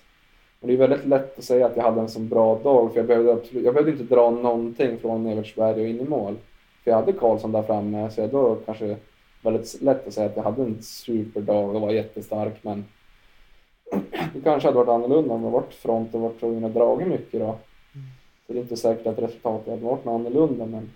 och 0.61 0.68
det 0.68 0.72
är 0.72 0.76
väldigt 0.76 1.07
lätt 1.07 1.39
att 1.39 1.45
säga 1.45 1.66
att 1.66 1.76
jag 1.76 1.85
hade 1.85 2.01
en 2.01 2.09
så 2.09 2.20
bra 2.20 2.59
dag 2.59 2.93
för 2.93 2.99
jag 2.99 3.07
behövde, 3.07 3.33
absolut, 3.33 3.64
jag 3.64 3.74
behövde 3.74 3.93
inte 3.93 4.14
dra 4.14 4.31
någonting 4.31 4.99
från 4.99 5.26
Evertsberg 5.26 5.81
och 5.81 5.89
in 5.89 6.01
i 6.01 6.05
mål. 6.05 6.37
För 6.85 6.91
jag 6.91 6.99
hade 6.99 7.12
Karlsson 7.12 7.53
där 7.53 7.62
framme 7.62 8.11
så 8.11 8.20
jag 8.20 8.31
då 8.31 8.57
kanske 8.66 8.97
väldigt 9.43 9.83
lätt 9.83 10.07
att 10.07 10.14
säga 10.14 10.26
att 10.26 10.37
jag 10.37 10.43
hade 10.43 10.62
en 10.62 10.83
superdag 10.83 11.74
och 11.74 11.81
var 11.81 11.91
jättestark 11.91 12.55
men 12.62 12.85
det 14.34 14.41
kanske 14.45 14.68
hade 14.68 14.78
varit 14.78 14.88
annorlunda 14.88 15.34
om 15.34 15.43
det 15.43 15.51
varit 15.51 15.74
front 15.74 16.14
och 16.14 16.20
varit 16.20 16.41
tvungen 16.41 16.64
att 16.64 16.74
dra 16.74 16.97
mycket 16.97 17.41
då. 17.41 17.57
Så 18.47 18.53
det 18.53 18.59
är 18.59 18.62
inte 18.62 18.76
säkert 18.76 19.07
att 19.07 19.18
resultatet 19.18 19.68
hade 19.68 19.84
varit 19.84 20.05
något 20.05 20.14
annorlunda 20.14 20.66
men 20.66 20.91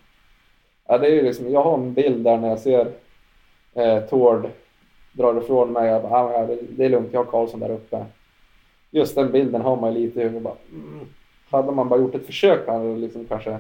ja, 0.87 0.99
det 0.99 1.19
är 1.19 1.23
liksom, 1.23 1.51
jag 1.51 1.63
har 1.63 1.75
en 1.75 1.95
bild 1.95 2.25
där 2.25 2.39
när 2.39 2.49
jag 2.49 2.59
ser 2.59 2.93
eh, 3.75 4.01
Tord 4.01 4.49
drar 5.13 5.43
ifrån 5.43 5.73
mig 5.73 5.91
att 5.91 6.05
ah, 6.05 6.47
det, 6.47 6.59
det 6.71 6.85
är 6.85 6.89
lugnt, 6.89 7.13
jag 7.13 7.25
har 7.25 7.31
Karlsson 7.31 7.61
där 7.61 7.71
uppe. 7.71 8.05
Just 8.91 9.15
den 9.15 9.33
bilden 9.33 9.61
har 9.61 9.77
man 9.77 9.95
ju 9.95 10.01
lite 10.01 10.21
i 10.21 10.23
huvudet. 10.23 10.43
Bara, 10.43 10.57
mm. 10.73 11.07
Hade 11.51 11.73
man 11.73 11.89
bara 11.89 12.01
gjort 12.01 12.15
ett 12.15 12.27
försök 12.27 12.69
hade 12.69 12.85
jag 12.85 12.99
liksom 12.99 13.25
kanske 13.25 13.59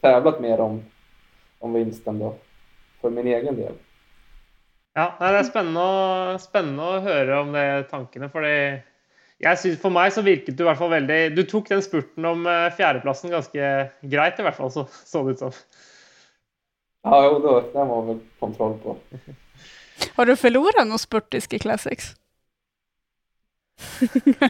tävlat 0.00 0.40
mer 0.40 0.60
om, 0.60 0.82
om 1.58 1.72
vinsten 1.72 2.18
då, 2.18 2.34
för 3.00 3.10
min 3.10 3.26
egen 3.26 3.56
del. 3.56 3.72
Ja, 4.98 5.12
Det 5.18 5.28
er 5.30 5.46
spennende 5.46 5.82
å, 5.82 6.38
spennende 6.42 6.86
å 6.86 7.02
høre 7.04 7.42
om 7.44 7.52
de 7.54 7.64
tankene. 7.90 8.30
fordi 8.32 8.54
jeg 9.38 9.58
synes, 9.62 9.80
For 9.82 9.94
meg 9.94 10.10
så 10.14 10.24
virket 10.26 10.56
du 10.58 10.64
i 10.64 10.66
hvert 10.66 10.80
fall 10.80 10.90
veldig 10.90 11.18
Du 11.36 11.44
tok 11.46 11.68
den 11.70 11.84
spurten 11.84 12.26
om 12.26 12.46
eh, 12.50 12.72
fjerdeplassen 12.74 13.30
ganske 13.30 13.68
greit, 14.02 14.40
i 14.40 14.46
hvert 14.46 14.58
fall, 14.58 14.72
så, 14.74 14.88
så 15.06 15.22
det 15.22 15.36
ut 15.36 15.44
som. 15.44 15.60
Ja, 17.06 17.20
jo, 17.28 17.38
då, 17.44 17.52
den 17.72 17.92
var 17.92 18.08
väl 18.08 18.18
kontroll 18.40 18.74
på. 18.82 18.96
Har 20.16 20.26
du 20.26 20.36
förlorat 20.36 20.86
någon 20.86 20.98
spurt 20.98 21.34
i 21.34 21.40
Ski 21.40 21.58
Classics? 21.62 22.16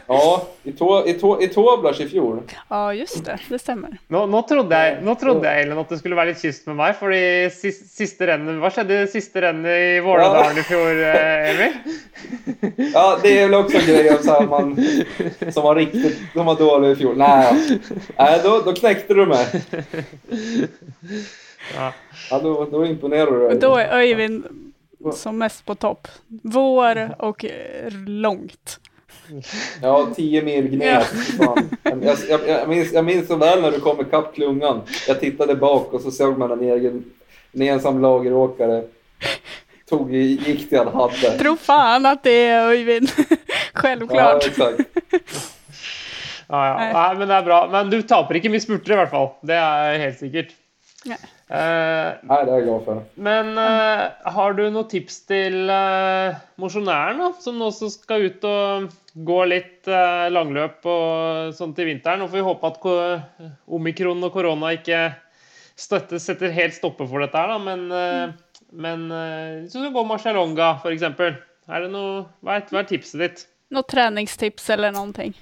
Ja, 0.07 0.47
i, 0.63 0.71
to, 0.71 1.07
i, 1.07 1.13
to, 1.13 1.41
i 1.41 1.47
Toblach 1.47 1.99
i 2.01 2.07
fjol. 2.09 2.41
Ja, 2.69 2.93
just 2.93 3.25
det. 3.25 3.39
Det 3.49 3.59
stämmer. 3.59 3.97
Nå, 4.07 4.25
nå 4.25 4.41
trodde 4.41 4.79
jeg, 4.79 4.97
nå 5.05 5.15
trodde 5.21 5.49
jeg 5.49 5.65
Ellen, 5.65 5.77
at 5.81 5.91
det 5.93 5.99
skulle 6.01 6.17
være 6.17 6.31
litt 6.31 6.41
kyst 6.41 6.65
med 6.69 6.79
meg. 6.79 6.95
fordi 6.97 7.21
siste, 7.53 7.87
siste 7.93 8.29
rennet, 8.29 8.57
Hva 8.61 8.71
skjedde 8.73 9.03
i 9.03 9.09
siste 9.11 9.43
rennet 9.45 9.83
i 9.85 9.99
Vårdalen 10.05 10.57
i 10.57 10.65
fjor, 10.65 11.03
eh, 11.11 11.51
Emil? 11.51 11.77
ja, 12.95 13.05
det 13.21 13.35
är 13.39 13.47
väl 13.47 13.59
också 13.59 13.77
en 13.77 13.85
grej 13.85 14.17
så 14.23 14.31
här, 14.31 14.47
man, 14.47 14.75
som 15.53 15.63
var 15.63 15.75
riktigt 15.75 16.17
som 16.33 16.45
var 16.45 16.55
dålig 16.55 16.91
i 16.91 16.95
fjol. 16.95 17.17
Nej, 17.17 17.79
Nej 18.17 18.39
då, 18.43 18.61
då 18.65 18.73
knäckte 18.73 19.13
du 19.13 19.25
mig. 19.25 19.45
Ja, 21.75 21.93
ja 22.29 22.39
då, 22.39 22.65
då 22.65 22.85
imponerar 22.85 23.49
du. 23.49 23.59
Då 23.59 23.75
är 23.75 23.97
Öyvind 23.97 24.45
som 25.13 25.37
mest 25.37 25.65
på 25.65 25.75
topp. 25.75 26.07
Vår 26.27 27.15
och 27.17 27.45
långt. 28.07 28.79
Ja, 29.81 30.09
tio 30.15 30.41
mil 30.41 30.67
gnet. 30.67 31.07
Ja. 31.39 31.55
Jag, 31.83 32.17
jag, 32.29 32.47
jag, 32.47 32.69
minns, 32.69 32.93
jag 32.93 33.05
minns 33.05 33.27
så 33.27 33.35
väl 33.35 33.61
när 33.61 33.71
du 33.71 33.79
kom 33.79 34.01
ikapp 34.01 34.35
klungan. 34.35 34.81
Jag 35.07 35.19
tittade 35.19 35.55
bak 35.55 35.93
och 35.93 36.01
så 36.01 36.11
såg 36.11 36.37
man 36.37 36.51
en 36.51 36.63
egen 36.63 37.03
en 37.51 37.61
ensam 37.61 38.01
lageråkare 38.01 38.83
tog 39.89 40.13
gick 40.13 40.69
det 40.69 40.77
han 40.77 40.87
hade. 40.87 41.37
Tro 41.37 41.57
fan 41.57 42.05
att 42.05 42.23
det 42.23 42.45
är 42.45 42.67
Öyvind. 42.67 43.11
Självklart. 43.73 44.43
Ja, 44.43 44.49
exakt. 44.49 44.79
ja, 46.47 46.67
ja. 46.67 46.77
Nej. 46.77 47.17
men 47.17 47.27
det 47.27 47.33
är 47.33 47.43
bra. 47.43 47.69
Men 47.71 47.89
du 47.89 48.01
taper 48.01 48.35
inte 48.35 48.49
mye 48.49 48.59
spurter 48.59 48.91
i 48.91 48.95
alla 48.95 49.07
fall. 49.07 49.29
Det 49.41 49.53
är 49.53 49.99
helt 49.99 50.19
säkert. 50.19 50.47
Nej. 51.05 51.17
Uh, 51.51 52.13
Nej, 52.21 52.45
det 52.45 52.51
är 52.51 52.55
jag 52.55 52.63
glad 52.63 52.85
för. 52.85 53.01
Men 53.13 53.57
uh, 53.57 54.09
har 54.23 54.53
du 54.53 54.69
några 54.69 54.89
tips 54.89 55.25
till 55.25 55.69
uh, 55.69 56.35
mosjonærene 56.55 57.33
som 57.39 57.61
också 57.61 57.89
ska 57.89 58.15
ut 58.15 58.43
och 58.43 58.91
gå 59.13 59.45
lite 59.45 59.91
uh, 59.91 60.29
langløp 60.29 60.85
og 60.85 61.55
sånt 61.57 61.73
till 61.75 61.87
vintern? 61.89 62.19
Nå 62.19 62.27
får 62.27 62.37
vi 62.37 62.43
hoppas 62.45 62.77
att 62.77 63.23
omikron 63.65 64.23
och 64.23 64.33
corona 64.33 64.71
inte 64.71 65.13
støtter, 65.75 66.17
setter 66.17 66.49
helt 66.53 66.73
stopper 66.73 67.07
for 67.07 67.19
dette 67.19 67.37
her, 67.37 67.47
da. 67.47 67.57
Men, 67.57 67.91
mm. 67.91 68.31
men 68.69 69.09
du 69.73 69.89
går 69.89 70.05
Marcialonga, 70.05 70.75
f.eks., 70.83 71.01
er 71.01 71.81
det 71.81 71.89
noe, 71.89 72.27
hva, 72.45 72.59
är, 72.59 72.67
vad 72.69 72.79
är 72.83 72.89
tipset 72.93 73.19
ditt? 73.19 73.47
Något 73.69 73.87
träningstips 73.89 74.69
eller 74.69 74.91
någonting? 74.91 75.33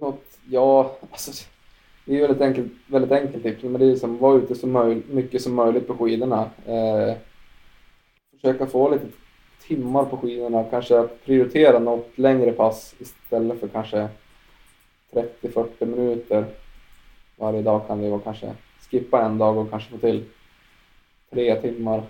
Något, 0.00 0.38
ja, 0.50 0.96
alltså 1.10 1.32
det 2.04 2.16
är 2.16 2.20
väldigt 2.20 2.40
enkelt, 2.40 2.72
väldigt 2.86 3.12
enkelt 3.12 3.42
tips, 3.42 3.62
men 3.62 3.80
det 3.80 3.86
är 3.86 3.96
som 3.96 4.18
vara 4.18 4.36
ute 4.36 4.54
så 4.54 4.66
möj, 4.66 5.02
mycket 5.10 5.42
som 5.42 5.54
möjligt 5.54 5.86
på 5.86 5.94
skidorna. 5.94 6.50
Eh, 6.66 7.16
försöka 8.34 8.66
få 8.66 8.90
lite 8.90 9.06
timmar 9.66 10.04
på 10.04 10.16
skidorna, 10.16 10.64
kanske 10.64 11.08
prioritera 11.24 11.78
något 11.78 12.18
längre 12.18 12.52
pass 12.52 12.94
istället 12.98 13.60
för 13.60 13.68
kanske 13.68 14.08
30-40 15.12 15.86
minuter 15.86 16.44
varje 17.36 17.62
dag 17.62 17.86
kan 17.86 18.02
det 18.02 18.10
vara 18.10 18.20
kanske 18.20 18.54
skippa 18.90 19.22
en 19.22 19.38
dag 19.38 19.58
och 19.58 19.70
kanske 19.70 19.90
få 19.90 19.98
till 19.98 20.24
tre 21.30 21.60
timmar. 21.60 22.02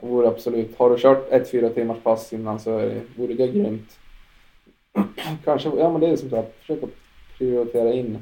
Det 0.00 0.06
vore 0.06 0.28
absolut, 0.28 0.78
har 0.78 0.90
du 0.90 0.98
kört 0.98 1.32
ett 1.32 1.50
fyra 1.50 1.68
timmars 1.68 1.98
pass 2.02 2.32
innan 2.32 2.60
så 2.60 2.70
vore 3.16 3.34
det 3.34 3.46
grymt. 3.46 3.98
kanske, 5.44 5.68
ja 5.68 5.90
men 5.90 6.00
det 6.00 6.06
är 6.06 6.16
som 6.16 6.30
sagt, 6.30 6.58
försöka 6.58 6.86
prioritera 7.38 7.92
in 7.92 8.18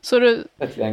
så 0.00 0.18
du, 0.18 0.44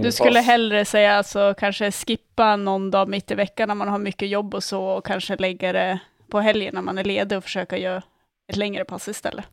du 0.01 0.11
skulle 0.11 0.39
pass. 0.39 0.45
hellre 0.45 0.85
säga 0.85 1.13
alltså 1.13 1.53
kanske 1.57 1.91
skippa 1.91 2.55
någon 2.55 2.91
dag 2.91 3.09
mitt 3.09 3.31
i 3.31 3.35
veckan 3.35 3.67
när 3.67 3.75
man 3.75 3.87
har 3.87 3.99
mycket 3.99 4.29
jobb 4.29 4.55
och 4.55 4.63
så 4.63 4.83
och 4.83 5.05
kanske 5.05 5.35
lägga 5.35 5.73
det 5.73 5.99
på 6.27 6.39
helgen 6.39 6.75
när 6.75 6.81
man 6.81 6.97
är 6.97 7.03
ledig 7.03 7.37
och 7.37 7.43
försöka 7.43 7.77
göra 7.77 8.03
ett 8.47 8.57
längre 8.57 8.85
pass 8.85 9.07
istället? 9.07 9.45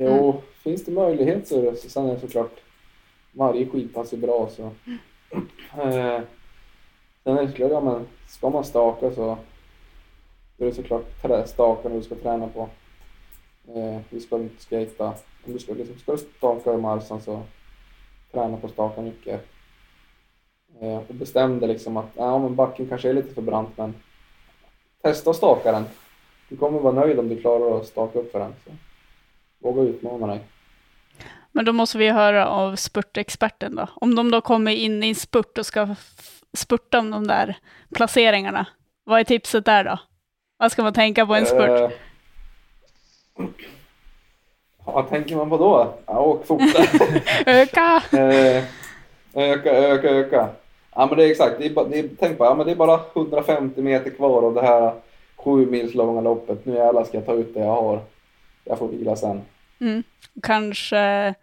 Mm. 0.00 0.16
Jo, 0.16 0.42
finns 0.62 0.84
det 0.84 0.92
möjlighet 0.92 1.48
så 1.48 1.58
är 1.58 1.62
det, 1.62 1.76
sen 1.76 2.06
är 2.06 2.14
det 2.14 2.20
såklart 2.20 2.60
varje 3.32 3.66
skidpass 3.66 4.12
är 4.12 4.16
bra 4.16 4.48
så. 4.56 4.70
Mm. 5.32 5.48
Eh, 5.72 6.20
sen 7.24 7.38
är 7.38 7.42
det 7.42 7.48
såklart, 7.48 7.70
ja 7.70 7.80
men 7.80 8.06
ska 8.28 8.50
man 8.50 8.64
staka 8.64 9.10
så 9.10 9.38
då 10.56 10.64
är 10.64 10.68
det 10.68 10.74
såklart 10.74 11.04
stakarna 11.46 11.94
du 11.94 12.02
ska 12.02 12.14
träna 12.14 12.48
på. 12.48 12.68
Eh, 13.74 14.00
du 14.10 14.20
ska 14.20 14.36
inte 14.36 14.62
skata. 14.62 15.14
Om 15.46 15.52
du 15.52 15.58
ska, 15.58 15.74
liksom, 15.74 15.98
ska 15.98 16.12
du 16.12 16.18
staka 16.18 16.74
i 16.74 16.76
marsen 16.76 17.20
så 17.20 17.42
träna 18.32 18.56
på 18.56 18.68
staka 18.68 19.00
mycket. 19.00 19.48
Eh, 20.80 20.96
och 20.96 21.14
bestämde 21.14 21.66
liksom 21.66 21.96
att 21.96 22.10
ja, 22.14 22.38
men 22.38 22.54
backen 22.54 22.88
kanske 22.88 23.08
är 23.08 23.14
lite 23.14 23.34
för 23.34 23.42
brant 23.42 23.76
men 23.76 23.94
testa 25.02 25.30
att 25.30 25.36
staka 25.36 25.72
den. 25.72 25.84
Du 26.48 26.56
kommer 26.56 26.80
vara 26.80 26.94
nöjd 26.94 27.18
om 27.18 27.28
du 27.28 27.40
klarar 27.40 27.80
att 27.80 27.86
staka 27.86 28.18
upp 28.18 28.32
för 28.32 28.38
den. 28.38 28.54
Så. 28.64 28.70
Våga 29.58 29.82
utmana 29.82 30.26
dig. 30.26 30.40
Men 31.52 31.64
då 31.64 31.72
måste 31.72 31.98
vi 31.98 32.08
höra 32.08 32.46
av 32.46 32.76
spurtexperten 32.76 33.74
då. 33.74 33.88
Om 33.94 34.14
de 34.14 34.30
då 34.30 34.40
kommer 34.40 34.72
in 34.72 35.02
i 35.02 35.08
en 35.08 35.14
spurt 35.14 35.58
och 35.58 35.66
ska 35.66 35.94
spurta 36.52 36.98
om 36.98 37.10
de 37.10 37.26
där 37.26 37.56
placeringarna. 37.94 38.66
Vad 39.04 39.20
är 39.20 39.24
tipset 39.24 39.64
där 39.64 39.84
då? 39.84 39.98
Vad 40.56 40.72
ska 40.72 40.82
man 40.82 40.92
tänka 40.92 41.26
på 41.26 41.34
en 41.34 41.46
spurt? 41.46 41.92
Uh, 43.40 43.48
vad 44.92 45.08
tänker 45.08 45.36
man 45.36 45.50
på 45.50 45.56
då? 45.56 45.94
Ja, 46.06 46.20
åk 46.20 46.46
fortare. 46.46 46.86
öka! 47.46 48.02
Eh, 48.12 48.64
öka, 49.34 49.70
öka, 49.70 50.08
öka. 50.08 50.48
Ja 50.94 51.06
men 51.06 51.18
det 51.18 51.24
är 51.24 51.30
exakt, 51.30 51.58
det 51.58 51.66
är, 51.66 51.88
det 51.88 51.98
är, 51.98 52.08
tänk 52.18 52.38
på 52.38 52.44
ja, 52.44 52.54
men 52.54 52.66
det 52.66 52.72
är 52.72 52.76
bara 52.76 53.00
150 53.14 53.82
meter 53.82 54.10
kvar 54.10 54.42
av 54.42 54.54
det 54.54 54.62
här 54.62 54.92
sju 55.36 55.66
mils 55.66 55.94
långa 55.94 56.20
loppet. 56.20 56.66
Nu 56.66 56.74
jävlar 56.74 57.04
ska 57.04 57.16
jag 57.16 57.26
ta 57.26 57.34
ut 57.34 57.54
det 57.54 57.60
jag 57.60 57.82
har. 57.82 58.00
Jag 58.64 58.78
får 58.78 58.88
vila 58.88 59.16
sen. 59.16 59.42
Mm. 59.80 60.02
Kanske, 60.42 61.34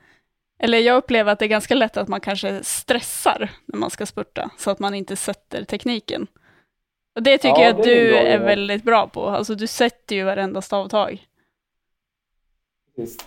eller 0.60 0.78
jag 0.78 0.98
upplever 0.98 1.32
att 1.32 1.40
det 1.40 1.46
är 1.46 1.50
ganska 1.50 1.76
lätt 1.76 1.98
att 1.98 2.08
man 2.08 2.20
kanske 2.20 2.64
stressar 2.64 3.50
när 3.66 3.80
man 3.80 3.90
ska 3.90 4.06
spurta, 4.06 4.50
så 4.58 4.72
att 4.72 4.80
man 4.80 4.94
inte 4.94 5.16
sätter 5.16 5.64
tekniken. 5.64 6.28
Och 7.16 7.24
det 7.24 7.38
tycker 7.38 7.62
ja, 7.62 7.64
jag 7.64 7.80
att 7.80 7.84
du 7.84 8.16
är, 8.16 8.26
är 8.26 8.40
väldigt 8.40 8.84
bra 8.84 9.08
på. 9.08 9.28
Alltså 9.28 9.56
du 9.56 9.68
sätter 9.68 10.16
ju 10.16 10.24
varenda 10.24 10.62
stavtag. 10.62 11.26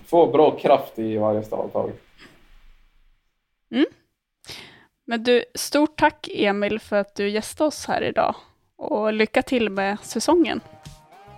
Få 0.07 0.27
bra 0.27 0.59
kraft 0.59 0.99
i 0.99 1.17
varje 1.17 1.43
stavtag. 1.43 1.91
Mm. 3.71 3.87
Men 5.07 5.23
du, 5.23 5.45
stort 5.55 5.97
tack 5.99 6.29
Emil 6.35 6.81
för 6.81 6.97
att 6.97 7.15
du 7.15 7.29
gästade 7.29 7.69
oss 7.69 7.87
här 7.87 8.03
idag. 8.03 8.35
Och 8.77 9.13
lycka 9.13 9.43
till 9.43 9.71
med 9.71 9.99
säsongen. 10.03 10.61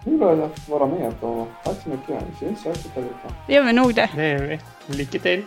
Kul 0.04 0.22
att 0.22 0.68
vara 0.68 0.86
med 0.86 1.14
och 1.20 1.48
tack 1.64 1.82
så 1.82 1.88
mycket. 1.88 2.08
Vi 2.08 2.46
syns 2.46 2.62
säkert 2.62 2.94
där 2.94 3.02
ute. 3.02 3.34
Det 3.46 3.54
gör 3.54 3.62
vi 3.62 3.72
nog 3.72 3.94
det. 3.94 4.10
Det 4.14 4.28
gör 4.28 4.46
vi. 4.46 4.60
Lycka 4.86 5.18
till. 5.18 5.44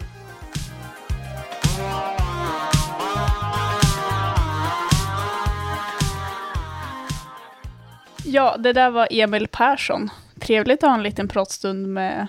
Ja, 8.26 8.58
det 8.58 8.74
där 8.74 8.90
var 8.90 9.08
Emil 9.12 9.48
Persson. 9.48 10.10
Trevligt 10.40 10.84
att 10.84 10.90
ha 10.90 10.96
en 10.98 11.04
liten 11.04 11.28
pratstund 11.28 11.88
med 11.88 12.28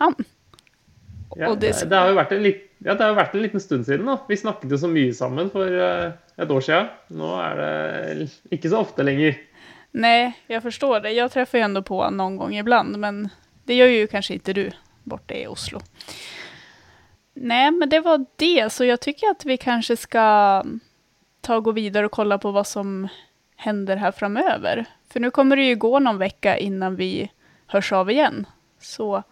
han. 0.00 0.14
Ja, 1.36 1.54
det- 1.54 1.88
det, 1.90 1.96
har 1.96 2.08
jo 2.10 2.16
vært 2.18 2.32
en, 2.34 2.42
lit, 2.42 2.64
ja, 2.78 2.94
det 2.94 3.04
har 3.06 3.14
vært 3.14 3.34
en 3.34 3.42
liten 3.42 3.60
stund 3.62 3.86
siden. 3.86 4.06
da. 4.06 4.16
Vi 4.28 4.36
snakket 4.36 4.70
jo 4.72 4.78
så 4.80 4.88
mye 4.90 5.12
sammen 5.14 5.50
for 5.52 5.68
eh, 5.70 6.12
et 6.36 6.50
år 6.50 6.60
siden. 6.66 6.88
Nå 7.14 7.28
er 7.44 7.60
det 7.60 8.30
ikke 8.50 8.70
så 8.72 8.80
ofte 8.82 9.04
lenger. 9.06 9.38
Nej, 9.92 10.32
jag 10.46 10.62
förstår 10.62 11.00
det. 11.00 11.10
Jag 11.12 11.30
träffar 11.32 11.58
ju 11.58 11.64
ändå 11.64 11.82
på 11.82 11.96
honom 12.02 12.16
någon 12.16 12.36
gång 12.36 12.54
ibland, 12.56 12.98
men 12.98 13.28
det 13.64 13.74
gör 13.74 13.86
ju 13.86 14.06
kanske 14.06 14.34
inte 14.34 14.52
du 14.52 14.70
borta 15.04 15.34
i 15.34 15.46
Oslo. 15.46 15.80
Nej, 17.34 17.70
men 17.70 17.88
det 17.88 18.00
var 18.00 18.24
det, 18.36 18.70
så 18.72 18.84
jag 18.84 19.00
tycker 19.00 19.30
att 19.30 19.44
vi 19.44 19.56
kanske 19.56 19.96
ska 19.96 20.64
ta 21.40 21.56
och 21.56 21.64
gå 21.64 21.72
vidare 21.72 22.06
och 22.06 22.12
kolla 22.12 22.38
på 22.38 22.50
vad 22.50 22.66
som 22.66 23.08
händer 23.56 23.96
här 23.96 24.12
framöver. 24.12 24.84
För 25.12 25.20
nu 25.20 25.30
kommer 25.30 25.56
det 25.56 25.62
ju 25.64 25.76
gå 25.76 25.98
någon 25.98 26.18
vecka 26.18 26.58
innan 26.58 26.96
vi 26.96 27.30
hörs 27.66 27.92
av 27.92 28.10
igen. 28.10 28.46
Så 28.80 29.22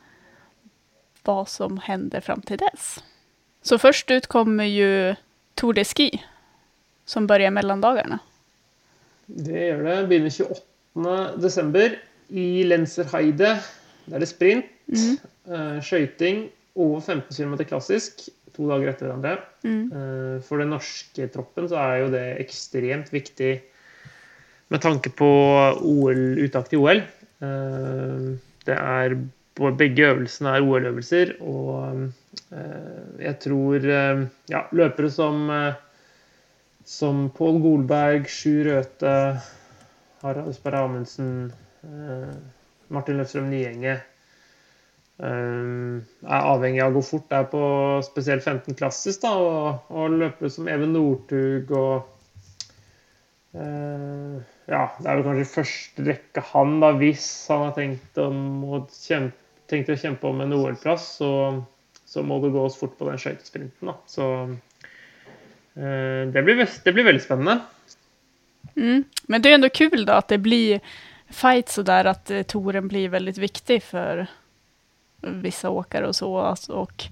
vad 1.29 1.49
som 1.49 1.79
händer 1.79 2.21
fram 2.21 2.41
till 2.43 2.57
dess. 2.59 3.03
Så 3.63 3.79
först 3.79 4.11
ut 4.11 4.27
kommer 4.27 4.65
ju 4.65 5.15
Tour 5.55 5.73
de 5.75 5.85
Ski, 5.85 6.23
som 7.05 7.27
börjar 7.27 7.51
mellandagarna. 7.51 8.19
Det 9.27 9.67
gjør 9.67 9.83
det. 9.85 9.97
Begynner 10.09 10.31
28. 10.31 11.37
desember 11.37 11.99
i 12.29 12.65
Lenzerheide. 12.65 13.51
Der 14.09 14.17
er 14.17 14.25
det 14.25 14.29
sprint, 14.31 14.65
eh, 14.89 15.79
skøyting 15.85 16.47
og 16.77 17.03
15 17.05 17.37
km 17.37 17.59
klassisk. 17.69 18.29
To 18.57 18.71
dager 18.71 18.89
etter 18.95 19.07
hverandre. 19.11 19.35
Eh, 19.69 20.41
For 20.49 20.59
den 20.63 20.73
norske 20.73 21.29
troppen 21.35 21.69
så 21.69 21.77
er 21.77 21.97
jo 22.07 22.11
det 22.15 22.25
ekstremt 22.41 23.13
viktig 23.13 23.59
med 24.73 24.81
tanke 24.85 25.13
på 25.17 25.29
OL, 25.85 26.25
uttak 26.47 26.71
til 26.73 26.79
OL. 26.87 27.03
Eh, 27.45 28.37
Det 28.69 28.77
er 28.77 29.15
på 29.59 29.73
Begge 29.79 30.07
øvelsene 30.13 30.55
er 30.55 30.65
OL-øvelser, 30.65 31.35
og 31.43 32.07
eh, 32.55 33.23
jeg 33.25 33.39
tror 33.43 33.89
eh, 33.99 34.25
ja, 34.53 34.63
løpere 34.73 35.11
som 35.13 35.49
eh, 35.51 35.73
som 36.89 37.27
Pål 37.37 37.59
Golberg, 37.61 38.29
Sjur 38.33 38.65
Røthe, 38.65 39.41
Harald 40.23 40.55
Sperre 40.57 40.87
Amundsen, 40.87 41.51
eh, 41.85 42.31
Martin 42.89 43.19
Løfstrøm 43.21 43.51
Nyenge 43.53 43.99
eh, 45.21 45.27
er 45.29 46.47
avhengig 46.55 46.81
av 46.81 46.95
å 46.95 46.97
gå 46.97 47.03
fort 47.11 47.27
der 47.29 47.45
på 47.53 47.63
spesielt 48.07 48.47
15 48.47 48.79
klassisk, 48.79 49.21
da, 49.27 49.35
og, 49.37 49.91
og 49.93 50.17
løpere 50.17 50.53
som 50.55 50.71
Even 50.73 50.95
Northug 50.97 51.75
og 51.77 52.15
Ja, 53.59 54.83
det 55.01 55.09
er 55.09 55.17
vel 55.17 55.25
kanskje 55.25 55.43
i 55.43 55.51
første 55.51 56.05
rekke 56.05 56.43
han, 56.51 56.75
da, 56.83 56.93
hvis 57.01 57.27
han 57.51 57.63
har 57.65 57.73
tenkt, 57.75 58.19
om 58.21 58.65
å 58.69 58.81
kjempe, 58.93 59.48
tenkt 59.69 59.93
å 59.93 59.99
kjempe 59.99 60.27
om 60.27 60.41
en 60.41 60.57
OL-plass, 60.57 61.11
så, 61.21 61.31
så 62.09 62.25
må 62.25 62.41
det 62.43 62.55
gås 62.55 62.79
fort 62.81 62.97
på 62.99 63.09
den 63.11 63.21
skøytesprinten. 63.21 63.93
Så 64.09 64.29
Eh, 65.79 66.29
Det 66.33 66.43
blir, 66.43 66.69
det 66.85 66.93
blir 66.93 67.05
väldigt 67.05 67.25
spännande. 67.25 67.61
Mm. 68.77 69.05
Men 69.23 69.43
det 69.43 69.51
är 69.51 69.55
ändå 69.55 69.69
kul 69.69 70.07
då 70.07 70.13
att 70.13 70.29
det 70.29 70.39
blir 70.39 70.81
fight 71.31 71.69
så 71.69 71.83
där 71.83 72.05
att 72.05 72.31
eh, 72.31 72.43
touren 72.43 72.89
blir 72.89 73.09
väldigt 73.09 73.39
viktig 73.39 73.83
för 73.83 74.27
vissa 75.21 75.71
åkare 75.71 76.07
och 76.07 76.17
så. 76.17 76.57
Och 76.69 77.05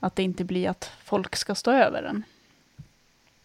att 0.00 0.16
det 0.16 0.22
inte 0.22 0.44
blir 0.44 0.68
att 0.68 0.92
folk 1.04 1.36
ska 1.36 1.54
stå 1.54 1.72
över 1.72 2.02
den. 2.02 2.22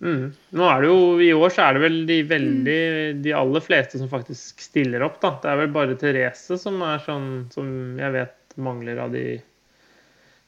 Mm. 0.01 0.33
Nå 0.49 0.65
er 0.67 0.81
det 0.81 0.87
jo, 0.87 1.21
I 1.21 1.33
år 1.33 1.49
så 1.49 1.61
er 1.63 1.73
det 1.73 1.79
vel 1.79 1.99
de 2.05 2.23
veldig 2.27 2.79
De 3.23 3.33
aller 3.33 3.63
fleste 3.63 3.97
som 3.97 4.09
faktisk 4.11 4.59
stiller 4.59 5.03
opp, 5.05 5.21
da. 5.21 5.37
Det 5.41 5.47
er 5.51 5.61
vel 5.61 5.71
bare 5.71 5.95
Therese 5.95 6.57
som 6.59 6.81
er 6.83 6.99
sånn 7.05 7.29
som 7.53 7.69
jeg 8.01 8.11
vet 8.11 8.35
mangler 8.57 8.97
av 9.03 9.11
de 9.11 9.23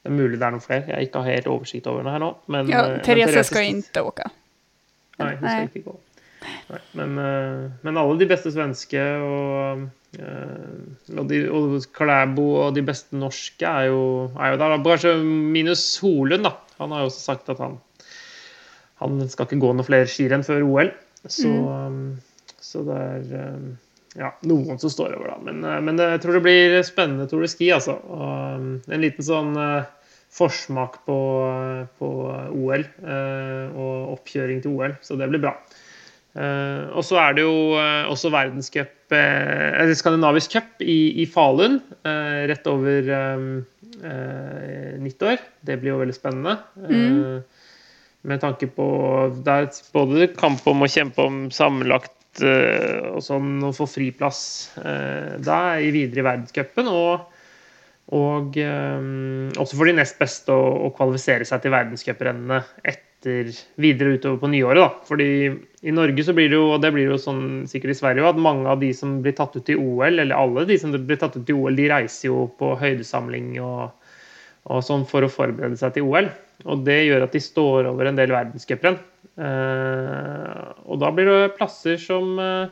Det 0.05 0.11
er 0.11 0.17
mulig 0.19 0.37
det 0.37 0.45
er 0.45 0.51
noen 0.53 0.61
flere. 0.61 0.85
Jeg 0.93 1.07
ikke 1.07 1.21
har 1.23 1.31
helt 1.33 1.47
oversikt 1.49 1.87
over 1.89 2.03
det 2.05 2.11
her 2.13 2.19
nå. 2.21 2.27
Men, 2.53 2.67
Ja, 2.69 2.83
eh, 2.85 2.89
men 2.91 2.99
Therese 3.07 3.43
ska 3.47 3.55
st- 3.63 3.69
inte 3.73 4.01
åka. 4.05 4.27
Nei, 5.17 5.31
hun 5.35 5.47
skal 5.49 5.69
ikke 5.71 5.83
gå. 5.87 5.95
Nei, 6.69 6.79
men, 6.93 7.17
eh, 7.17 7.71
men 7.81 7.97
alle 7.97 8.19
de 8.19 8.27
beste 8.29 8.51
svenske 8.53 9.01
og, 9.25 9.87
eh, 10.19 11.17
og, 11.17 11.27
de, 11.27 11.39
og 11.49 11.79
Klæbo 11.91 12.45
og 12.67 12.75
de 12.75 12.83
beste 12.85 13.17
norske 13.17 13.65
er 13.65 13.87
jo, 13.89 14.29
er 14.37 14.51
jo 14.53 14.57
der. 14.61 14.77
Kanskje 14.85 15.15
minus 15.25 15.97
Holund, 16.03 16.43
da. 16.43 16.51
Han 16.77 16.91
har 16.91 16.99
jo 17.01 17.09
også 17.09 17.25
sagt 17.25 17.49
at 17.49 17.57
han, 17.57 17.79
han 19.01 19.27
skal 19.27 19.47
ikke 19.47 19.59
gå 19.59 19.73
noe 19.73 19.87
flere 19.87 20.05
skirenn 20.05 20.45
før 20.45 20.61
OL. 20.69 20.91
Så, 21.25 21.49
um, 21.49 22.19
så 22.61 22.83
det 22.85 23.01
er 23.33 23.55
ja, 24.19 24.31
noen 24.47 24.79
som 24.81 24.91
står 24.91 25.17
over, 25.17 25.33
da. 25.33 25.37
Men, 25.43 25.63
eh, 25.63 25.81
men 25.83 25.99
jeg 26.01 26.21
tror 26.23 26.37
det 26.37 26.45
blir 26.45 26.77
spennende 26.87 27.27
Tour 27.31 27.43
de 27.45 27.51
Ski, 27.51 27.69
altså. 27.75 27.97
Og, 28.07 28.25
um, 28.55 28.69
en 28.87 29.03
liten 29.03 29.25
sånn 29.25 29.55
eh, 29.59 29.87
forsmak 30.35 31.01
på, 31.07 31.17
på 31.99 32.11
OL 32.51 32.83
eh, 32.83 33.75
og 33.75 34.15
oppkjøring 34.17 34.63
til 34.63 34.75
OL, 34.75 34.95
så 35.05 35.19
det 35.19 35.29
blir 35.31 35.43
bra. 35.47 35.55
Eh, 36.35 36.81
og 36.91 37.05
så 37.07 37.19
er 37.21 37.37
det 37.37 37.45
jo 37.45 37.75
eh, 37.79 38.09
også 38.11 38.31
verdenscup, 38.33 38.95
eh, 39.15 39.69
eller 39.79 39.95
skandinavisk 39.95 40.57
cup 40.57 40.83
i, 40.83 41.23
i 41.23 41.27
Falun 41.31 41.79
eh, 42.03 42.41
rett 42.51 42.67
over 42.67 43.13
eh, 43.19 43.45
eh, 44.03 44.91
nyttår. 44.99 45.39
Det 45.63 45.79
blir 45.79 45.93
jo 45.93 46.01
veldig 46.03 46.17
spennende. 46.17 46.57
Eh, 46.83 47.63
med 48.25 48.41
tanke 48.41 48.65
på 48.73 48.85
Det 49.45 49.53
er 49.53 49.67
både 49.93 50.27
kamp 50.33 50.63
om 50.67 50.81
å 50.81 50.89
kjempe 50.89 51.21
om 51.21 51.43
sammenlagt 51.53 52.15
eh, 52.43 53.07
og 53.11 53.23
sånn, 53.23 53.57
å 53.63 53.73
få 53.75 53.87
friplass 53.89 54.41
eh, 54.81 55.35
der 55.43 55.85
i 55.85 55.91
videre 55.95 56.23
i 56.23 56.27
verdenscupen. 56.27 56.89
Og, 56.91 57.41
og 58.15 58.59
eh, 58.61 59.09
også 59.55 59.79
for 59.79 59.89
de 59.89 59.97
nest 59.99 60.19
beste 60.21 60.53
å, 60.53 60.69
å 60.87 60.93
kvalifisere 60.95 61.47
seg 61.47 61.63
til 61.63 61.75
verdenscuprennene 61.75 62.61
etter 62.83 63.51
videre 63.81 64.17
utover 64.19 64.41
på 64.43 64.51
nyåret. 64.53 64.81
da. 64.83 64.89
Fordi 65.07 65.29
i 65.85 65.93
Norge 65.95 66.25
så 66.27 66.35
blir 66.37 66.51
det 66.51 66.59
jo, 66.59 66.69
og 66.75 66.83
det 66.83 66.93
blir 66.93 67.09
jo 67.09 67.21
sånn 67.21 67.43
sikkert 67.69 67.95
i 67.95 67.99
Sverige 68.01 68.25
også, 68.25 68.35
at 68.35 68.45
mange 68.47 68.69
av 68.69 68.81
de 68.83 68.91
som 68.93 69.19
blir 69.25 69.37
tatt 69.37 69.55
ut 69.57 69.71
i 69.71 69.77
OL, 69.79 70.19
eller 70.19 70.35
alle 70.37 70.67
de 70.69 70.77
som 70.81 70.93
blir 70.95 71.21
tatt 71.21 71.37
ut 71.39 71.49
i 71.49 71.55
OL, 71.55 71.77
de 71.77 71.89
reiser 71.91 72.29
jo 72.29 72.45
på 72.59 72.75
høydesamling 72.81 73.55
og, 73.63 73.95
og 74.65 74.81
sånn 74.85 75.05
for 75.07 75.25
å 75.25 75.31
forberede 75.31 75.77
seg 75.79 75.95
til 75.95 76.07
OL. 76.09 76.29
Og 76.65 76.85
det 76.87 77.03
gjør 77.05 77.27
at 77.27 77.35
de 77.35 77.41
står 77.43 77.89
over 77.89 78.09
en 78.09 78.17
del 78.17 78.33
verdenscuprenn. 78.33 78.97
Eh, 79.35 80.61
og 80.87 81.01
da 81.01 81.11
blir 81.13 81.29
det 81.29 81.55
plasser 81.57 81.99
som 82.01 82.39
eh, 82.39 82.71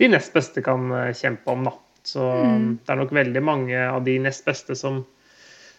de 0.00 0.08
nest 0.10 0.34
beste 0.34 0.64
kan 0.64 0.88
eh, 0.96 1.12
kjempe 1.16 1.52
om, 1.52 1.68
da. 1.68 1.74
Så 2.08 2.24
det 2.24 2.88
er 2.88 2.96
nok 2.96 3.10
veldig 3.12 3.40
mange 3.44 3.80
av 3.84 4.00
de 4.06 4.14
nest 4.24 4.46
beste 4.46 4.72
som, 4.78 5.02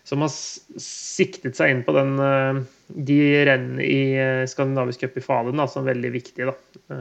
som 0.06 0.22
har 0.22 0.30
siktet 0.30 1.57
seg 1.57 1.72
inn 1.73 1.80
på 1.88 1.95
den, 1.95 2.11
de 2.94 3.18
rennene 3.49 3.81
i 3.81 4.45
skandinavisk 4.52 5.07
cup 5.07 5.18
i 5.18 5.23
Falun 5.26 5.64
som 5.72 5.88
veldig 5.88 6.11
viktige. 6.14 6.52
Da. 6.52 6.99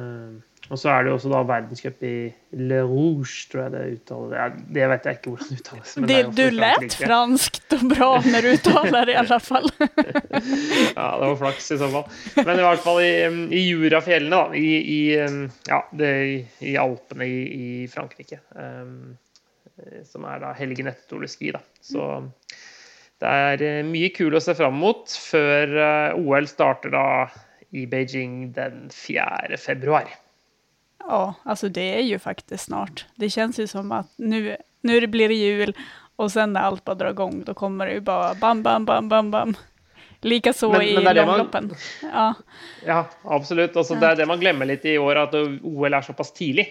Og 0.68 0.78
så 0.78 0.90
er 0.92 1.04
det 1.04 1.12
jo 1.12 1.16
også 1.16 1.30
da 1.32 1.38
verdenscup 1.48 2.02
i 2.04 2.14
Le 2.60 2.80
Rouge, 2.84 3.46
tror 3.48 3.62
jeg 3.62 3.72
det 3.72 3.84
uttaler. 3.94 4.34
Ja, 4.36 4.48
det 4.76 4.88
vet 4.92 5.06
jeg 5.08 5.18
ikke 5.18 5.32
hvordan 5.32 5.48
det 5.48 5.60
uttales. 5.62 5.94
men 5.96 6.08
Det, 6.10 6.18
også 6.26 6.36
du 6.36 6.58
lät 6.58 6.96
franskt 7.00 7.72
och 7.72 7.84
bra 7.94 8.10
när 8.26 8.42
du 8.42 8.48
uttalar 8.52 9.06
det 9.06 9.12
i 9.12 9.16
alla 9.16 9.40
fall. 9.40 9.70
Ja, 10.98 11.18
det 11.18 11.26
var 11.26 11.36
flaks 11.36 11.70
i 11.72 11.78
så 11.78 11.88
fall. 11.88 12.04
Men 12.36 12.58
i 12.58 12.66
hvert 12.66 12.84
fall 12.84 13.00
i, 13.00 13.12
i 13.56 13.62
Jurafjellene, 13.68 14.36
da. 14.36 14.54
I, 14.54 14.74
i, 14.76 15.00
ja, 15.68 15.80
det, 15.92 16.12
i 16.58 16.76
Alpene 16.76 17.26
i, 17.26 17.40
i 17.48 17.88
Frankrike. 17.88 18.40
Um, 18.54 19.16
som 20.04 20.24
er 20.26 20.42
da 20.42 20.52
helgen 20.58 20.90
etter 20.90 21.06
Tour 21.08 21.24
de 21.24 21.30
Ski, 21.30 21.52
da. 21.54 21.62
Så 21.80 22.04
det 23.22 23.34
er 23.50 23.64
eh, 23.66 23.84
mye 23.86 24.10
kul 24.14 24.36
å 24.36 24.42
se 24.42 24.54
fram 24.58 24.78
mot 24.78 25.10
før 25.10 25.74
eh, 25.82 26.18
OL 26.18 26.48
starter 26.50 26.92
da 26.94 27.06
i 27.74 27.84
Beijing 27.90 28.52
den 28.56 28.88
4. 28.94 29.58
februar. 29.60 30.10
Ja, 31.08 31.34
alltså 31.42 31.68
det 31.68 31.98
är 31.98 32.02
ju 32.02 32.18
faktiskt 32.18 32.64
snart. 32.64 33.06
Det 33.16 33.30
känns 33.30 33.58
ju 33.58 33.66
som 33.66 33.92
att 33.92 34.06
nu, 34.16 34.56
nu 34.82 35.06
blir 35.06 35.28
det 35.28 35.34
jul 35.34 35.76
och 36.16 36.32
sen 36.32 36.52
när 36.52 36.60
allt 36.60 36.84
bara 36.84 36.94
drar 36.94 37.10
igång 37.10 37.42
då 37.46 37.54
kommer 37.54 37.86
det 37.86 37.92
ju 37.92 38.00
bara 38.00 38.34
bam, 38.34 38.62
bam, 38.62 38.84
bam, 38.84 39.08
bam, 39.08 39.30
bam. 39.30 39.54
Likaså 40.20 40.72
Men- 40.72 40.82
i 40.82 40.94
men 40.94 41.06
är 41.06 41.14
det 41.14 41.26
man- 41.26 41.38
långloppen. 41.38 41.74
Ja, 42.12 42.34
Ja, 42.86 43.06
absolutt. 43.24 43.76
Altså, 43.76 43.94
det 43.94 44.06
er 44.06 44.16
det 44.16 44.26
man 44.26 44.40
glemmer 44.40 44.66
litt 44.66 44.84
i 44.84 44.98
år, 44.98 45.16
at 45.16 45.34
OL 45.62 45.94
er 45.94 46.00
såpass 46.02 46.32
tidlig. 46.32 46.66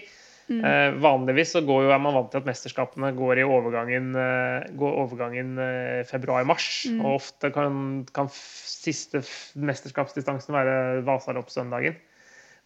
Eh, 0.50 0.92
vanligvis 0.96 1.52
så 1.52 1.60
går 1.60 1.82
jo, 1.84 1.90
er 1.92 1.98
man 1.98 2.14
vant 2.14 2.30
til 2.30 2.38
at 2.40 2.46
mesterskapene 2.46 3.10
går 3.16 3.38
i 3.38 3.44
overgangen, 3.44 4.14
eh, 4.16 4.68
går 4.76 4.92
overgangen 5.02 5.58
eh, 5.58 6.04
februar-mars. 6.08 6.86
Og 7.02 7.14
ofte 7.18 7.50
kan, 7.52 8.06
kan 8.14 8.26
f 8.26 8.38
siste 8.64 9.18
f 9.18 9.52
mesterskapsdistansen 9.56 10.54
være 10.54 11.02
Vasaloppssøndagen. 11.04 11.96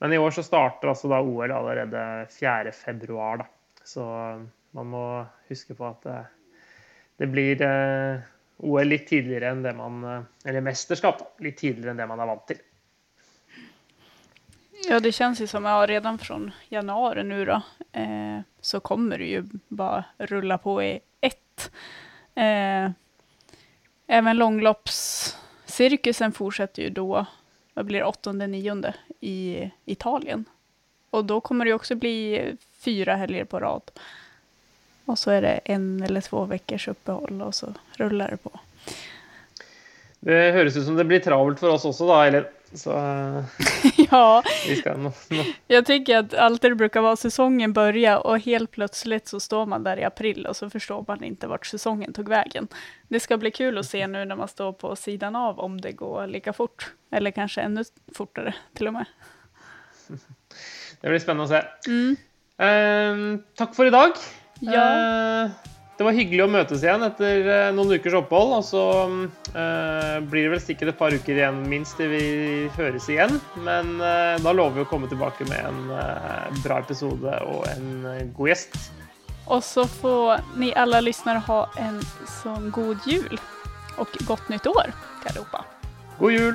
Men 0.03 0.13
i 0.13 0.19
år 0.19 0.31
så 0.35 0.43
starter 0.43 0.91
altså 0.91 1.07
da 1.13 1.21
OL 1.23 1.53
allerede 1.55 2.27
4. 2.35 2.73
februar, 2.75 3.37
da. 3.39 3.45
Så 3.87 4.03
man 4.75 4.87
må 4.91 5.27
huske 5.47 5.77
på 5.79 5.87
at 5.87 6.03
det, 6.03 6.17
det 7.23 7.29
blir 7.31 7.63
eh, 7.63 8.25
OL 8.67 8.91
litt 8.91 9.07
tidligere 9.07 9.53
enn 9.55 9.63
det 9.63 9.75
man 9.79 10.03
eh, 10.03 10.25
Eller 10.51 10.65
mesterskap, 10.67 11.19
da. 11.23 11.27
Litt 11.47 11.59
tidligere 11.61 11.95
enn 11.95 12.03
det 12.03 12.09
man 12.11 12.19
er 12.19 12.27
vant 12.33 12.47
til. 12.51 12.59
Ja, 14.89 14.99
det 15.01 15.13
känns 15.13 15.41
ju 15.41 15.47
som, 15.47 15.65
ja, 15.71 15.87
redan 15.87 16.19
från 16.19 16.51
januari 16.69 17.23
nu 17.23 17.45
då, 17.45 17.63
eh, 17.93 18.41
så 18.61 18.81
kommer 18.81 19.19
det 19.19 19.25
ju 19.25 19.45
bara 19.69 20.05
rulla 20.19 20.59
på 20.59 20.83
i 20.83 21.01
ett. 21.21 21.71
Eh, 22.35 22.91
även 24.07 24.37
långloppscirkusen 24.37 26.33
fortsätter 26.33 26.83
ju 26.83 26.91
då, 26.91 27.27
vad 27.75 27.85
blir 27.85 27.99
det, 27.99 28.05
åttonde, 28.05 28.47
nionde 28.47 28.95
i 29.21 29.71
Italien. 29.85 30.45
Och 31.11 31.25
då 31.25 31.41
kommer 31.41 31.65
det 31.65 31.73
också 31.73 31.95
bli 31.95 32.43
fyra 32.73 33.17
helger 33.17 33.45
på 33.45 33.61
rad. 33.61 33.91
Och 35.05 35.19
så 35.19 35.31
är 35.31 35.43
det 35.43 35.61
en 35.65 36.03
eller 36.03 36.21
två 36.21 36.45
veckors 36.45 36.89
uppehåll 36.89 37.43
och 37.43 37.55
så 37.55 37.75
rullar 37.97 38.31
det 38.31 38.37
på. 38.37 38.61
Det 40.21 40.53
hörs 40.53 40.77
ut 40.77 40.85
som 40.85 40.97
det 40.97 41.05
blir 41.05 41.21
travelt 41.21 41.61
för 41.61 41.69
oss 41.69 41.85
också 41.85 42.07
då, 42.07 42.21
eller? 42.21 42.51
Så 42.75 42.93
eh, 42.93 43.45
ja, 44.11 44.43
vi 44.69 44.77
skal 44.77 44.99
nå, 44.99 45.13
nå. 45.31 45.45
jag 45.67 45.87
tycker 45.87 46.19
att 46.19 46.35
alltid 46.35 46.71
det 46.71 46.75
brukar 46.75 47.01
vara 47.01 47.17
säsongen 47.17 47.73
börjar 47.73 48.27
och 48.27 48.39
helt 48.39 48.71
plötsligt 48.71 49.29
så 49.29 49.41
står 49.41 49.67
man 49.67 49.83
där 49.83 49.97
i 49.97 50.05
april 50.05 50.47
och 50.47 50.57
så 50.57 50.71
förstår 50.71 51.05
man 51.09 51.25
inte 51.25 51.47
vart 51.47 51.67
säsongen 51.67 52.13
tog 52.13 52.29
vägen. 52.29 52.69
Det 53.09 53.21
ska 53.21 53.37
bli 53.37 53.51
kul 53.51 53.79
att 53.79 53.87
se 53.87 54.07
nu 54.07 54.25
när 54.25 54.37
man 54.37 54.49
står 54.49 54.73
på 54.73 54.97
sidan 54.97 55.37
av 55.37 55.61
om 55.61 55.81
det 55.81 55.93
går 55.93 56.27
lika 56.27 56.53
fort. 56.53 56.93
Eller 57.11 57.31
kanske 57.31 57.61
ännu 57.61 57.85
fortare 58.15 58.55
till 58.75 58.87
och 58.87 58.93
med. 58.93 59.05
Det 61.01 61.09
blir 61.09 61.19
spennende 61.19 61.45
å 61.45 61.49
se. 61.49 61.91
Mm. 61.91 62.17
Eh, 62.59 63.41
takk 63.55 63.75
for 63.75 63.87
i 63.87 63.91
dag. 63.91 64.13
Ja. 64.61 65.45
Eh, 65.45 65.51
det 65.99 66.07
var 66.07 66.17
hyggelig 66.17 66.45
å 66.47 66.51
møtes 66.51 66.83
igjen 66.83 67.05
etter 67.05 67.49
eh, 67.53 67.69
noen 67.77 67.93
ukers 67.99 68.17
opphold. 68.23 68.55
Og 68.59 68.65
så 68.67 68.85
eh, 69.53 70.17
blir 70.25 70.47
det 70.47 70.55
vel 70.55 70.63
sikkert 70.65 70.95
et 70.95 70.99
par 70.99 71.15
uker 71.15 71.37
igjen 71.37 71.61
minst 71.69 71.99
til 72.01 72.11
vi 72.15 72.25
høres 72.79 73.09
igjen. 73.13 73.39
Men 73.67 73.95
eh, 74.01 74.41
da 74.43 74.57
lover 74.57 74.81
vi 74.81 74.87
å 74.87 74.91
komme 74.91 75.11
tilbake 75.13 75.47
med 75.51 75.61
en 75.69 75.95
eh, 75.99 76.59
bra 76.65 76.81
episode 76.83 77.37
og 77.47 77.69
en 77.75 78.11
eh, 78.15 78.27
god 78.37 78.55
gjest. 78.55 78.77
Och 79.45 79.65
så 79.65 79.87
får 79.87 80.41
ni 80.57 80.75
alla 80.75 81.01
lyssnare 81.01 81.39
ha 81.39 81.71
en 81.77 82.03
sån 82.43 82.71
god 82.71 82.99
jul 83.07 83.41
och 83.97 84.09
gott 84.21 84.49
nytt 84.49 84.67
år 84.67 84.93
allihopa. 85.27 85.65
God 86.19 86.33
jul! 86.33 86.55